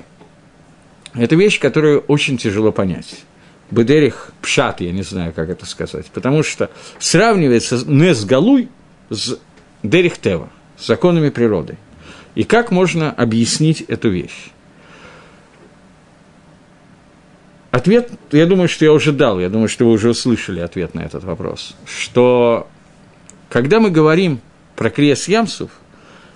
–это 1.13 1.35
вещь, 1.35 1.59
которую 1.59 2.01
очень 2.01 2.37
тяжело 2.37 2.71
понять. 2.71 3.23
Бедерих 3.71 4.31
Пшат, 4.41 4.81
я 4.81 4.91
не 4.91 5.01
знаю, 5.01 5.33
как 5.33 5.49
это 5.49 5.65
сказать, 5.65 6.05
потому 6.13 6.43
что 6.43 6.69
сравнивается 6.99 7.81
Нес 7.85 8.23
Галуй 8.25 8.69
с 9.09 9.39
Дерих 9.81 10.17
Тева, 10.17 10.49
с 10.77 10.85
законами 10.85 11.29
природы. 11.29 11.77
И 12.35 12.43
как 12.43 12.69
можно 12.69 13.11
объяснить 13.11 13.81
эту 13.81 14.09
вещь? 14.09 14.51
Ответ, 17.75 18.09
я 18.31 18.45
думаю, 18.45 18.69
что 18.69 18.85
я 18.85 18.93
уже 18.93 19.11
дал, 19.11 19.37
я 19.37 19.49
думаю, 19.49 19.67
что 19.67 19.83
вы 19.83 19.91
уже 19.91 20.11
услышали 20.11 20.61
ответ 20.61 20.93
на 20.93 21.01
этот 21.01 21.25
вопрос, 21.25 21.75
что 21.85 22.69
когда 23.49 23.81
мы 23.81 23.91
говорим 23.91 24.39
про 24.77 24.89
Криес 24.89 25.27
Ямсов, 25.27 25.71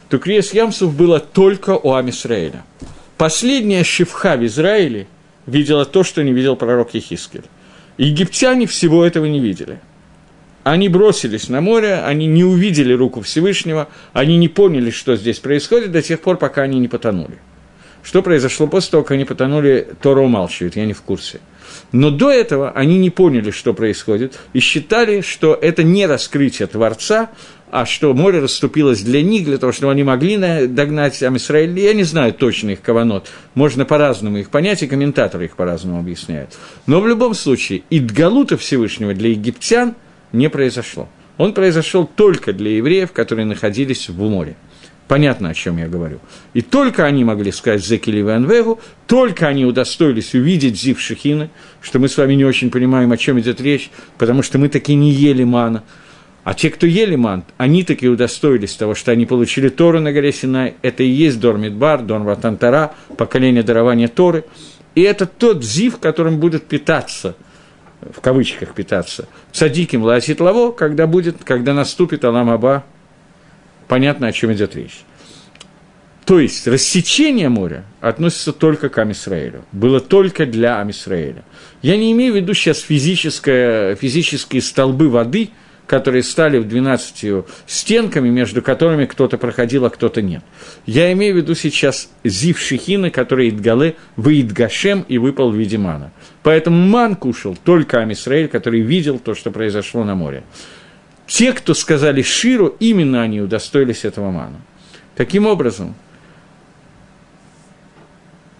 то 0.09 0.17
Криес 0.17 0.51
Ямсов 0.51 0.93
было 0.93 1.21
только 1.21 1.77
у 1.77 1.93
Амисраэля. 1.93 2.65
Последняя 3.15 3.85
шифха 3.85 4.35
в 4.35 4.45
Израиле 4.47 5.07
видела 5.45 5.85
то, 5.85 6.03
что 6.03 6.25
не 6.25 6.33
видел 6.33 6.57
пророк 6.57 6.93
Ехискель. 6.93 7.45
Египтяне 7.97 8.67
всего 8.67 9.05
этого 9.05 9.23
не 9.23 9.39
видели. 9.39 9.79
Они 10.65 10.89
бросились 10.89 11.47
на 11.47 11.61
море, 11.61 12.01
они 12.05 12.25
не 12.25 12.43
увидели 12.43 12.91
руку 12.91 13.21
Всевышнего, 13.21 13.87
они 14.11 14.35
не 14.35 14.49
поняли, 14.49 14.91
что 14.91 15.15
здесь 15.15 15.39
происходит 15.39 15.93
до 15.93 16.01
тех 16.01 16.19
пор, 16.19 16.35
пока 16.35 16.63
они 16.63 16.79
не 16.79 16.89
потонули. 16.89 17.37
Что 18.03 18.21
произошло 18.21 18.67
после 18.67 18.91
того, 18.91 19.03
как 19.03 19.11
они 19.11 19.25
потонули, 19.25 19.87
Тора 20.01 20.21
умалчивает, 20.21 20.75
я 20.75 20.85
не 20.85 20.93
в 20.93 21.01
курсе. 21.01 21.39
Но 21.91 22.11
до 22.11 22.31
этого 22.31 22.71
они 22.71 22.97
не 22.97 23.09
поняли, 23.09 23.51
что 23.51 23.73
происходит, 23.73 24.39
и 24.53 24.59
считали, 24.59 25.21
что 25.21 25.57
это 25.59 25.83
не 25.83 26.05
раскрытие 26.05 26.67
Творца, 26.67 27.29
а 27.71 27.85
что 27.85 28.13
море 28.13 28.39
расступилось 28.39 29.01
для 29.01 29.21
них, 29.21 29.45
для 29.45 29.57
того, 29.57 29.71
чтобы 29.71 29.91
они 29.91 30.03
могли 30.03 30.37
догнать 30.67 31.21
Амисраиль. 31.21 31.77
Я 31.79 31.93
не 31.93 32.03
знаю 32.03 32.33
точно 32.33 32.71
их 32.71 32.81
каванот, 32.81 33.27
можно 33.53 33.85
по-разному 33.85 34.37
их 34.37 34.49
понять, 34.49 34.81
и 34.81 34.87
комментаторы 34.87 35.45
их 35.45 35.55
по-разному 35.55 35.99
объясняют. 35.99 36.57
Но 36.87 36.99
в 36.99 37.07
любом 37.07 37.33
случае, 37.33 37.83
Идгалута 37.89 38.57
Всевышнего 38.57 39.13
для 39.13 39.29
египтян 39.29 39.95
не 40.31 40.49
произошло. 40.49 41.07
Он 41.37 41.53
произошел 41.53 42.05
только 42.05 42.53
для 42.53 42.71
евреев, 42.71 43.11
которые 43.11 43.45
находились 43.45 44.09
в 44.09 44.19
море. 44.19 44.57
Понятно, 45.09 45.49
о 45.49 45.55
чем 45.55 45.77
я 45.77 45.87
говорю. 45.87 46.19
И 46.53 46.61
только 46.61 47.03
они 47.03 47.23
могли 47.23 47.51
сказать 47.51 47.83
Зекили 47.83 48.21
Ванвегу, 48.21 48.79
только 49.07 49.47
они 49.47 49.65
удостоились 49.65 50.35
увидеть 50.35 50.79
Зив 50.79 51.01
Шехины, 51.01 51.49
что 51.81 51.97
мы 51.97 52.07
с 52.07 52.15
вами 52.15 52.35
не 52.35 52.45
очень 52.45 52.69
понимаем, 52.69 53.11
о 53.11 53.17
чем 53.17 53.39
идет 53.39 53.59
речь, 53.59 53.89
потому 54.19 54.43
что 54.43 54.59
мы 54.59 54.69
таки 54.69 54.93
не 54.93 55.09
ели 55.09 55.43
мана. 55.43 55.83
А 56.43 56.53
те, 56.53 56.69
кто 56.69 56.85
ели 56.85 57.15
ман, 57.15 57.43
они 57.57 57.83
таки 57.83 58.07
удостоились 58.07 58.75
того, 58.75 58.93
что 58.93 59.11
они 59.11 59.25
получили 59.25 59.69
Тору 59.69 59.99
на 59.99 60.13
горе 60.13 60.31
Синай. 60.31 60.75
Это 60.83 61.01
и 61.01 61.07
есть 61.07 61.39
Дор 61.39 61.57
Мидбар, 61.57 62.03
Дор 62.03 62.21
Ватантара, 62.21 62.93
поколение 63.17 63.63
дарования 63.63 64.09
Торы. 64.09 64.45
И 64.93 65.01
это 65.01 65.25
тот 65.25 65.63
зив, 65.63 65.97
которым 65.97 66.37
будет 66.39 66.65
питаться, 66.65 67.35
в 68.01 68.21
кавычках 68.21 68.75
питаться, 68.75 69.27
цадиким 69.53 70.03
ласит 70.03 70.39
лаво, 70.39 70.71
когда, 70.71 71.07
будет, 71.07 71.37
когда 71.43 71.73
наступит 71.73 72.23
Алам 72.23 72.51
Аба, 72.51 72.83
понятно, 73.89 74.27
о 74.27 74.31
чем 74.31 74.53
идет 74.53 74.75
речь. 74.77 75.01
То 76.25 76.39
есть 76.39 76.67
рассечение 76.67 77.49
моря 77.49 77.83
относится 78.01 78.53
только 78.53 78.89
к 78.89 78.97
Амисраэлю. 78.99 79.65
Было 79.71 79.99
только 79.99 80.45
для 80.45 80.79
Амисраэля. 80.79 81.43
Я 81.81 81.97
не 81.97 82.11
имею 82.11 82.33
в 82.33 82.35
виду 82.35 82.53
сейчас 82.53 82.79
физические 82.81 84.61
столбы 84.61 85.09
воды, 85.09 85.49
которые 85.87 86.21
стали 86.21 86.59
в 86.59 86.67
12 86.67 87.45
стенками, 87.65 88.29
между 88.29 88.61
которыми 88.61 89.05
кто-то 89.05 89.39
проходил, 89.39 89.85
а 89.85 89.89
кто-то 89.89 90.21
нет. 90.21 90.43
Я 90.85 91.11
имею 91.13 91.33
в 91.33 91.37
виду 91.37 91.55
сейчас 91.55 92.11
Зив 92.23 92.59
Шихина, 92.59 93.09
который 93.09 93.49
Идгале 93.49 93.95
выид 94.15 94.53
Гашем 94.53 95.03
и 95.07 95.17
выпал 95.17 95.49
в 95.49 95.55
виде 95.55 95.79
мана. 95.79 96.11
Поэтому 96.43 96.77
ман 96.77 97.15
кушал 97.15 97.57
только 97.65 98.01
Амисраэль, 98.01 98.49
который 98.49 98.81
видел 98.81 99.17
то, 99.17 99.33
что 99.33 99.49
произошло 99.49 100.03
на 100.03 100.13
море 100.13 100.43
те, 101.29 101.53
кто 101.53 101.75
сказали 101.75 102.23
Ширу, 102.23 102.75
именно 102.79 103.21
они 103.21 103.39
удостоились 103.39 104.03
этого 104.03 104.31
мана. 104.31 104.59
Таким 105.15 105.45
образом, 105.45 105.93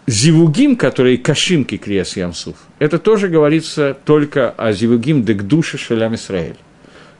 Зивугим, 0.05 0.75
которые 0.75 1.17
кашимки 1.17 1.77
Криас 1.77 2.15
Ямсуф, 2.15 2.57
это 2.77 2.99
тоже 2.99 3.27
говорится 3.27 3.97
только 4.05 4.51
о 4.51 4.71
Зивугим 4.71 5.23
Дегдуше 5.23 5.79
Шалям 5.79 6.13
Исраэль. 6.13 6.57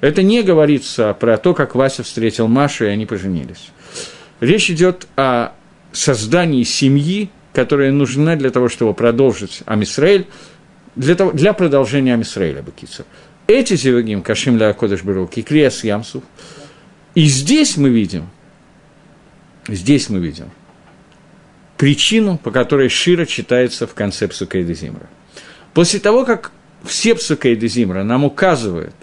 Это 0.02 0.22
не 0.22 0.44
говорится 0.44 1.16
про 1.20 1.38
то, 1.38 1.56
как 1.56 1.74
Вася 1.74 2.04
встретил 2.04 2.48
Машу, 2.48 2.86
и 2.86 2.90
они 2.90 3.08
поженились. 3.08 3.72
Речь 4.40 4.70
идет 4.70 5.08
о 5.16 5.54
создании 5.92 6.64
семьи, 6.64 7.32
которая 7.54 7.92
нужна 7.92 8.36
для 8.36 8.52
того, 8.52 8.70
чтобы 8.70 8.94
продолжить 8.94 9.64
Амисраэль, 9.66 10.28
для, 10.96 11.16
того, 11.16 11.32
для 11.32 11.54
продолжения 11.54 12.14
Амисраэля, 12.14 12.62
Бакица 12.62 13.06
эти 13.50 13.76
зевагим, 13.76 14.22
кашим 14.22 14.58
ля 14.58 14.74
кодыш 14.74 15.04
берук, 15.04 15.38
и 15.38 15.42
креас 15.42 15.84
ямсу. 15.84 16.24
И 17.16 17.26
здесь 17.26 17.78
мы 17.78 17.90
видим, 17.90 18.30
здесь 19.68 20.10
мы 20.10 20.20
видим 20.20 20.52
причину, 21.78 22.38
по 22.38 22.52
которой 22.52 22.90
Шира 22.90 23.26
читается 23.26 23.88
в 23.88 23.94
конце 23.94 24.28
Псукейда 24.28 24.74
Зимра. 24.74 25.08
После 25.74 26.00
того, 26.00 26.26
как 26.26 26.52
все 26.84 27.16
Псукейда 27.16 27.68
Зимра 27.68 28.04
нам 28.04 28.26
указывают 28.26 28.94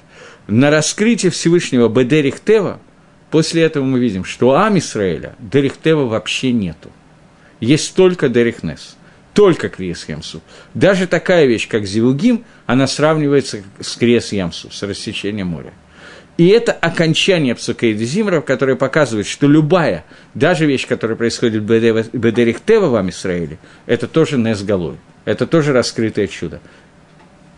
на 0.47 0.71
раскрытие 0.71 1.33
Всевышнего 1.33 1.89
Бедерих 1.89 2.39
Тева, 2.41 2.79
после 3.31 3.63
этого 3.63 3.85
мы 3.85 3.99
видим, 3.99 4.25
что 4.25 4.51
у 4.51 4.53
Ам 4.53 4.79
Исраэля 4.79 5.35
Дерих 5.39 5.79
Тева 5.79 6.05
вообще 6.05 6.53
нету. 6.53 6.91
Есть 7.61 7.95
только 7.95 8.29
Дерих 8.29 8.63
Нес 8.63 8.96
только 9.37 9.69
Криес 9.69 10.09
Ямсу. 10.09 10.41
Даже 10.73 11.07
такая 11.07 11.45
вещь, 11.45 11.69
как 11.69 11.85
Зивугим, 11.85 12.47
она 12.65 12.87
сравнивается 12.87 13.63
с 13.79 13.95
Криес 13.97 14.33
Ямсу, 14.33 14.71
с 14.73 14.83
рассечением 14.83 15.49
моря. 15.49 15.75
И 16.39 16.49
это 16.49 16.73
окончание 16.73 17.55
Псукейда 17.55 18.03
Зимра, 18.05 18.41
которое 18.41 18.77
показывает, 18.77 19.27
что 19.27 19.47
любая, 19.47 20.07
даже 20.33 20.65
вещь, 20.65 20.87
которая 20.87 21.19
происходит 21.19 21.63
в 21.63 22.17
Бедерих 22.17 22.61
Тева 22.61 22.89
в 22.89 23.11
Израиле, 23.11 23.59
это 23.85 24.07
тоже 24.09 24.39
Нес 24.39 24.63
Галой, 24.63 24.97
это 25.27 25.47
тоже 25.47 25.75
раскрытое 25.75 26.29
чудо. 26.29 26.61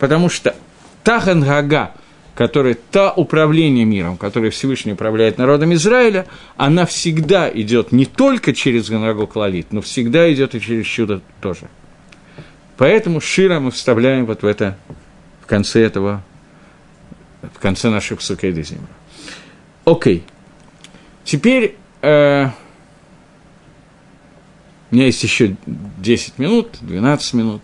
Потому 0.01 0.29
что 0.29 0.57
Тахан 1.05 1.45
Гага, 1.45 1.93
которая 2.39 2.77
та 2.93 3.11
управление 3.11 3.85
миром, 3.85 4.17
которое 4.17 4.51
Всевышний 4.51 4.93
управляет 4.93 5.39
народом 5.39 5.75
Израиля, 5.75 6.25
она 6.57 6.87
всегда 6.87 7.51
идет 7.51 7.91
не 7.91 8.05
только 8.05 8.55
через 8.55 8.89
Ганрагу 8.89 9.27
Клалит, 9.27 9.73
но 9.73 9.81
всегда 9.81 10.33
идет 10.33 10.55
и 10.55 10.61
через 10.61 10.87
чудо 10.87 11.21
тоже. 11.41 11.69
Поэтому 12.77 13.21
Шира 13.21 13.59
мы 13.59 13.73
вставляем 13.73 14.25
вот 14.25 14.43
в 14.43 14.47
это, 14.47 14.79
в 15.43 15.47
конце 15.47 15.83
этого, 15.83 16.23
в 17.43 17.59
конце 17.59 17.91
наших 17.91 18.21
Псукейда 18.21 18.63
Зимра. 18.63 18.87
Окей. 19.85 20.23
Теперь 21.25 21.75
э, 22.03 22.51
у 24.93 24.95
меня 24.95 25.07
есть 25.07 25.25
еще 25.25 25.57
10 25.67 26.39
минут, 26.39 26.77
12 26.83 27.35
минут. 27.35 27.63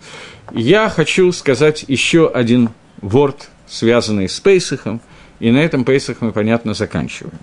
Я 0.50 0.88
хочу 0.88 1.30
сказать 1.30 1.84
еще 1.86 2.28
один 2.28 2.70
ворд, 3.00 3.50
связанный 3.66 4.28
с 4.28 4.38
Пейсахом, 4.40 5.00
и 5.40 5.50
на 5.50 5.58
этом 5.58 5.84
Пейсах 5.84 6.20
мы, 6.20 6.32
понятно, 6.32 6.74
заканчиваем. 6.74 7.38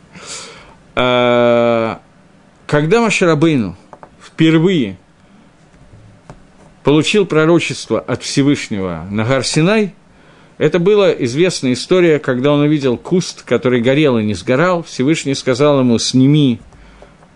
Э, 0.96 1.98
когда 2.68 3.02
Машарабейну 3.02 3.76
впервые 4.22 4.98
получил 6.84 7.26
пророчество 7.26 8.00
от 8.00 8.24
Всевышнего 8.24 9.06
на 9.10 9.24
Гарсинай, 9.24 9.94
это 10.58 10.78
была 10.80 11.12
известная 11.12 11.74
история, 11.74 12.20
когда 12.20 12.54
он 12.54 12.62
увидел 12.62 12.98
куст, 12.98 13.44
который 13.44 13.82
горел 13.82 14.20
и 14.20 14.24
не 14.24 14.36
сгорал. 14.36 14.84
Всевышний 14.84 15.34
сказал 15.34 15.80
ему, 15.80 15.98
сними 15.98 16.60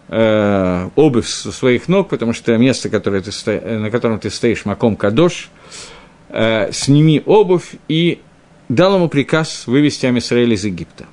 э, 0.10 0.90
обувь 0.96 1.28
со 1.28 1.52
своих 1.52 1.88
ног, 1.88 2.10
потому 2.10 2.34
что 2.34 2.56
место, 2.58 2.90
которое 2.90 3.24
ты 3.24 3.60
на 3.62 3.90
котором 3.90 4.20
ты 4.20 4.30
стоишь, 4.30 4.66
маком 4.66 4.96
кадош, 4.96 5.50
э, 6.30 6.72
сними 6.72 7.24
обувь, 7.26 7.76
и 7.88 8.20
дал 8.70 8.96
ему 8.96 9.10
приказ 9.10 9.68
вывести 9.68 10.06
Амисраэль 10.06 10.54
из 10.54 10.66
Египта. 10.66 11.06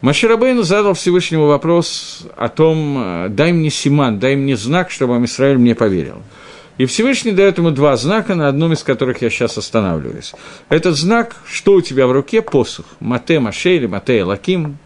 Маширабейну 0.00 0.62
задал 0.62 0.94
Всевышнему 0.94 1.46
вопрос 1.46 2.26
о 2.36 2.48
том, 2.48 2.98
э, 2.98 3.28
дай 3.30 3.52
мне 3.52 3.70
симан, 3.70 4.18
дай 4.18 4.36
мне 4.36 4.56
знак, 4.56 4.90
чтобы 4.90 5.16
Амисраэль 5.16 5.58
мне 5.58 5.74
поверил– 5.74 6.22
и 6.76 6.86
Всевышний 6.86 7.30
дает 7.30 7.58
ему 7.58 7.70
два 7.70 7.96
знака, 7.96 8.34
на 8.34 8.48
одном 8.48 8.72
из 8.72 8.82
которых 8.82 9.22
я 9.22 9.30
сейчас 9.30 9.56
останавливаюсь. 9.56 10.32
Этот 10.68 10.96
знак, 10.96 11.36
что 11.46 11.74
у 11.74 11.80
тебя 11.80 12.06
в 12.06 12.12
руке, 12.12 12.42
посох. 12.42 12.86
Мате 12.98 13.38
Маше 13.38 13.76
или 13.76 13.86
Мате 13.86 14.24
Лаким. 14.24 14.78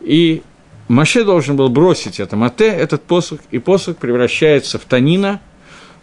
И 0.00 0.42
Маше 0.88 1.24
должен 1.24 1.56
был 1.56 1.68
бросить 1.68 2.18
это 2.18 2.36
Мате, 2.36 2.68
этот 2.68 3.02
посох, 3.02 3.40
и 3.50 3.58
посох 3.58 3.98
превращается 3.98 4.78
в 4.78 4.84
танина. 4.84 5.40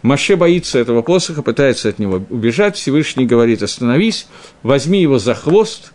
Маше 0.06 0.36
боится 0.36 0.78
этого 0.78 1.02
посоха, 1.02 1.42
пытается 1.42 1.88
от 1.88 1.98
него 1.98 2.22
убежать. 2.30 2.76
Всевышний 2.76 3.26
говорит, 3.26 3.62
остановись, 3.62 4.28
возьми 4.62 5.02
его 5.02 5.18
за 5.18 5.34
хвост, 5.34 5.92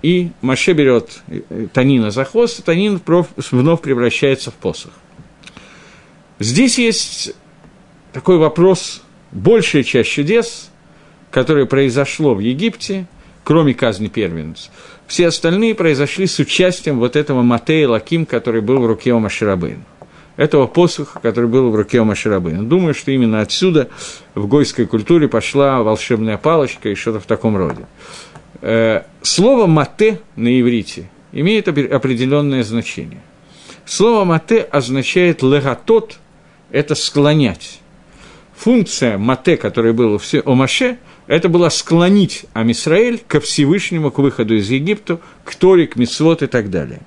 и 0.00 0.30
Маше 0.40 0.72
берет 0.72 1.20
э, 1.28 1.66
Танина 1.70 2.10
за 2.10 2.24
хвост, 2.24 2.60
и 2.60 2.62
Танин 2.62 2.98
вновь 3.50 3.82
превращается 3.82 4.50
в 4.50 4.54
посох. 4.54 4.92
Здесь 6.38 6.78
есть 6.78 7.34
такой 8.14 8.38
вопрос, 8.38 9.02
большая 9.30 9.82
часть 9.82 10.10
чудес, 10.10 10.70
которое 11.30 11.66
произошло 11.66 12.34
в 12.34 12.40
Египте, 12.40 13.06
кроме 13.44 13.74
казни 13.74 14.08
первенец, 14.08 14.70
все 15.06 15.26
остальные 15.26 15.74
произошли 15.74 16.26
с 16.26 16.38
участием 16.38 16.98
вот 16.98 17.14
этого 17.14 17.42
Матея 17.42 17.88
Лаким, 17.88 18.24
который 18.24 18.62
был 18.62 18.78
в 18.78 18.86
руке 18.86 19.12
у 19.12 19.18
Маширабейна. 19.18 19.84
Этого 20.40 20.66
посоха, 20.66 21.20
который 21.20 21.50
был 21.50 21.70
в 21.70 21.74
руке 21.74 22.00
у 22.00 22.06
Маширабейна. 22.06 22.64
Думаю, 22.64 22.94
что 22.94 23.10
именно 23.10 23.42
отсюда 23.42 23.90
в 24.34 24.46
гойской 24.46 24.86
культуре 24.86 25.28
пошла 25.28 25.82
волшебная 25.82 26.38
палочка 26.38 26.88
и 26.88 26.94
что-то 26.94 27.20
в 27.20 27.26
таком 27.26 27.58
роде. 27.58 27.84
Э, 28.62 29.02
слово 29.20 29.66
«мате» 29.66 30.18
на 30.36 30.58
иврите 30.58 31.10
имеет 31.32 31.68
определенное 31.68 32.64
значение. 32.64 33.20
Слово 33.84 34.24
«мате» 34.24 34.60
означает 34.62 35.42
«легатот»– 35.42 36.16
это 36.70 36.94
«склонять» 36.94 37.80
функция 38.56 39.18
Мате, 39.18 39.58
которая 39.58 39.92
была 39.92 40.18
у 40.44 40.54
Маше, 40.54 40.98
это 41.26 41.48
была 41.50 41.70
склонить 41.70 42.44
Амисраэль 42.52 43.20
ко 43.26 43.40
Всевышнему, 43.40 44.10
к 44.10 44.18
выходу 44.18 44.54
из 44.54 44.70
Египта, 44.70 45.20
к 45.44 45.54
Торе, 45.54 45.86
к 45.86 45.96
Мицвод 45.96 46.42
и 46.42 46.46
так 46.46 46.70
далее. 46.70 47.00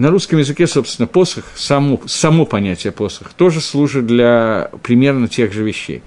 На 0.00 0.08
русском 0.08 0.38
языке, 0.38 0.66
собственно, 0.66 1.06
посох, 1.06 1.44
само, 1.56 2.00
само 2.06 2.46
понятие 2.46 2.90
посох, 2.90 3.34
тоже 3.34 3.60
служит 3.60 4.06
для 4.06 4.70
примерно 4.82 5.28
тех 5.28 5.52
же 5.52 5.62
вещей. 5.62 6.00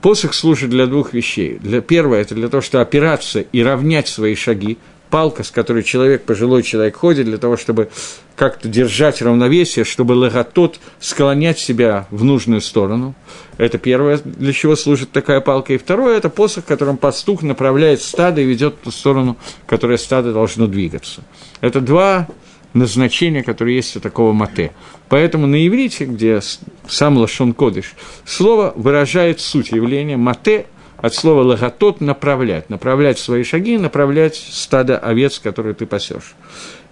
Посох 0.00 0.34
служит 0.34 0.70
для 0.70 0.86
двух 0.86 1.12
вещей. 1.12 1.56
Для, 1.62 1.80
первое, 1.82 2.22
это 2.22 2.34
для 2.34 2.48
того, 2.48 2.62
чтобы 2.62 2.82
опираться 2.82 3.38
и 3.38 3.62
равнять 3.62 4.08
свои 4.08 4.34
шаги, 4.34 4.76
палка, 5.08 5.44
с 5.44 5.52
которой 5.52 5.84
человек, 5.84 6.24
пожилой 6.24 6.64
человек 6.64 6.96
ходит, 6.96 7.26
для 7.26 7.38
того, 7.38 7.56
чтобы 7.56 7.90
как-то 8.34 8.66
держать 8.66 9.22
равновесие, 9.22 9.84
чтобы 9.84 10.14
логотот 10.14 10.80
склонять 10.98 11.60
себя 11.60 12.08
в 12.10 12.24
нужную 12.24 12.60
сторону. 12.60 13.14
Это 13.56 13.78
первое, 13.78 14.18
для 14.24 14.52
чего 14.52 14.74
служит 14.74 15.12
такая 15.12 15.40
палка. 15.40 15.74
И 15.74 15.78
второе, 15.78 16.16
это 16.16 16.28
посох, 16.28 16.64
которым 16.64 16.96
пастух 16.96 17.42
направляет 17.42 18.02
стадо 18.02 18.40
и 18.40 18.44
ведет 18.44 18.74
в 18.80 18.84
ту 18.86 18.90
сторону, 18.90 19.36
которая 19.68 19.98
стадо 19.98 20.32
должно 20.32 20.66
двигаться. 20.66 21.22
Это 21.60 21.80
два 21.80 22.26
назначения, 22.74 23.42
которые 23.42 23.76
есть 23.76 23.96
у 23.96 24.00
такого 24.00 24.32
мате. 24.32 24.72
Поэтому 25.08 25.46
на 25.46 25.66
иврите, 25.66 26.04
где 26.04 26.40
сам 26.88 27.18
Лашон 27.18 27.52
Кодыш, 27.52 27.94
слово 28.24 28.72
выражает 28.76 29.40
суть 29.40 29.72
явления. 29.72 30.16
Мате 30.16 30.66
от 30.96 31.14
слова 31.14 31.42
логотот– 31.42 32.00
направлять, 32.00 32.70
направлять 32.70 33.18
свои 33.18 33.42
шаги, 33.42 33.76
направлять 33.76 34.36
стадо 34.36 34.98
овец, 34.98 35.38
которые 35.38 35.74
ты 35.74 35.84
пасешь. 35.84 36.34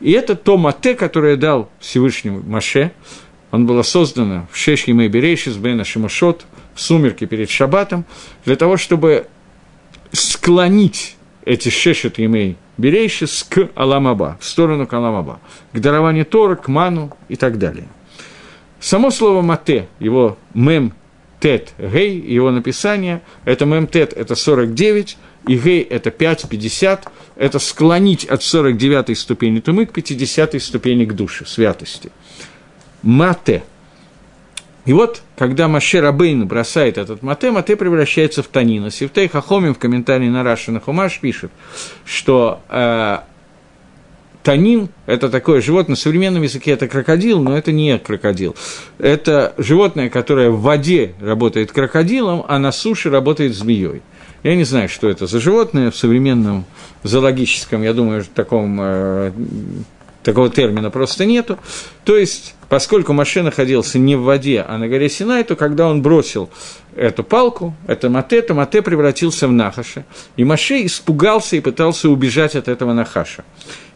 И 0.00 0.10
это 0.12 0.34
то 0.34 0.56
мате, 0.56 0.94
которое 0.94 1.36
дал 1.36 1.70
Всевышнему 1.78 2.42
Маше, 2.42 2.92
он 3.52 3.66
было 3.66 3.82
создано 3.82 4.48
в 4.50 4.56
Шеш 4.56 4.84
Емей 4.84 5.08
Берейшис, 5.08 5.56
Бена 5.56 5.84
Шимашот, 5.84 6.44
в 6.74 6.80
сумерки 6.80 7.24
перед 7.24 7.50
Шаббатом, 7.50 8.04
для 8.44 8.56
того, 8.56 8.76
чтобы 8.76 9.26
склонить 10.12 11.16
эти 11.44 11.68
Шешет 11.68 12.18
Емей 12.18 12.56
Берейшис 12.78 13.46
к 13.48 13.68
Аламаба, 13.74 14.38
в 14.40 14.44
сторону 14.44 14.86
к 14.86 14.92
Аламаба, 14.92 15.40
к 15.72 15.80
дарованию 15.80 16.24
Тора, 16.24 16.56
к 16.56 16.68
Ману 16.68 17.16
и 17.28 17.36
так 17.36 17.58
далее. 17.58 17.88
Само 18.80 19.10
слово 19.10 19.42
«мате», 19.42 19.88
его 19.98 20.38
«мем» 20.54 20.94
тет 21.40 21.74
гей, 21.78 22.18
его 22.18 22.50
написание, 22.50 23.22
это 23.44 23.66
мем 23.66 23.86
тет, 23.86 24.12
это 24.12 24.34
49, 24.34 25.18
и 25.48 25.56
гей– 25.56 25.82
это 25.90 26.10
5, 26.10 26.48
50, 26.48 27.08
это 27.36 27.58
склонить 27.58 28.24
от 28.24 28.42
49 28.42 29.18
ступени 29.18 29.60
тумы 29.60 29.86
к 29.86 29.92
50 29.92 30.60
ступени 30.62 31.04
к 31.04 31.14
душе, 31.14 31.46
святости. 31.46 32.10
Мате. 33.02 33.62
И 34.86 34.92
вот, 34.92 35.22
когда 35.36 35.68
Маше 35.68 36.00
Рабейн 36.00 36.46
бросает 36.46 36.96
этот 36.96 37.22
мате, 37.22 37.50
мате 37.50 37.76
превращается 37.76 38.42
в 38.42 38.46
танина. 38.46 38.90
Севтей 38.90 39.28
Хахомин 39.28 39.74
в 39.74 39.78
комментарии 39.78 40.28
на 40.28 40.42
Рашина 40.42 40.80
Хумаш 40.80 41.20
пишет, 41.20 41.50
что 42.04 42.60
э, 42.68 43.18
Танин– 44.42 44.88
это 45.06 45.28
такое 45.28 45.60
животное, 45.60 45.96
в 45.96 45.98
современном 45.98 46.42
языке 46.42 46.70
это 46.70 46.88
крокодил, 46.88 47.42
но 47.42 47.58
это 47.58 47.72
не 47.72 47.98
крокодил. 47.98 48.56
Это 48.98 49.54
животное, 49.58 50.08
которое 50.08 50.48
в 50.48 50.62
воде 50.62 51.12
работает 51.20 51.72
крокодилом, 51.72 52.44
а 52.48 52.58
на 52.58 52.72
суше 52.72 53.10
работает 53.10 53.54
змеей. 53.54 54.00
Я 54.42 54.56
не 54.56 54.64
знаю, 54.64 54.88
что 54.88 55.10
это 55.10 55.26
за 55.26 55.38
животное 55.40 55.90
в 55.90 55.96
современном 55.96 56.64
зоологическом, 57.02 57.82
я 57.82 57.92
думаю, 57.92 58.24
таком, 58.34 58.78
э, 58.80 59.32
такого 60.22 60.50
термина 60.50 60.90
просто 60.90 61.24
нету. 61.24 61.58
То 62.04 62.16
есть, 62.16 62.54
поскольку 62.68 63.12
Маше 63.12 63.42
находился 63.42 63.98
не 63.98 64.16
в 64.16 64.22
воде, 64.22 64.64
а 64.66 64.78
на 64.78 64.88
горе 64.88 65.08
Синай, 65.08 65.44
то 65.44 65.56
когда 65.56 65.88
он 65.88 66.02
бросил 66.02 66.50
эту 66.96 67.24
палку, 67.24 67.74
это 67.86 68.10
Мате, 68.10 68.42
то 68.42 68.54
Мате 68.54 68.82
превратился 68.82 69.48
в 69.48 69.52
Нахаша. 69.52 70.04
И 70.36 70.44
Маше 70.44 70.84
испугался 70.84 71.56
и 71.56 71.60
пытался 71.60 72.08
убежать 72.08 72.56
от 72.56 72.68
этого 72.68 72.92
Нахаша. 72.92 73.44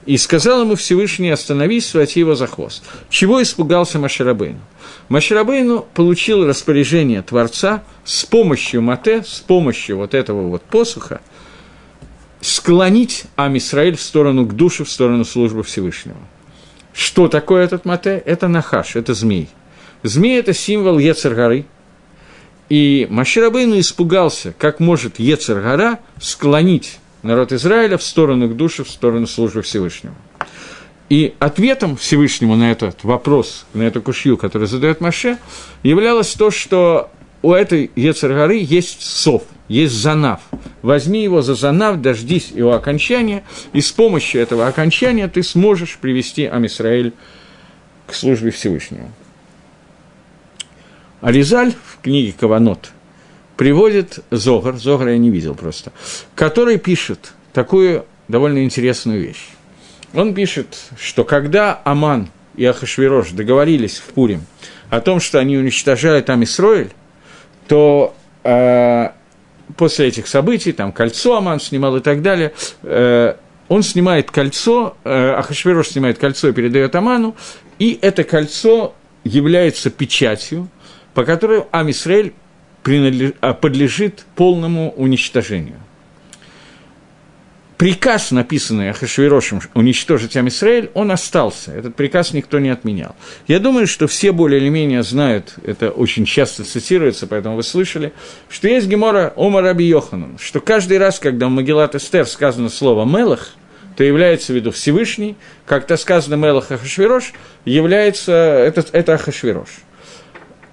И 0.06 0.18
сказал 0.18 0.62
ему 0.62 0.74
Всевышний, 0.74 1.30
остановись, 1.30 1.88
схвати 1.88 2.20
его 2.20 2.34
за 2.34 2.46
хвост. 2.46 2.84
Чего 3.08 3.42
испугался 3.42 3.98
Маширабейну? 3.98 4.60
Маширабейну 5.08 5.86
получил 5.94 6.46
распоряжение 6.46 7.22
Творца 7.22 7.82
с 8.04 8.24
помощью 8.24 8.82
Мате, 8.82 9.22
с 9.26 9.40
помощью 9.40 9.96
вот 9.96 10.14
этого 10.14 10.48
вот 10.48 10.62
посуха, 10.62 11.20
склонить 12.44 13.24
Амисраэль 13.36 13.96
в 13.96 14.02
сторону 14.02 14.44
к 14.44 14.52
душе, 14.52 14.84
в 14.84 14.90
сторону 14.90 15.24
службы 15.24 15.62
Всевышнего. 15.62 16.18
Что 16.92 17.28
такое 17.28 17.64
этот 17.64 17.86
Мате? 17.86 18.22
Это 18.24 18.48
Нахаш, 18.48 18.96
это 18.96 19.14
змей. 19.14 19.48
Змей– 20.02 20.38
это 20.40 20.52
символ 20.52 20.98
Ецергары. 20.98 21.64
И 22.68 23.06
Маширабейну 23.10 23.78
испугался, 23.78 24.54
как 24.58 24.78
может 24.78 25.18
Ецергара 25.18 26.00
склонить 26.20 26.98
народ 27.22 27.52
Израиля 27.52 27.96
в 27.96 28.02
сторону 28.02 28.48
к 28.48 28.56
душе, 28.56 28.84
в 28.84 28.90
сторону 28.90 29.26
службы 29.26 29.62
Всевышнего. 29.62 30.14
И 31.08 31.34
ответом 31.38 31.96
Всевышнему 31.96 32.56
на 32.56 32.70
этот 32.70 33.04
вопрос, 33.04 33.64
на 33.72 33.82
эту 33.82 34.02
кушью, 34.02 34.36
который 34.36 34.66
задает 34.66 35.00
Маше, 35.00 35.38
являлось 35.82 36.32
то, 36.34 36.50
что 36.50 37.10
у 37.42 37.52
этой 37.52 37.90
Ецергары 37.96 38.58
есть 38.58 39.02
сов, 39.02 39.44
есть 39.68 39.94
занав. 39.94 40.40
Возьми 40.82 41.22
его 41.22 41.42
за 41.42 41.54
занав, 41.54 42.00
дождись 42.00 42.50
его 42.50 42.74
окончания, 42.74 43.44
и 43.72 43.80
с 43.80 43.90
помощью 43.90 44.40
этого 44.40 44.66
окончания 44.66 45.28
ты 45.28 45.42
сможешь 45.42 45.98
привести 45.98 46.46
Амисраэль 46.46 47.12
к 48.06 48.14
службе 48.14 48.50
Всевышнего. 48.50 49.08
Аризаль 51.20 51.72
в 51.72 52.02
книге 52.02 52.34
Каванот 52.38 52.90
приводит 53.56 54.18
Зогар, 54.30 54.76
Зогар 54.76 55.08
я 55.08 55.18
не 55.18 55.30
видел 55.30 55.54
просто, 55.54 55.92
который 56.34 56.78
пишет 56.78 57.32
такую 57.54 58.04
довольно 58.28 58.64
интересную 58.64 59.20
вещь. 59.20 59.48
Он 60.12 60.34
пишет, 60.34 60.78
что 60.98 61.24
когда 61.24 61.80
Аман 61.84 62.28
и 62.56 62.64
Ахашвирош 62.64 63.30
договорились 63.30 63.98
в 63.98 64.12
Пурим 64.12 64.42
о 64.90 65.00
том, 65.00 65.18
что 65.18 65.38
они 65.38 65.56
уничтожают 65.56 66.26
там 66.26 66.44
Исроиль, 66.44 66.90
то 67.66 68.14
э, 68.44 69.08
после 69.76 70.08
этих 70.08 70.26
событий, 70.26 70.72
там 70.72 70.92
кольцо 70.92 71.36
Аман 71.36 71.60
снимал 71.60 71.96
и 71.96 72.00
так 72.00 72.22
далее, 72.22 72.52
э, 72.82 73.34
он 73.68 73.82
снимает 73.82 74.30
кольцо, 74.30 74.96
э, 75.04 75.30
Ахашвирош 75.32 75.88
снимает 75.88 76.18
кольцо 76.18 76.48
и 76.48 76.52
передает 76.52 76.94
Аману, 76.94 77.34
и 77.78 77.98
это 78.00 78.24
кольцо 78.24 78.94
является 79.24 79.90
печатью, 79.90 80.68
по 81.14 81.24
которой 81.24 81.64
Амисраэль 81.70 82.34
а, 83.40 83.54
подлежит 83.54 84.26
полному 84.36 84.92
уничтожению 84.92 85.83
приказ, 87.76 88.30
написанный 88.30 88.90
Ахашвирошем 88.90 89.60
уничтожить 89.74 90.36
Амисраэль, 90.36 90.90
он 90.94 91.10
остался. 91.10 91.72
Этот 91.72 91.96
приказ 91.96 92.32
никто 92.32 92.58
не 92.58 92.70
отменял. 92.70 93.16
Я 93.46 93.58
думаю, 93.58 93.86
что 93.86 94.06
все 94.06 94.32
более 94.32 94.60
или 94.60 94.68
менее 94.68 95.02
знают, 95.02 95.54
это 95.64 95.90
очень 95.90 96.24
часто 96.24 96.64
цитируется, 96.64 97.26
поэтому 97.26 97.56
вы 97.56 97.62
слышали, 97.62 98.12
что 98.48 98.68
есть 98.68 98.86
Гемора 98.86 99.32
Ома 99.36 99.60
Раби 99.60 99.84
Йоханан, 99.84 100.38
что 100.38 100.60
каждый 100.60 100.98
раз, 100.98 101.18
когда 101.18 101.46
в 101.46 101.50
Магеллат 101.50 101.94
Эстер 101.94 102.26
сказано 102.26 102.68
слово 102.68 103.04
«мелах», 103.04 103.50
то 103.96 104.02
является 104.02 104.52
в 104.52 104.56
виду 104.56 104.72
Всевышний, 104.72 105.36
как-то 105.66 105.96
сказано 105.96 106.34
Мелах 106.34 106.72
Ахашвирош, 106.72 107.32
является, 107.64 108.32
это, 108.32 108.84
это 108.90 109.14
Ахашвирош. 109.14 109.68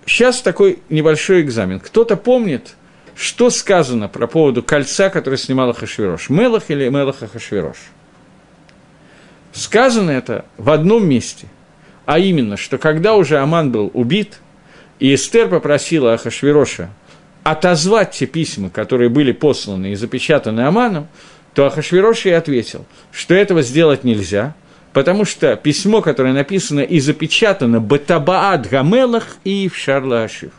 Сейчас 0.07 0.41
такой 0.41 0.79
небольшой 0.89 1.41
экзамен. 1.41 1.79
Кто-то 1.79 2.15
помнит– 2.15 2.75
что 3.15 3.49
сказано 3.49 4.07
про 4.07 4.27
поводу 4.27 4.63
кольца, 4.63 5.09
которое 5.09 5.37
снимал 5.37 5.73
Хашвирош? 5.73 6.29
Мелах 6.29 6.69
или 6.69 6.87
Мелах 6.89 7.17
Хашвирош? 7.19 7.77
Сказано 9.53 10.11
это 10.11 10.45
в 10.57 10.69
одном 10.69 11.07
месте, 11.07 11.47
а 12.05 12.19
именно, 12.19 12.57
что 12.57 12.77
когда 12.77 13.15
уже 13.15 13.37
Аман 13.37 13.71
был 13.71 13.91
убит, 13.93 14.39
и 14.99 15.13
Эстер 15.13 15.49
попросила 15.49 16.13
Ахашвироша 16.13 16.89
отозвать 17.43 18.11
те 18.11 18.27
письма, 18.27 18.69
которые 18.69 19.09
были 19.09 19.31
посланы 19.31 19.91
и 19.91 19.95
запечатаны 19.95 20.61
Аманом, 20.61 21.07
то 21.53 21.65
Ахашвирош 21.65 22.25
ей 22.25 22.37
ответил, 22.37 22.85
что 23.11 23.33
этого 23.33 23.61
сделать 23.61 24.03
нельзя, 24.03 24.55
потому 24.93 25.25
что 25.25 25.55
письмо, 25.57 26.01
которое 26.01 26.33
написано 26.33 26.81
и 26.81 26.99
запечатано 26.99 27.81
Батабаат 27.81 28.69
Гамелах 28.69 29.37
и 29.43 29.67
в 29.67 29.75
Шарлашев 29.75 30.51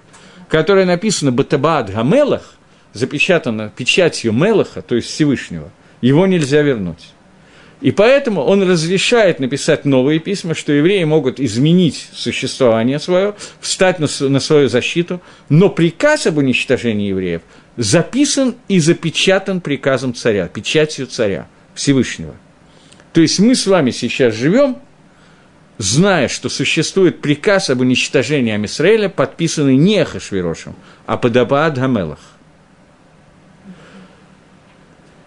которое 0.52 0.84
написано 0.84 1.32
«Батабаат 1.32 1.90
Гамелах», 1.90 2.56
запечатано 2.92 3.72
печатью 3.74 4.34
Мелаха, 4.34 4.82
то 4.82 4.94
есть 4.94 5.08
Всевышнего, 5.08 5.72
его 6.02 6.26
нельзя 6.26 6.60
вернуть. 6.60 7.14
И 7.80 7.90
поэтому 7.90 8.42
он 8.42 8.62
разрешает 8.62 9.40
написать 9.40 9.86
новые 9.86 10.20
письма, 10.20 10.54
что 10.54 10.70
евреи 10.74 11.04
могут 11.04 11.40
изменить 11.40 12.06
существование 12.12 12.98
свое, 12.98 13.34
встать 13.62 13.98
на, 13.98 14.08
на 14.28 14.40
свою 14.40 14.68
защиту, 14.68 15.22
но 15.48 15.70
приказ 15.70 16.26
об 16.26 16.36
уничтожении 16.36 17.08
евреев 17.08 17.40
записан 17.78 18.56
и 18.68 18.78
запечатан 18.78 19.62
приказом 19.62 20.12
царя, 20.12 20.48
печатью 20.48 21.06
царя 21.06 21.48
Всевышнего. 21.74 22.34
То 23.14 23.22
есть 23.22 23.38
мы 23.38 23.54
с 23.54 23.66
вами 23.66 23.90
сейчас 23.90 24.34
живем– 24.34 24.76
зная, 25.78 26.28
что 26.28 26.48
существует 26.48 27.20
приказ 27.20 27.70
об 27.70 27.80
уничтожении 27.80 28.52
Амисраэля, 28.52 29.08
подписанный 29.08 29.76
не 29.76 29.98
Ахашвирошем, 29.98 30.74
а 31.06 31.16
Падабаад 31.16 31.78
Гамелах. 31.78 32.20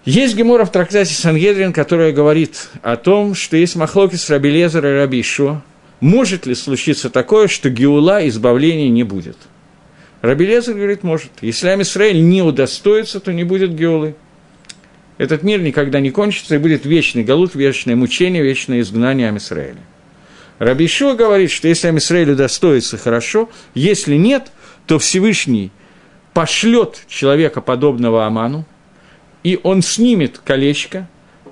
Есть 0.06 0.36
Гемора 0.36 0.66
в 0.66 0.72
трактате 0.72 1.16
Сангедрин, 1.16 1.74
которая 1.74 2.12
говорит 2.12 2.70
о 2.84 2.96
том, 2.96 3.34
что 3.34 3.58
есть 3.58 3.76
махлоки 3.76 4.16
с 4.16 4.30
Раби 4.30 4.52
Лезера 4.52 4.92
и 4.92 5.00
Раби 5.00 5.22
Ишуа. 5.22 5.64
Может 6.00 6.46
ли 6.46 6.54
случиться 6.54 7.10
такое, 7.10 7.48
что 7.48 7.72
Геула 7.72 8.28
избавления 8.28 8.90
не 8.90 9.04
будет? 9.04 9.38
Раби 10.22 10.46
Лезер 10.46 10.76
говорит, 10.76 11.02
может. 11.02 11.32
Если 11.42 11.70
Амисраэль 11.70 12.22
не 12.22 12.44
удостоится, 12.44 13.20
то 13.20 13.34
не 13.34 13.44
будет 13.44 13.74
Геулы. 13.74 14.16
Этот 15.18 15.42
мир 15.42 15.62
никогда 15.62 16.00
не 16.00 16.12
кончится, 16.12 16.56
и 16.56 16.60
будет 16.60 16.86
вечный 16.86 17.24
галут, 17.24 17.56
вечное 17.56 17.96
мучение, 17.96 18.44
вечное 18.44 18.82
изгнание 18.82 19.30
Амисраэля. 19.30 19.80
Рабишо 20.60 21.16
говорит, 21.16 21.52
что 21.52 21.68
если 21.68 21.88
Амисраилю 21.88 22.36
достоится, 22.36 22.98
хорошо, 22.98 23.50
если 23.74 24.16
нет, 24.16 24.52
то 24.88 25.00
Всевышний 25.00 25.72
пошлет 26.34 27.04
человека, 27.08 27.62
подобного 27.62 28.26
Аману, 28.26 28.66
и 29.44 29.60
он 29.64 29.82
снимет 29.82 30.40
колечко 30.40 31.08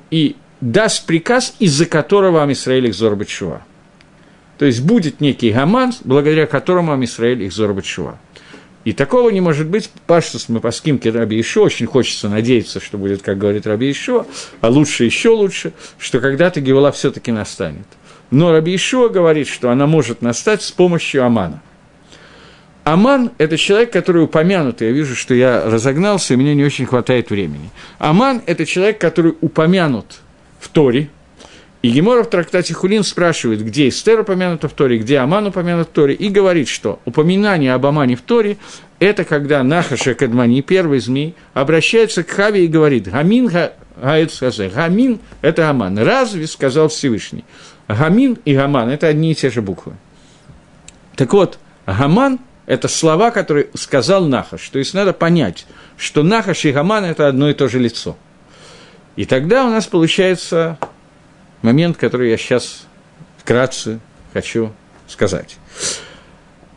и 0.10 0.36
даст 0.62 1.06
приказ, 1.06 1.56
из-за 1.60 1.86
которого 1.86 2.42
Амисраиль 2.42 2.88
их 2.88 2.96
Зорбачува. 2.96 3.66
То 4.58 4.66
есть 4.66 4.82
будет 4.82 5.20
некий 5.20 5.52
Гаман, 5.52 5.94
благодаря 6.06 6.46
которому 6.46 6.94
Амисраиль 6.94 7.44
их 7.44 7.52
Зорбачува. 7.52 8.20
И 8.86 8.94
такого 8.94 9.30
не 9.30 9.42
может 9.42 9.68
быть. 9.68 9.90
Паштус 10.08 10.50
мы 10.50 10.60
по 10.60 10.72
скимке 10.72 11.10
Раби 11.10 11.38
еще 11.38 11.62
очень 11.62 11.86
хочется 11.86 12.30
надеяться, 12.30 12.80
что 12.80 12.98
будет, 12.98 13.22
как 13.22 13.38
говорит 13.38 13.66
Раби 13.66 13.88
еще, 13.88 14.26
а 14.62 14.70
лучше 14.70 15.06
еще 15.06 15.30
лучше, 15.30 15.74
что 15.98 16.20
когда-то 16.20 16.62
Гевала 16.62 16.92
все-таки 16.94 17.34
настанет– 17.34 17.88
но 18.34 18.52
Раби 18.52 18.76
Ишуа 18.76 19.10
говорит, 19.10 19.48
что 19.48 19.70
она 19.70 19.86
может 19.86 20.24
настать 20.24 20.64
с 20.64 20.72
помощью 20.72 21.24
Амана. 21.24 21.62
Аман– 22.84 23.32
это 23.38 23.58
человек, 23.58 23.94
который 23.94 24.24
упомянут, 24.24 24.82
я 24.82 24.90
вижу, 24.90 25.16
что 25.16 25.36
я 25.36 25.64
разогнался, 25.66 26.34
и 26.34 26.38
мне 26.38 26.56
не 26.56 26.66
очень 26.66 26.88
хватает 26.88 27.30
времени. 27.30 27.70
Аман– 28.00 28.42
это 28.48 28.66
человек, 28.66 29.00
который 29.00 29.36
упомянут 29.40 30.22
в 30.60 30.68
Торе, 30.70 31.10
и 31.84 31.92
Гемора 31.92 32.24
в 32.24 32.30
трактате 32.30 32.74
Хулин 32.74 33.04
спрашивает, 33.04 33.64
где 33.64 33.88
Эстер 33.88 34.22
упомянута 34.22 34.68
в 34.68 34.74
Торе, 34.74 34.98
где 34.98 35.20
Аман 35.20 35.46
упомянут 35.48 35.90
в 35.90 35.92
Торе, 35.92 36.16
и 36.16 36.30
говорит, 36.30 36.68
что 36.70 37.00
упоминание 37.06 37.74
об 37.76 37.86
Амане 37.86 38.16
в 38.16 38.22
Торе– 38.22 38.58
это 39.00 39.26
когда 39.26 39.62
Нахаша 39.62 40.16
Кадмани, 40.16 40.64
первый 40.64 41.00
змей, 41.00 41.36
обращается 41.54 42.24
к 42.24 42.30
Хаве 42.30 42.66
и 42.66 42.68
говорит, 42.68 43.12
«Гамин 43.12 43.52
Гаэцхазе». 44.02 44.70
Гамин– 44.70 45.20
это 45.42 45.70
Аман. 45.70 46.00
Разве, 46.00 46.48
сказал 46.48 46.88
Всевышний. 46.88 47.44
Гамин 47.88 48.38
и 48.46 48.56
Гаман– 48.56 48.90
это 48.92 49.08
одни 49.08 49.32
и 49.32 49.36
те 49.36 49.50
же 49.50 49.62
буквы. 49.62 49.94
Так 51.16 51.34
вот, 51.34 51.60
Гаман– 51.86 52.40
это 52.66 52.88
слова, 52.88 53.32
которые 53.32 53.68
сказал 53.74 54.26
Нахаш. 54.26 54.70
То 54.70 54.80
есть 54.80 54.94
надо 54.94 55.14
понять, 55.14 55.66
что 55.98 56.24
Нахаш 56.24 56.66
и 56.66 56.72
Гаман– 56.72 57.04
это 57.06 57.28
одно 57.28 57.50
и 57.50 57.54
то 57.54 57.68
же 57.68 57.80
лицо. 57.80 58.18
И 59.16 59.26
тогда 59.26 59.66
у 59.66 59.70
нас 59.70 59.86
получается 59.86 60.78
момент, 61.62 61.98
который 61.98 62.30
я 62.30 62.38
сейчас 62.38 62.86
вкратце 63.38 64.00
хочу 64.34 64.72
сказать. 65.08 65.58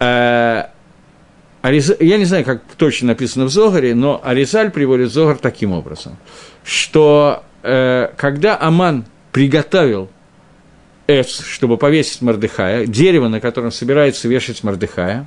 Э, 0.01 0.67
я 1.63 2.19
не 2.19 2.25
знаю, 2.25 2.45
как 2.45 2.63
точно 2.77 3.09
написано 3.09 3.47
в 3.47 3.51
Зогаре, 3.51 3.95
но 3.95 4.21
Аризаль 4.23 4.71
приводит 4.71 5.13
Зогар 5.13 5.39
таким 5.39 5.73
образом, 5.73 6.17
что 6.63 7.43
э, 7.63 8.09
когда 8.17 8.61
Аман 8.61 9.07
приготовил 9.33 10.11
эц, 11.07 11.43
чтобы 11.43 11.77
повесить 11.77 12.23
Мордыхая, 12.23 12.87
дерево, 12.87 13.29
на 13.29 13.41
котором 13.41 13.71
собирается 13.71 14.29
вешать 14.29 14.63
Мордыхая, 14.63 15.27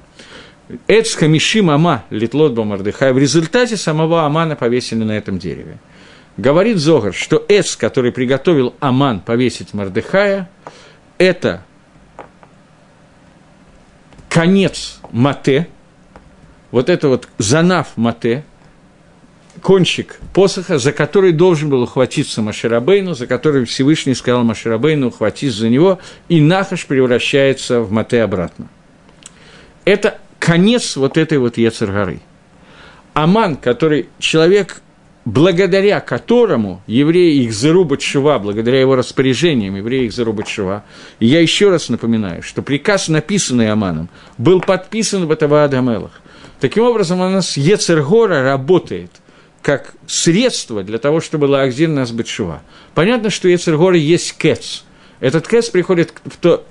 эц 0.87 1.15
хамишим 1.15 1.69
ама 1.69 2.03
литлотба 2.09 2.63
Мордыхая, 2.63 3.13
в 3.13 3.17
результате 3.17 3.77
самого 3.77 4.25
Амана 4.25 4.55
повесили 4.55 5.03
на 5.03 5.13
этом 5.13 5.39
дереве. 5.39 5.77
Говорит 6.37 6.77
Зогар, 6.77 7.13
что 7.13 7.43
эц, 7.49 7.75
который 7.75 8.11
приготовил 8.11 8.73
Аман 8.79 9.19
повесить 9.19 9.73
Мордыхая, 9.73 10.49
это 11.17 11.63
конец 14.29 14.99
Мате, 15.11 15.67
вот 16.71 16.89
это 16.89 17.09
вот 17.09 17.27
занав 17.37 17.89
Мате, 17.97 18.45
кончик 19.61 20.19
посоха, 20.33 20.79
за 20.79 20.91
который 20.91 21.31
должен 21.31 21.69
был 21.69 21.83
ухватиться 21.83 22.41
Маширабейну, 22.41 23.13
за 23.13 23.27
который 23.27 23.65
Всевышний 23.65 24.15
сказал 24.15 24.43
Маширабейну, 24.43 25.07
ухватись 25.07 25.53
за 25.53 25.69
него, 25.69 25.99
и 26.27 26.41
Нахаш 26.41 26.85
превращается 26.85 27.81
в 27.81 27.91
Мате 27.91 28.21
обратно. 28.21 28.67
Это 29.85 30.19
конец 30.39 30.95
вот 30.95 31.17
этой 31.17 31.37
вот 31.37 31.57
Ецергары. 31.57 32.21
Аман, 33.13 33.55
который 33.55 34.07
человек, 34.19 34.81
благодаря 35.25 35.99
которому 35.99 36.81
евреи 36.87 37.43
их 37.43 37.53
зарубят 37.53 38.01
шива, 38.01 38.39
благодаря 38.39 38.79
его 38.79 38.95
распоряжениям 38.95 39.75
евреи 39.75 40.05
их 40.05 40.13
зарубят 40.13 40.47
шива. 40.47 40.83
И 41.19 41.25
я 41.25 41.41
еще 41.41 41.69
раз 41.69 41.89
напоминаю, 41.89 42.43
что 42.43 42.61
приказ, 42.61 43.07
написанный 43.07 43.71
Аманом, 43.71 44.09
был 44.37 44.61
подписан 44.61 45.25
в 45.25 45.31
этого 45.31 45.63
Адамелах. 45.63 46.21
Таким 46.59 46.83
образом, 46.83 47.19
у 47.21 47.29
нас 47.29 47.57
Ецергора 47.57 48.43
работает– 48.43 49.11
как 49.61 49.93
средство 50.07 50.83
для 50.83 50.97
того, 50.97 51.19
чтобы 51.21 51.45
Лаагдин 51.45 51.93
нас 51.93 52.11
Бетшува. 52.11 52.61
Понятно, 52.93 53.29
что 53.29 53.47
Ецергоры 53.47 53.97
есть 53.97 54.33
кэц. 54.33 54.83
Этот 55.19 55.47
кэц 55.47 55.69
приходит 55.69 56.13
в 56.25 56.37
то 56.37 56.65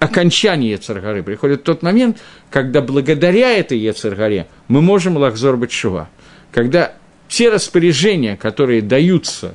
окончание 0.00 0.72
Ецергоры, 0.72 1.22
приходит 1.22 1.62
тот 1.62 1.82
момент, 1.82 2.18
когда 2.50 2.80
благодаря 2.80 3.52
этой 3.52 3.78
Ецергоре 3.78 4.48
мы 4.68 4.82
можем 4.82 5.16
Лахзор 5.16 5.56
Бетшува. 5.56 6.08
Когда 6.50 6.94
те 7.28 7.48
распоряжения, 7.48 8.36
которые 8.36 8.82
даются 8.82 9.54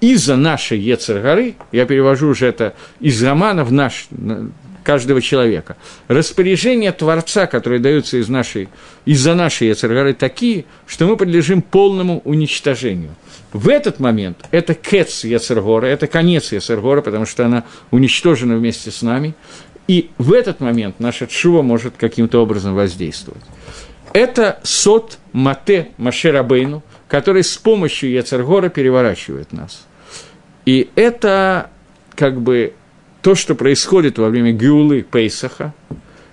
из-за 0.00 0.36
нашей 0.36 0.78
Ецергары, 0.78 1.54
я 1.72 1.84
перевожу 1.84 2.28
уже 2.28 2.46
это 2.46 2.74
из 3.00 3.22
романа 3.22 3.64
в 3.64 3.72
наш, 3.72 4.08
каждого 4.88 5.20
человека. 5.20 5.76
Распоряжения 6.08 6.92
Творца, 6.92 7.46
которые 7.46 7.78
даются 7.78 8.16
из 8.16 8.30
нашей, 8.30 8.70
из-за 9.04 9.34
нашей 9.34 9.68
Ецергары, 9.68 10.14
такие, 10.14 10.64
что 10.86 11.06
мы 11.06 11.18
подлежим 11.18 11.60
полному 11.60 12.22
уничтожению. 12.24 13.10
В 13.52 13.68
этот 13.68 14.00
момент 14.00 14.38
это 14.50 14.72
кец 14.72 15.24
Ецергора, 15.24 15.84
это 15.84 16.06
конец 16.06 16.52
Ецергора, 16.52 17.02
потому 17.02 17.26
что 17.26 17.44
она 17.44 17.64
уничтожена 17.90 18.56
вместе 18.56 18.90
с 18.90 19.02
нами. 19.02 19.34
И 19.88 20.08
в 20.16 20.32
этот 20.32 20.60
момент 20.60 21.00
наша 21.00 21.26
Чува 21.26 21.60
может 21.60 21.98
каким-то 21.98 22.42
образом 22.42 22.74
воздействовать. 22.74 23.44
Это 24.14 24.58
сот 24.62 25.18
Мате 25.34 25.88
Машерабейну, 25.98 26.82
который 27.08 27.44
с 27.44 27.58
помощью 27.58 28.10
Ецергора 28.10 28.70
переворачивает 28.70 29.52
нас. 29.52 29.86
И 30.64 30.88
это 30.94 31.68
как 32.14 32.40
бы 32.40 32.72
то, 33.22 33.34
что 33.34 33.54
происходит 33.54 34.18
во 34.18 34.28
время 34.28 34.52
Геулы 34.52 35.02
Пейсаха, 35.02 35.74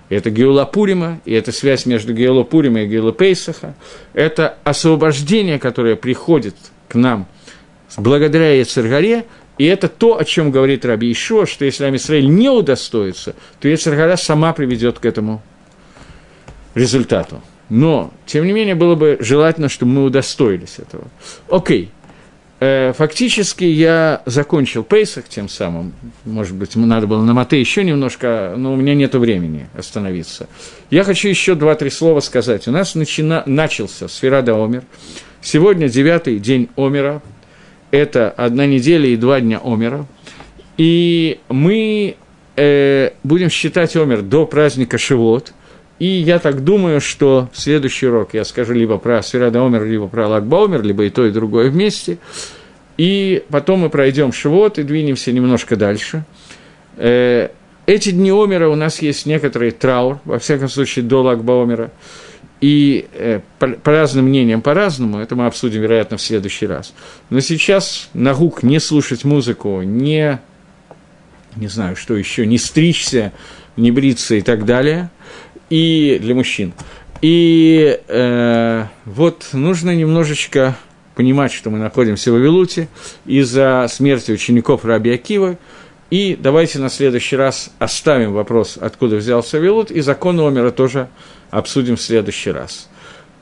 это 0.08 0.30
Геула 0.30 0.64
Пурима, 0.64 1.20
и 1.24 1.32
это 1.32 1.50
связь 1.52 1.84
между 1.86 2.12
Геула 2.14 2.44
Пурима 2.44 2.82
и 2.82 2.86
Геула 2.86 3.12
Пейсаха, 3.12 3.74
это 4.12 4.56
освобождение, 4.64 5.58
которое 5.58 5.96
приходит 5.96 6.54
к 6.88 6.94
нам 6.94 7.26
благодаря 7.96 8.52
Ецергаре, 8.52 9.24
и 9.58 9.64
это 9.64 9.88
то, 9.88 10.18
о 10.18 10.24
чем 10.24 10.50
говорит 10.50 10.84
Раби 10.84 11.10
Ишуа, 11.10 11.46
что 11.46 11.64
если 11.64 11.84
Амисраиль 11.84 12.28
не 12.28 12.50
удостоится, 12.50 13.34
то 13.58 13.68
Ецергара 13.68 14.16
сама 14.16 14.52
приведет 14.52 14.98
к 14.98 15.06
этому 15.06 15.42
результату. 16.74 17.42
Но, 17.68 18.12
тем 18.26 18.46
не 18.46 18.52
менее, 18.52 18.74
было 18.74 18.94
бы 18.94 19.16
желательно, 19.20 19.68
чтобы 19.68 19.92
мы 19.92 20.04
удостоились 20.04 20.78
этого. 20.78 21.08
Окей. 21.48 21.90
Э, 22.58 22.94
фактически 22.96 23.64
я 23.64 24.22
закончил 24.24 24.82
Пейсах 24.82 25.28
тем 25.28 25.48
самым. 25.48 25.92
Может 26.24 26.54
быть, 26.54 26.74
надо 26.74 27.06
было 27.06 27.22
на 27.22 27.34
Мате 27.34 27.60
еще 27.60 27.84
немножко, 27.84 28.54
но 28.56 28.72
у 28.72 28.76
меня 28.76 28.94
нет 28.94 29.14
времени 29.14 29.68
остановиться. 29.76 30.48
Я 30.90 31.04
хочу 31.04 31.28
еще 31.28 31.54
два-три 31.54 31.90
слова 31.90 32.20
сказать. 32.20 32.66
У 32.66 32.70
нас 32.70 32.94
начина... 32.94 33.42
начался 33.44 34.08
Сферада 34.08 34.54
Омер. 34.54 34.84
Сегодня 35.42 35.88
девятый 35.88 36.38
день 36.38 36.70
Омера. 36.76 37.22
Это 37.90 38.30
одна 38.30 38.66
неделя 38.66 39.06
и 39.06 39.16
два 39.16 39.40
дня 39.40 39.60
Омера. 39.62 40.06
И 40.78 41.40
мы 41.50 42.16
э, 42.56 43.10
будем 43.22 43.50
считать 43.50 43.96
Омер 43.96 44.22
до 44.22 44.46
праздника 44.46 44.96
Шивот– 44.96 45.52
и 45.98 46.06
я 46.06 46.38
так 46.38 46.62
думаю, 46.62 47.00
что 47.00 47.48
следующий 47.54 48.06
урок 48.06 48.34
я 48.34 48.44
скажу 48.44 48.74
либо 48.74 48.98
про 48.98 49.22
Сферада 49.22 49.64
Омер, 49.64 49.84
либо 49.84 50.08
про 50.08 50.28
Лагба 50.28 50.64
Омер, 50.64 50.82
либо 50.82 51.04
и 51.04 51.10
то, 51.10 51.24
и 51.24 51.30
другое 51.30 51.70
вместе. 51.70 52.18
И 52.98 53.44
потом 53.48 53.80
мы 53.80 53.90
пройдем 53.90 54.32
Шивот 54.32 54.78
и 54.78 54.82
двинемся 54.82 55.32
немножко 55.32 55.76
дальше. 55.76 56.24
Э, 56.98 57.48
эти 57.86 58.10
дни 58.10 58.30
Омера 58.30 58.68
у 58.68 58.74
нас 58.74 59.00
есть 59.00 59.24
некоторый 59.24 59.70
траур, 59.70 60.18
во 60.24 60.38
всяком 60.38 60.68
случае, 60.68 61.04
до 61.04 61.22
Лагба 61.22 61.62
Омера. 61.62 61.90
И 62.60 63.06
э, 63.14 63.40
по, 63.58 63.68
по 63.68 63.92
разным 63.92 64.26
мнениям, 64.26 64.60
по-разному, 64.60 65.18
это 65.18 65.34
мы 65.34 65.46
обсудим, 65.46 65.80
вероятно, 65.80 66.18
в 66.18 66.22
следующий 66.22 66.66
раз. 66.66 66.92
Но 67.30 67.40
сейчас 67.40 68.10
на 68.12 68.34
гук 68.34 68.62
не 68.62 68.80
слушать 68.80 69.24
музыку, 69.24 69.80
не, 69.82 70.40
не 71.54 71.68
знаю, 71.68 71.96
что 71.96 72.16
еще, 72.16 72.46
не 72.46 72.58
стричься, 72.58 73.32
не 73.78 73.90
бриться 73.90 74.34
и 74.34 74.42
так 74.42 74.66
далее– 74.66 75.08
и 75.70 76.18
для 76.20 76.34
мужчин. 76.34 76.72
И 77.22 77.98
э, 78.08 78.84
вот 79.04 79.48
нужно 79.52 79.94
немножечко 79.94 80.76
понимать, 81.14 81.52
что 81.52 81.70
мы 81.70 81.78
находимся 81.78 82.30
в 82.30 82.34
Вавилуте 82.34 82.88
из-за 83.24 83.86
смерти 83.88 84.32
учеников 84.32 84.84
Раби 84.84 85.12
Акива. 85.12 85.56
И 86.10 86.36
давайте 86.38 86.78
на 86.78 86.88
следующий 86.88 87.36
раз 87.36 87.70
оставим 87.78 88.32
вопрос, 88.32 88.78
откуда 88.80 89.16
взялся 89.16 89.58
Вавилут, 89.58 89.90
и 89.90 90.00
закон 90.00 90.38
Омера 90.38 90.70
тоже 90.70 91.08
обсудим 91.50 91.96
в 91.96 92.02
следующий 92.02 92.50
раз. 92.50 92.88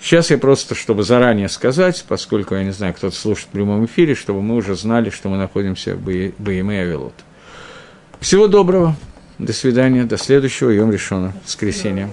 Сейчас 0.00 0.30
я 0.30 0.38
просто, 0.38 0.74
чтобы 0.74 1.02
заранее 1.02 1.48
сказать, 1.48 2.04
поскольку, 2.06 2.54
я 2.54 2.62
не 2.62 2.72
знаю, 2.72 2.94
кто-то 2.94 3.16
слушает 3.16 3.48
в 3.48 3.52
прямом 3.52 3.84
эфире, 3.86 4.14
чтобы 4.14 4.42
мы 4.42 4.54
уже 4.56 4.76
знали, 4.76 5.10
что 5.10 5.28
мы 5.28 5.36
находимся 5.36 5.94
в 5.94 6.00
Баеме 6.38 6.82
Авилот. 6.82 7.14
Всего 8.20 8.46
доброго. 8.46 8.96
До 9.38 9.52
свидания, 9.52 10.04
до 10.04 10.16
следующего 10.16 10.70
Йом 10.70 10.92
Решона, 10.92 11.32
воскресенья. 11.44 12.08